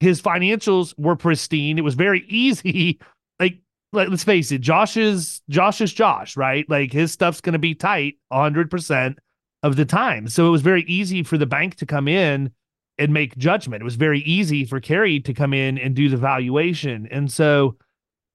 His 0.00 0.20
financials 0.20 0.94
were 0.98 1.16
pristine. 1.16 1.78
It 1.78 1.84
was 1.84 1.94
very 1.94 2.24
easy. 2.28 3.00
Like, 3.38 3.58
like 3.92 4.08
let's 4.08 4.24
face 4.24 4.52
it, 4.52 4.60
Josh 4.60 4.96
is 4.96 5.42
Josh 5.48 5.80
is 5.80 5.92
Josh, 5.92 6.36
right? 6.36 6.68
Like 6.68 6.92
his 6.92 7.12
stuff's 7.12 7.40
going 7.40 7.54
to 7.54 7.58
be 7.58 7.74
tight 7.74 8.18
100% 8.32 9.16
of 9.62 9.76
the 9.76 9.84
time. 9.84 10.28
So 10.28 10.46
it 10.46 10.50
was 10.50 10.62
very 10.62 10.82
easy 10.82 11.22
for 11.22 11.36
the 11.36 11.46
bank 11.46 11.76
to 11.76 11.86
come 11.86 12.08
in 12.08 12.50
and 12.98 13.12
make 13.12 13.36
judgment. 13.36 13.82
It 13.82 13.84
was 13.84 13.96
very 13.96 14.20
easy 14.20 14.64
for 14.64 14.80
Carrie 14.80 15.20
to 15.20 15.34
come 15.34 15.54
in 15.54 15.78
and 15.78 15.94
do 15.94 16.08
the 16.08 16.16
valuation. 16.16 17.08
And 17.10 17.30
so, 17.32 17.76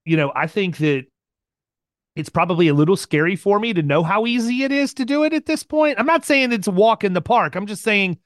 you 0.05 0.17
know, 0.17 0.31
I 0.35 0.47
think 0.47 0.77
that 0.77 1.05
it's 2.15 2.29
probably 2.29 2.67
a 2.67 2.73
little 2.73 2.95
scary 2.95 3.35
for 3.35 3.59
me 3.59 3.73
to 3.73 3.81
know 3.81 4.03
how 4.03 4.25
easy 4.25 4.63
it 4.63 4.71
is 4.71 4.93
to 4.95 5.05
do 5.05 5.23
it 5.23 5.33
at 5.33 5.45
this 5.45 5.63
point. 5.63 5.99
I'm 5.99 6.05
not 6.05 6.25
saying 6.25 6.51
it's 6.51 6.67
a 6.67 6.71
walk 6.71 7.03
in 7.03 7.13
the 7.13 7.21
park. 7.21 7.55
I'm 7.55 7.65
just 7.65 7.83
saying 7.83 8.19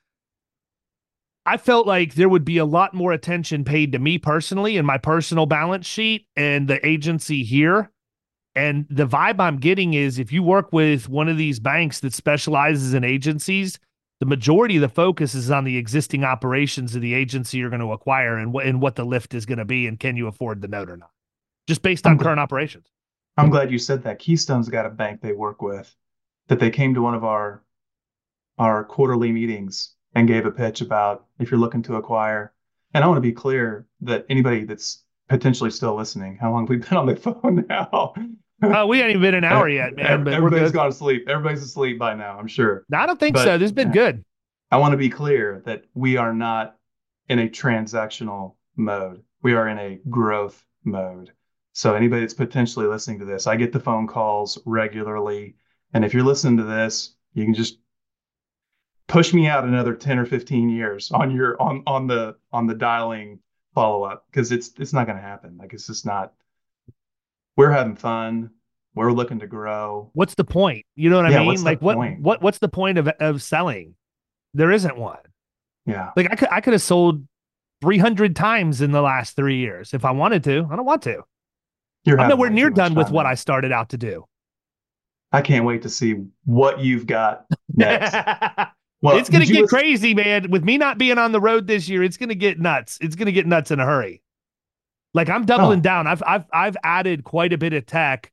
I 1.46 1.58
felt 1.58 1.88
like 1.88 2.14
there 2.14 2.30
would 2.30 2.46
be 2.46 2.60
a 2.60 2.66
lot 2.66 2.94
more 2.94 3.12
attention 3.12 3.64
paid 3.64 3.92
to 3.94 4.00
me 4.00 4.20
personally 4.20 4.78
and 4.78 4.86
my 4.86 5.00
personal 5.00 5.48
balance 5.48 5.88
sheet 5.88 6.28
and 6.36 6.68
the 6.68 6.86
agency 6.86 7.44
here. 7.44 7.92
And 8.56 8.86
the 8.90 9.08
vibe 9.08 9.40
I'm 9.40 9.58
getting 9.58 9.96
is 9.96 10.20
if 10.20 10.32
you 10.32 10.44
work 10.44 10.72
with 10.72 11.10
one 11.10 11.28
of 11.28 11.38
these 11.38 11.60
banks 11.60 12.02
that 12.02 12.14
specializes 12.14 12.94
in 12.94 13.04
agencies, 13.04 13.80
the 14.20 14.26
majority 14.26 14.76
of 14.76 14.82
the 14.82 14.90
focus 14.90 15.34
is 15.34 15.50
on 15.50 15.64
the 15.64 15.78
existing 15.78 16.24
operations 16.24 16.94
of 16.94 17.02
the 17.02 17.14
agency 17.14 17.58
you're 17.58 17.70
going 17.70 17.80
to 17.80 17.94
acquire 17.94 18.38
and, 18.38 18.54
wh- 18.54 18.66
and 18.66 18.82
what 18.82 18.96
the 18.96 19.06
lift 19.06 19.34
is 19.34 19.46
going 19.46 19.60
to 19.60 19.66
be 19.66 19.88
and 19.88 20.00
can 20.00 20.18
you 20.18 20.28
afford 20.28 20.62
the 20.62 20.68
note 20.68 20.90
or 20.90 20.98
not, 20.98 21.12
just 21.68 21.82
based 21.82 22.06
on 22.06 22.20
current 22.20 22.40
operations. 22.40 22.86
I'm 23.40 23.50
glad 23.50 23.72
you 23.72 23.80
said 23.80 24.04
that. 24.04 24.20
Keystone's 24.20 24.70
got 24.70 24.86
a 24.86 24.90
bank 24.90 25.22
they 25.22 25.34
work 25.34 25.62
with 25.62 25.96
that 26.48 26.60
they 26.60 26.70
came 26.70 26.94
to 26.94 27.02
one 27.02 27.16
of 27.16 27.24
our 27.24 27.64
our 28.58 28.84
quarterly 28.84 29.32
meetings 29.32 29.94
and 30.14 30.28
gave 30.28 30.46
a 30.46 30.52
pitch 30.52 30.82
about 30.82 31.26
if 31.40 31.50
you're 31.50 31.60
looking 31.60 31.84
to 31.84 31.96
acquire. 31.96 32.54
And 32.94 33.04
I 33.04 33.08
want 33.08 33.18
to 33.18 33.22
be 33.22 33.32
clear 33.32 33.88
that 34.02 34.26
anybody 34.30 34.66
that's 34.66 35.04
potentially 35.30 35.72
still 35.72 35.96
listening, 35.96 36.38
how 36.42 36.52
long 36.52 36.64
have 36.64 36.70
we 36.70 36.78
been 36.78 36.98
on 36.98 37.06
the 37.06 37.16
phone 37.16 37.66
now? 37.70 38.14
Oh, 38.62 38.88
we 38.88 38.98
haven't 38.98 39.12
even 39.12 39.22
been 39.22 39.36
an 39.36 39.46
hour 39.46 39.70
yet, 39.70 39.96
man. 39.96 40.26
But 40.26 40.34
everybody's 40.34 40.72
gone 40.72 40.90
to 40.90 40.96
sleep. 40.96 41.30
Everybody's 41.30 41.64
asleep 41.64 41.98
by 41.98 42.14
now, 42.14 42.38
I'm 42.38 42.48
sure. 42.48 42.84
No, 42.90 42.98
I 42.98 43.06
don't 43.06 43.20
think 43.20 43.36
but, 43.36 43.46
so. 43.46 43.58
This 43.58 43.68
has 43.68 43.72
been 43.72 43.92
good. 43.92 44.26
I 44.72 44.78
want 44.78 44.92
to 44.92 44.98
be 44.98 45.10
clear 45.10 45.62
that 45.66 45.86
we 45.94 46.18
are 46.18 46.34
not 46.34 46.76
in 47.30 47.40
a 47.40 47.48
transactional 47.48 48.56
mode. 48.76 49.24
We 49.42 49.54
are 49.54 49.70
in 49.70 49.80
a 49.80 50.00
growth 50.10 50.66
mode. 50.84 51.32
So 51.74 51.94
anybody 51.94 52.22
that's 52.22 52.34
potentially 52.34 52.88
listening 52.88 53.20
to 53.20 53.26
this, 53.26 53.48
I 53.48 53.56
get 53.56 53.72
the 53.72 53.80
phone 53.80 54.08
calls 54.08 54.58
regularly. 54.66 55.56
And 55.94 56.04
if 56.04 56.14
you're 56.14 56.24
listening 56.24 56.58
to 56.58 56.64
this, 56.64 57.16
you 57.34 57.46
can 57.46 57.54
just 57.54 57.80
push 59.08 59.34
me 59.34 59.48
out 59.48 59.64
another 59.64 59.96
10 59.96 60.20
or 60.20 60.26
15 60.26 60.70
years 60.70 61.12
on 61.12 61.32
your 61.32 61.62
on 61.62 61.84
on 61.88 62.08
the 62.08 62.36
on 62.52 62.68
the 62.68 62.76
dialing 62.76 63.40
follow 63.74 64.04
up 64.04 64.26
because 64.32 64.52
it's 64.52 64.72
it's 64.78 64.94
not 64.94 65.06
going 65.06 65.18
to 65.18 65.24
happen. 65.24 65.58
Like 65.58 65.74
it's 65.74 65.88
just 65.88 66.06
not 66.06 66.34
we're 67.58 67.72
having 67.72 67.96
fun. 67.96 68.52
We're 68.96 69.12
looking 69.12 69.40
to 69.40 69.48
grow. 69.48 70.12
What's 70.14 70.36
the 70.36 70.44
point? 70.44 70.86
You 70.96 71.10
know 71.10 71.18
what 71.18 71.26
I 71.26 71.40
mean? 71.40 71.64
Like 71.64 71.82
what 71.82 71.96
point? 71.96 72.22
what 72.22 72.42
what's 72.42 72.60
the 72.60 72.70
point 72.70 72.98
of 72.98 73.08
of 73.08 73.42
selling? 73.42 73.96
There 74.54 74.72
isn't 74.72 74.98
one. 74.98 75.20
Yeah. 75.86 76.12
Like 76.16 76.32
I 76.32 76.36
could 76.36 76.50
I 76.52 76.62
could 76.62 76.74
have 76.74 76.82
sold 76.82 77.26
300 77.82 78.36
times 78.36 78.82
in 78.82 78.92
the 78.92 79.02
last 79.02 79.36
3 79.36 79.58
years 79.58 79.94
if 79.94 80.04
I 80.06 80.12
wanted 80.12 80.44
to. 80.46 80.68
I 80.72 80.76
don't 80.76 80.86
want 80.86 81.02
to. 81.04 81.24
You're 82.10 82.20
I'm 82.20 82.30
nowhere 82.30 82.50
near 82.50 82.72
done 82.72 82.96
with 82.96 83.12
what 83.12 83.28
I 83.28 83.36
started 83.36 83.72
out 83.72 83.90
to 83.90 83.98
do. 83.98 84.26
I 85.32 85.42
can't 85.42 85.64
wait 85.64 85.84
to 85.84 85.90
see 85.90 86.16
what 86.46 86.80
you've 86.80 87.06
got 87.06 87.46
next. 87.76 88.14
well, 89.02 89.16
it's 89.16 89.30
going 89.30 89.46
to 89.46 89.52
get 89.52 89.62
listen- 89.62 89.68
crazy, 89.68 90.16
man. 90.16 90.50
With 90.50 90.64
me 90.64 90.80
not 90.80 90.98
being 90.98 91.20
on 91.20 91.32
the 91.32 91.40
road 91.40 91.68
this 91.68 91.88
year, 91.88 92.02
it's 92.02 92.18
going 92.18 92.30
to 92.30 92.36
get 92.36 92.60
nuts. 92.60 92.98
It's 93.00 93.16
going 93.16 93.28
to 93.28 93.32
get 93.32 93.46
nuts 93.46 93.70
in 93.70 93.80
a 93.80 93.86
hurry. 93.86 94.24
Like 95.14 95.30
I'm 95.30 95.46
doubling 95.46 95.80
oh. 95.80 95.84
down. 95.84 96.08
I've 96.08 96.24
I've 96.26 96.46
I've 96.52 96.78
added 96.84 97.24
quite 97.24 97.54
a 97.54 97.58
bit 97.58 97.74
of 97.74 97.86
tech 97.86 98.32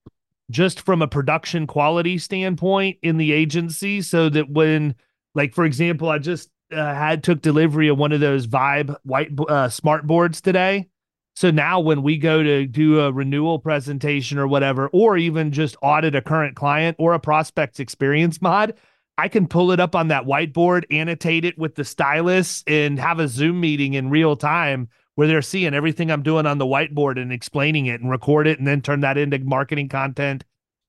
just 0.50 0.80
from 0.80 1.02
a 1.02 1.08
production 1.08 1.66
quality 1.66 2.18
standpoint 2.18 2.98
in 3.02 3.18
the 3.18 3.32
agency 3.32 4.00
so 4.00 4.28
that 4.30 4.48
when 4.48 4.94
like 5.34 5.54
for 5.54 5.64
example, 5.64 6.08
I 6.08 6.18
just 6.18 6.50
uh, 6.72 6.76
had 6.76 7.22
took 7.22 7.42
delivery 7.42 7.88
of 7.88 7.98
one 7.98 8.12
of 8.12 8.20
those 8.20 8.46
Vibe 8.46 8.96
white 9.04 9.30
uh, 9.48 9.68
smart 9.68 10.06
boards 10.06 10.40
today 10.40 10.88
so 11.36 11.50
now 11.50 11.80
when 11.80 12.02
we 12.02 12.16
go 12.16 12.42
to 12.42 12.66
do 12.66 13.00
a 13.00 13.12
renewal 13.12 13.58
presentation 13.58 14.38
or 14.38 14.46
whatever, 14.46 14.88
or 14.88 15.18
even 15.18 15.52
just 15.52 15.76
audit 15.82 16.14
a 16.14 16.22
current 16.22 16.56
client 16.56 16.96
or 16.98 17.12
a 17.12 17.20
prospect's 17.20 17.78
experience 17.78 18.40
mod, 18.40 18.72
I 19.18 19.28
can 19.28 19.46
pull 19.46 19.70
it 19.70 19.78
up 19.78 19.94
on 19.94 20.08
that 20.08 20.24
whiteboard, 20.24 20.84
annotate 20.90 21.44
it 21.44 21.58
with 21.58 21.74
the 21.74 21.84
stylus, 21.84 22.64
and 22.66 22.98
have 22.98 23.20
a 23.20 23.28
Zoom 23.28 23.60
meeting 23.60 23.92
in 23.92 24.08
real 24.08 24.34
time 24.34 24.88
where 25.16 25.28
they're 25.28 25.42
seeing 25.42 25.74
everything 25.74 26.10
I'm 26.10 26.22
doing 26.22 26.46
on 26.46 26.56
the 26.56 26.64
whiteboard 26.64 27.20
and 27.20 27.30
explaining 27.30 27.84
it 27.84 28.00
and 28.00 28.10
record 28.10 28.46
it 28.46 28.58
and 28.58 28.66
then 28.66 28.80
turn 28.80 29.00
that 29.00 29.18
into 29.18 29.38
marketing 29.38 29.90
content 29.90 30.42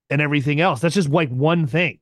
and 0.10 0.22
everything 0.22 0.62
else. 0.62 0.80
That's 0.80 0.96
just 0.96 1.10
like 1.10 1.30
one 1.30 1.68
thing. 1.68 2.00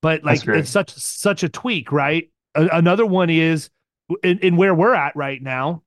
But 0.00 0.24
like 0.24 0.46
it's 0.48 0.70
such 0.70 0.94
such 0.94 1.42
a 1.42 1.50
tweak, 1.50 1.92
right? 1.92 2.30
A- 2.54 2.68
another 2.72 3.04
one 3.04 3.28
is 3.28 3.68
in, 4.22 4.38
in 4.38 4.56
where 4.56 4.74
we're 4.74 4.94
at 4.94 5.14
right 5.14 5.42
now 5.42 5.83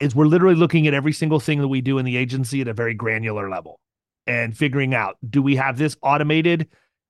is 0.00 0.14
we're 0.14 0.26
literally 0.26 0.54
looking 0.54 0.86
at 0.86 0.94
every 0.94 1.12
single 1.12 1.40
thing 1.40 1.60
that 1.60 1.68
we 1.68 1.80
do 1.80 1.98
in 1.98 2.04
the 2.04 2.16
agency 2.16 2.60
at 2.60 2.68
a 2.68 2.74
very 2.74 2.94
granular 2.94 3.48
level 3.48 3.78
and 4.26 4.56
figuring 4.56 4.94
out 4.94 5.16
do 5.28 5.42
we 5.42 5.56
have 5.56 5.78
this 5.78 5.96
automated 6.02 6.68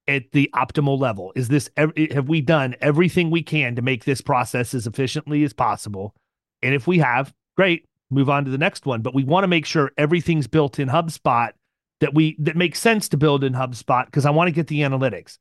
at 0.09 0.25
the 0.33 0.51
optimal 0.55 0.99
level? 0.99 1.33
Is 1.37 1.49
this 1.49 1.71
have 1.77 2.29
we 2.29 2.41
done 2.41 2.75
everything 2.81 3.31
we 3.31 3.43
can 3.43 3.77
to 3.77 3.83
make 3.83 4.05
this 4.05 4.21
process 4.21 4.75
as 4.75 4.87
efficiently 4.87 5.45
as 5.45 5.53
possible? 5.53 6.15
And 6.63 6.75
if 6.75 6.87
we 6.87 6.99
have 6.99 7.33
great 7.57 7.87
move 8.11 8.29
on 8.29 8.45
to 8.45 8.51
the 8.51 8.59
next 8.59 8.87
one. 8.87 9.03
But 9.03 9.15
we 9.15 9.25
want 9.25 9.45
to 9.45 9.49
make 9.49 9.67
sure 9.67 9.93
everything's 9.97 10.47
built 10.47 10.79
in 10.79 10.89
hubspot 10.89 11.53
that 12.01 12.15
we 12.15 12.37
that 12.41 12.57
makes 12.57 12.81
sense 12.81 13.09
to 13.11 13.17
build 13.17 13.45
in 13.45 13.53
hubspot 13.53 14.07
because 14.07 14.25
i 14.25 14.31
want 14.31 14.49
to 14.49 14.53
get 14.53 14.67
the 14.67 14.81
analytics. 14.81 15.39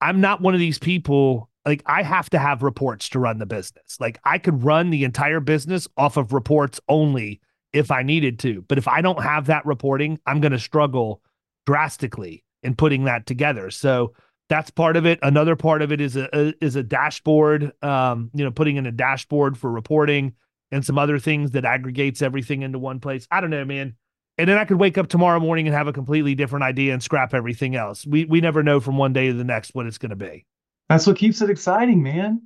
I'm 0.00 0.20
not 0.20 0.40
one 0.40 0.54
of 0.54 0.60
these 0.60 0.78
people 0.78 1.47
like 1.68 1.82
I 1.84 2.02
have 2.02 2.30
to 2.30 2.38
have 2.38 2.62
reports 2.62 3.10
to 3.10 3.18
run 3.18 3.36
the 3.36 3.44
business. 3.44 3.98
Like 4.00 4.18
I 4.24 4.38
could 4.38 4.64
run 4.64 4.88
the 4.88 5.04
entire 5.04 5.38
business 5.38 5.86
off 5.98 6.16
of 6.16 6.32
reports 6.32 6.80
only 6.88 7.42
if 7.74 7.90
I 7.90 8.02
needed 8.02 8.38
to. 8.38 8.64
But 8.68 8.78
if 8.78 8.88
I 8.88 9.02
don't 9.02 9.22
have 9.22 9.46
that 9.46 9.66
reporting, 9.66 10.18
I'm 10.24 10.40
going 10.40 10.52
to 10.52 10.58
struggle 10.58 11.20
drastically 11.66 12.42
in 12.62 12.74
putting 12.74 13.04
that 13.04 13.26
together. 13.26 13.70
So 13.70 14.14
that's 14.48 14.70
part 14.70 14.96
of 14.96 15.04
it. 15.04 15.18
Another 15.22 15.56
part 15.56 15.82
of 15.82 15.92
it 15.92 16.00
is 16.00 16.16
a, 16.16 16.30
a 16.32 16.54
is 16.62 16.74
a 16.74 16.82
dashboard. 16.82 17.70
Um, 17.82 18.30
you 18.32 18.44
know, 18.44 18.50
putting 18.50 18.76
in 18.76 18.86
a 18.86 18.92
dashboard 18.92 19.58
for 19.58 19.70
reporting 19.70 20.32
and 20.72 20.82
some 20.82 20.98
other 20.98 21.18
things 21.18 21.50
that 21.50 21.66
aggregates 21.66 22.22
everything 22.22 22.62
into 22.62 22.78
one 22.78 22.98
place. 22.98 23.28
I 23.30 23.42
don't 23.42 23.50
know, 23.50 23.66
man. 23.66 23.94
And 24.38 24.48
then 24.48 24.56
I 24.56 24.64
could 24.64 24.78
wake 24.78 24.96
up 24.96 25.08
tomorrow 25.08 25.38
morning 25.38 25.66
and 25.66 25.76
have 25.76 25.86
a 25.86 25.92
completely 25.92 26.34
different 26.34 26.62
idea 26.62 26.94
and 26.94 27.02
scrap 27.02 27.34
everything 27.34 27.76
else. 27.76 28.06
We 28.06 28.24
we 28.24 28.40
never 28.40 28.62
know 28.62 28.80
from 28.80 28.96
one 28.96 29.12
day 29.12 29.26
to 29.26 29.34
the 29.34 29.44
next 29.44 29.74
what 29.74 29.84
it's 29.84 29.98
going 29.98 30.10
to 30.10 30.16
be. 30.16 30.46
That's 30.88 31.06
what 31.06 31.16
keeps 31.16 31.40
it 31.42 31.50
exciting, 31.50 32.02
man. 32.02 32.42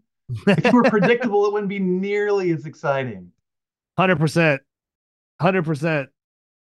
If 0.46 0.64
you 0.64 0.72
were 0.72 0.82
predictable, 0.90 1.46
it 1.46 1.52
wouldn't 1.52 1.68
be 1.68 1.78
nearly 1.78 2.50
as 2.50 2.66
exciting. 2.66 3.30
Hundred 3.96 4.18
percent, 4.18 4.62
hundred 5.40 5.64
percent. 5.64 6.08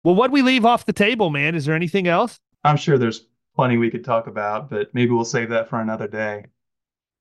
Well, 0.03 0.15
what 0.15 0.31
we 0.31 0.43
leave 0.43 0.65
off 0.65 0.85
the 0.85 0.93
table, 0.93 1.31
man? 1.31 1.55
Is 1.55 1.65
there 1.65 1.75
anything 1.75 2.07
else? 2.07 2.39
I'm 2.63 2.77
sure 2.77 2.99
there's 2.99 3.27
plenty 3.57 3.79
we 3.79 3.91
could 3.91 4.05
talk 4.05 4.27
about, 4.27 4.69
but 4.69 4.95
maybe 4.95 5.13
we'll 5.13 5.25
save 5.25 5.49
that 5.51 5.69
for 5.69 5.81
another 5.81 6.07
day. 6.07 6.45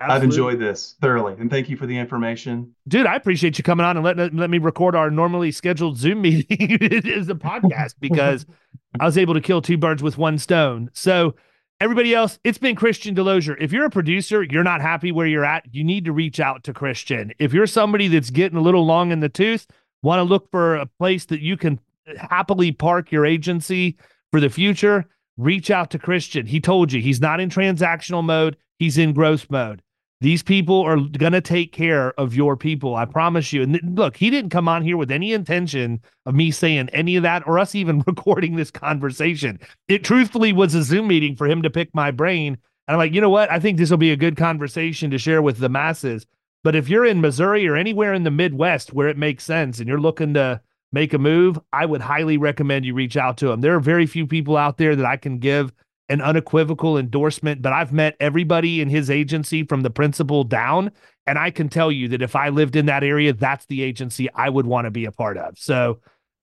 Absolutely. 0.01 0.15
I've 0.15 0.23
enjoyed 0.23 0.59
this 0.59 0.95
thoroughly, 0.99 1.35
and 1.39 1.49
thank 1.49 1.69
you 1.69 1.77
for 1.77 1.85
the 1.85 1.97
information, 1.97 2.75
dude. 2.89 3.05
I 3.05 3.15
appreciate 3.15 3.57
you 3.57 3.63
coming 3.63 3.85
on 3.85 3.95
and 3.95 4.05
letting 4.05 4.35
let 4.35 4.49
me 4.49 4.57
record 4.57 4.95
our 4.95 5.09
normally 5.09 5.51
scheduled 5.51 5.97
Zoom 5.97 6.21
meeting 6.21 6.73
as 6.81 7.29
a 7.29 7.35
podcast 7.35 7.95
because 8.01 8.45
I 8.99 9.05
was 9.05 9.17
able 9.17 9.33
to 9.33 9.41
kill 9.41 9.61
two 9.61 9.77
birds 9.77 10.03
with 10.03 10.17
one 10.17 10.37
stone. 10.39 10.89
So 10.93 11.35
Everybody 11.79 12.13
else, 12.13 12.39
it's 12.43 12.57
been 12.57 12.75
Christian 12.75 13.13
DeLozier. 13.13 13.57
If 13.59 13.73
you're 13.73 13.85
a 13.85 13.89
producer, 13.89 14.43
you're 14.43 14.63
not 14.63 14.79
happy 14.79 15.11
where 15.11 15.27
you're 15.27 15.43
at, 15.43 15.65
you 15.73 15.83
need 15.83 16.05
to 16.05 16.13
reach 16.13 16.39
out 16.39 16.63
to 16.63 16.73
Christian. 16.73 17.33
If 17.39 17.53
you're 17.53 17.67
somebody 17.67 18.07
that's 18.07 18.29
getting 18.29 18.57
a 18.57 18.61
little 18.61 18.85
long 18.85 19.11
in 19.11 19.19
the 19.19 19.27
tooth, 19.27 19.67
want 20.01 20.19
to 20.19 20.23
look 20.23 20.49
for 20.49 20.75
a 20.75 20.85
place 20.85 21.25
that 21.25 21.41
you 21.41 21.57
can 21.57 21.79
happily 22.17 22.71
park 22.71 23.11
your 23.11 23.25
agency 23.25 23.97
for 24.31 24.39
the 24.39 24.49
future, 24.49 25.05
reach 25.37 25.71
out 25.71 25.89
to 25.91 25.99
Christian. 25.99 26.45
He 26.45 26.59
told 26.59 26.91
you 26.91 27.01
he's 27.01 27.21
not 27.21 27.39
in 27.39 27.49
transactional 27.49 28.23
mode, 28.23 28.55
he's 28.79 28.97
in 28.97 29.13
growth 29.13 29.47
mode. 29.49 29.81
These 30.23 30.41
people 30.41 30.81
are 30.83 30.95
going 30.95 31.33
to 31.33 31.41
take 31.41 31.73
care 31.73 32.17
of 32.17 32.33
your 32.33 32.55
people. 32.55 32.95
I 32.95 33.03
promise 33.03 33.51
you. 33.51 33.61
And 33.61 33.73
th- 33.73 33.83
look, 33.83 34.15
he 34.15 34.29
didn't 34.29 34.51
come 34.51 34.69
on 34.69 34.81
here 34.81 34.95
with 34.95 35.11
any 35.11 35.33
intention 35.33 35.99
of 36.25 36.33
me 36.33 36.49
saying 36.49 36.87
any 36.93 37.17
of 37.17 37.23
that 37.23 37.45
or 37.45 37.59
us 37.59 37.75
even 37.75 38.05
recording 38.07 38.55
this 38.55 38.71
conversation. 38.71 39.59
It 39.89 40.05
truthfully 40.05 40.53
was 40.53 40.75
a 40.75 40.83
Zoom 40.83 41.09
meeting 41.09 41.35
for 41.35 41.45
him 41.45 41.61
to 41.61 41.69
pick 41.69 41.93
my 41.93 42.09
brain. 42.09 42.57
And 42.87 42.95
I'm 42.95 42.99
like, 42.99 43.11
you 43.11 43.19
know 43.19 43.29
what? 43.29 43.51
I 43.51 43.59
think 43.59 43.77
this 43.77 43.89
will 43.89 43.97
be 43.97 44.13
a 44.13 44.15
good 44.15 44.37
conversation 44.37 45.11
to 45.11 45.17
share 45.17 45.41
with 45.41 45.57
the 45.57 45.67
masses. 45.67 46.25
But 46.63 46.77
if 46.77 46.87
you're 46.87 47.05
in 47.05 47.19
Missouri 47.19 47.67
or 47.67 47.75
anywhere 47.75 48.13
in 48.13 48.23
the 48.23 48.31
Midwest 48.31 48.93
where 48.93 49.09
it 49.09 49.17
makes 49.17 49.43
sense 49.43 49.79
and 49.79 49.89
you're 49.89 49.99
looking 49.99 50.35
to 50.35 50.61
make 50.93 51.13
a 51.13 51.19
move, 51.19 51.59
I 51.73 51.85
would 51.85 51.99
highly 51.99 52.37
recommend 52.37 52.85
you 52.85 52.93
reach 52.93 53.17
out 53.17 53.35
to 53.39 53.51
him. 53.51 53.59
There 53.59 53.75
are 53.75 53.81
very 53.81 54.05
few 54.05 54.25
people 54.25 54.55
out 54.55 54.77
there 54.77 54.95
that 54.95 55.05
I 55.05 55.17
can 55.17 55.39
give 55.39 55.73
an 56.09 56.21
unequivocal 56.21 56.97
endorsement, 56.97 57.61
but 57.61 57.73
I've 57.73 57.93
met 57.93 58.15
everybody 58.19 58.81
in 58.81 58.89
his 58.89 59.09
agency 59.09 59.63
from 59.63 59.81
the 59.81 59.89
principal 59.89 60.43
down. 60.43 60.91
And 61.25 61.39
I 61.39 61.51
can 61.51 61.69
tell 61.69 61.91
you 61.91 62.09
that 62.09 62.21
if 62.21 62.35
I 62.35 62.49
lived 62.49 62.75
in 62.75 62.85
that 62.87 63.03
area, 63.03 63.33
that's 63.33 63.65
the 63.67 63.81
agency 63.81 64.29
I 64.33 64.49
would 64.49 64.65
want 64.65 64.85
to 64.85 64.91
be 64.91 65.05
a 65.05 65.11
part 65.11 65.37
of. 65.37 65.57
So 65.57 65.99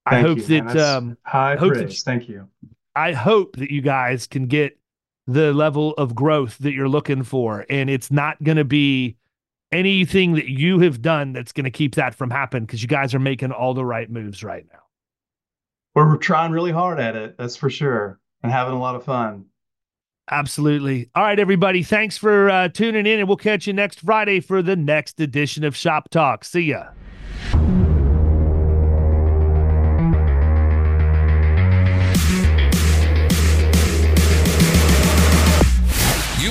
Thank 0.09 0.25
I 0.25 0.29
hope 0.29 0.39
you, 0.39 0.45
that 0.45 0.77
um 0.77 1.17
high 1.25 1.57
hope 1.57 1.75
praise. 1.75 2.03
That, 2.03 2.11
Thank 2.11 2.29
you. 2.29 2.49
I 2.97 3.13
hope 3.13 3.57
that 3.57 3.71
you 3.71 3.83
guys 3.83 4.27
can 4.27 4.47
get 4.47 4.79
the 5.27 5.53
level 5.53 5.93
of 5.93 6.15
growth 6.15 6.59
that 6.59 6.73
you're 6.73 6.89
looking 6.89 7.23
for. 7.23 7.65
And 7.69 7.89
it's 7.89 8.11
not 8.11 8.43
going 8.43 8.57
to 8.57 8.65
be 8.65 9.17
anything 9.71 10.35
that 10.35 10.51
you 10.51 10.81
have 10.81 11.01
done 11.01 11.33
that's 11.33 11.53
going 11.53 11.65
to 11.65 11.71
keep 11.71 11.95
that 11.95 12.15
from 12.15 12.31
happening 12.31 12.65
because 12.65 12.83
you 12.83 12.89
guys 12.89 13.15
are 13.15 13.21
making 13.21 13.53
all 13.53 13.75
the 13.75 13.85
right 13.85 14.11
moves 14.11 14.43
right 14.43 14.67
now. 14.73 14.81
We're 15.95 16.17
trying 16.17 16.53
really 16.53 16.73
hard 16.73 17.01
at 17.01 17.17
it, 17.17 17.37
that's 17.37 17.57
for 17.57 17.71
sure, 17.71 18.19
and 18.43 18.51
having 18.51 18.75
a 18.75 18.79
lot 18.79 18.95
of 18.95 19.05
fun. 19.05 19.47
Absolutely. 20.31 21.11
All 21.15 21.25
right, 21.25 21.39
everybody. 21.39 21.83
Thanks 21.83 22.17
for 22.17 22.49
uh, 22.49 22.69
tuning 22.69 23.07
in, 23.07 23.19
and 23.19 23.29
we'll 23.29 23.37
catch 23.37 23.67
you 23.67 23.73
next 23.73 24.01
Friday 24.01 24.41
for 24.41 24.63
the 24.63 24.77
next 24.77 25.19
edition 25.21 25.65
of 25.65 25.75
Shop 25.75 26.09
Talk. 26.09 26.45
See 26.45 26.63
ya. 26.63 26.91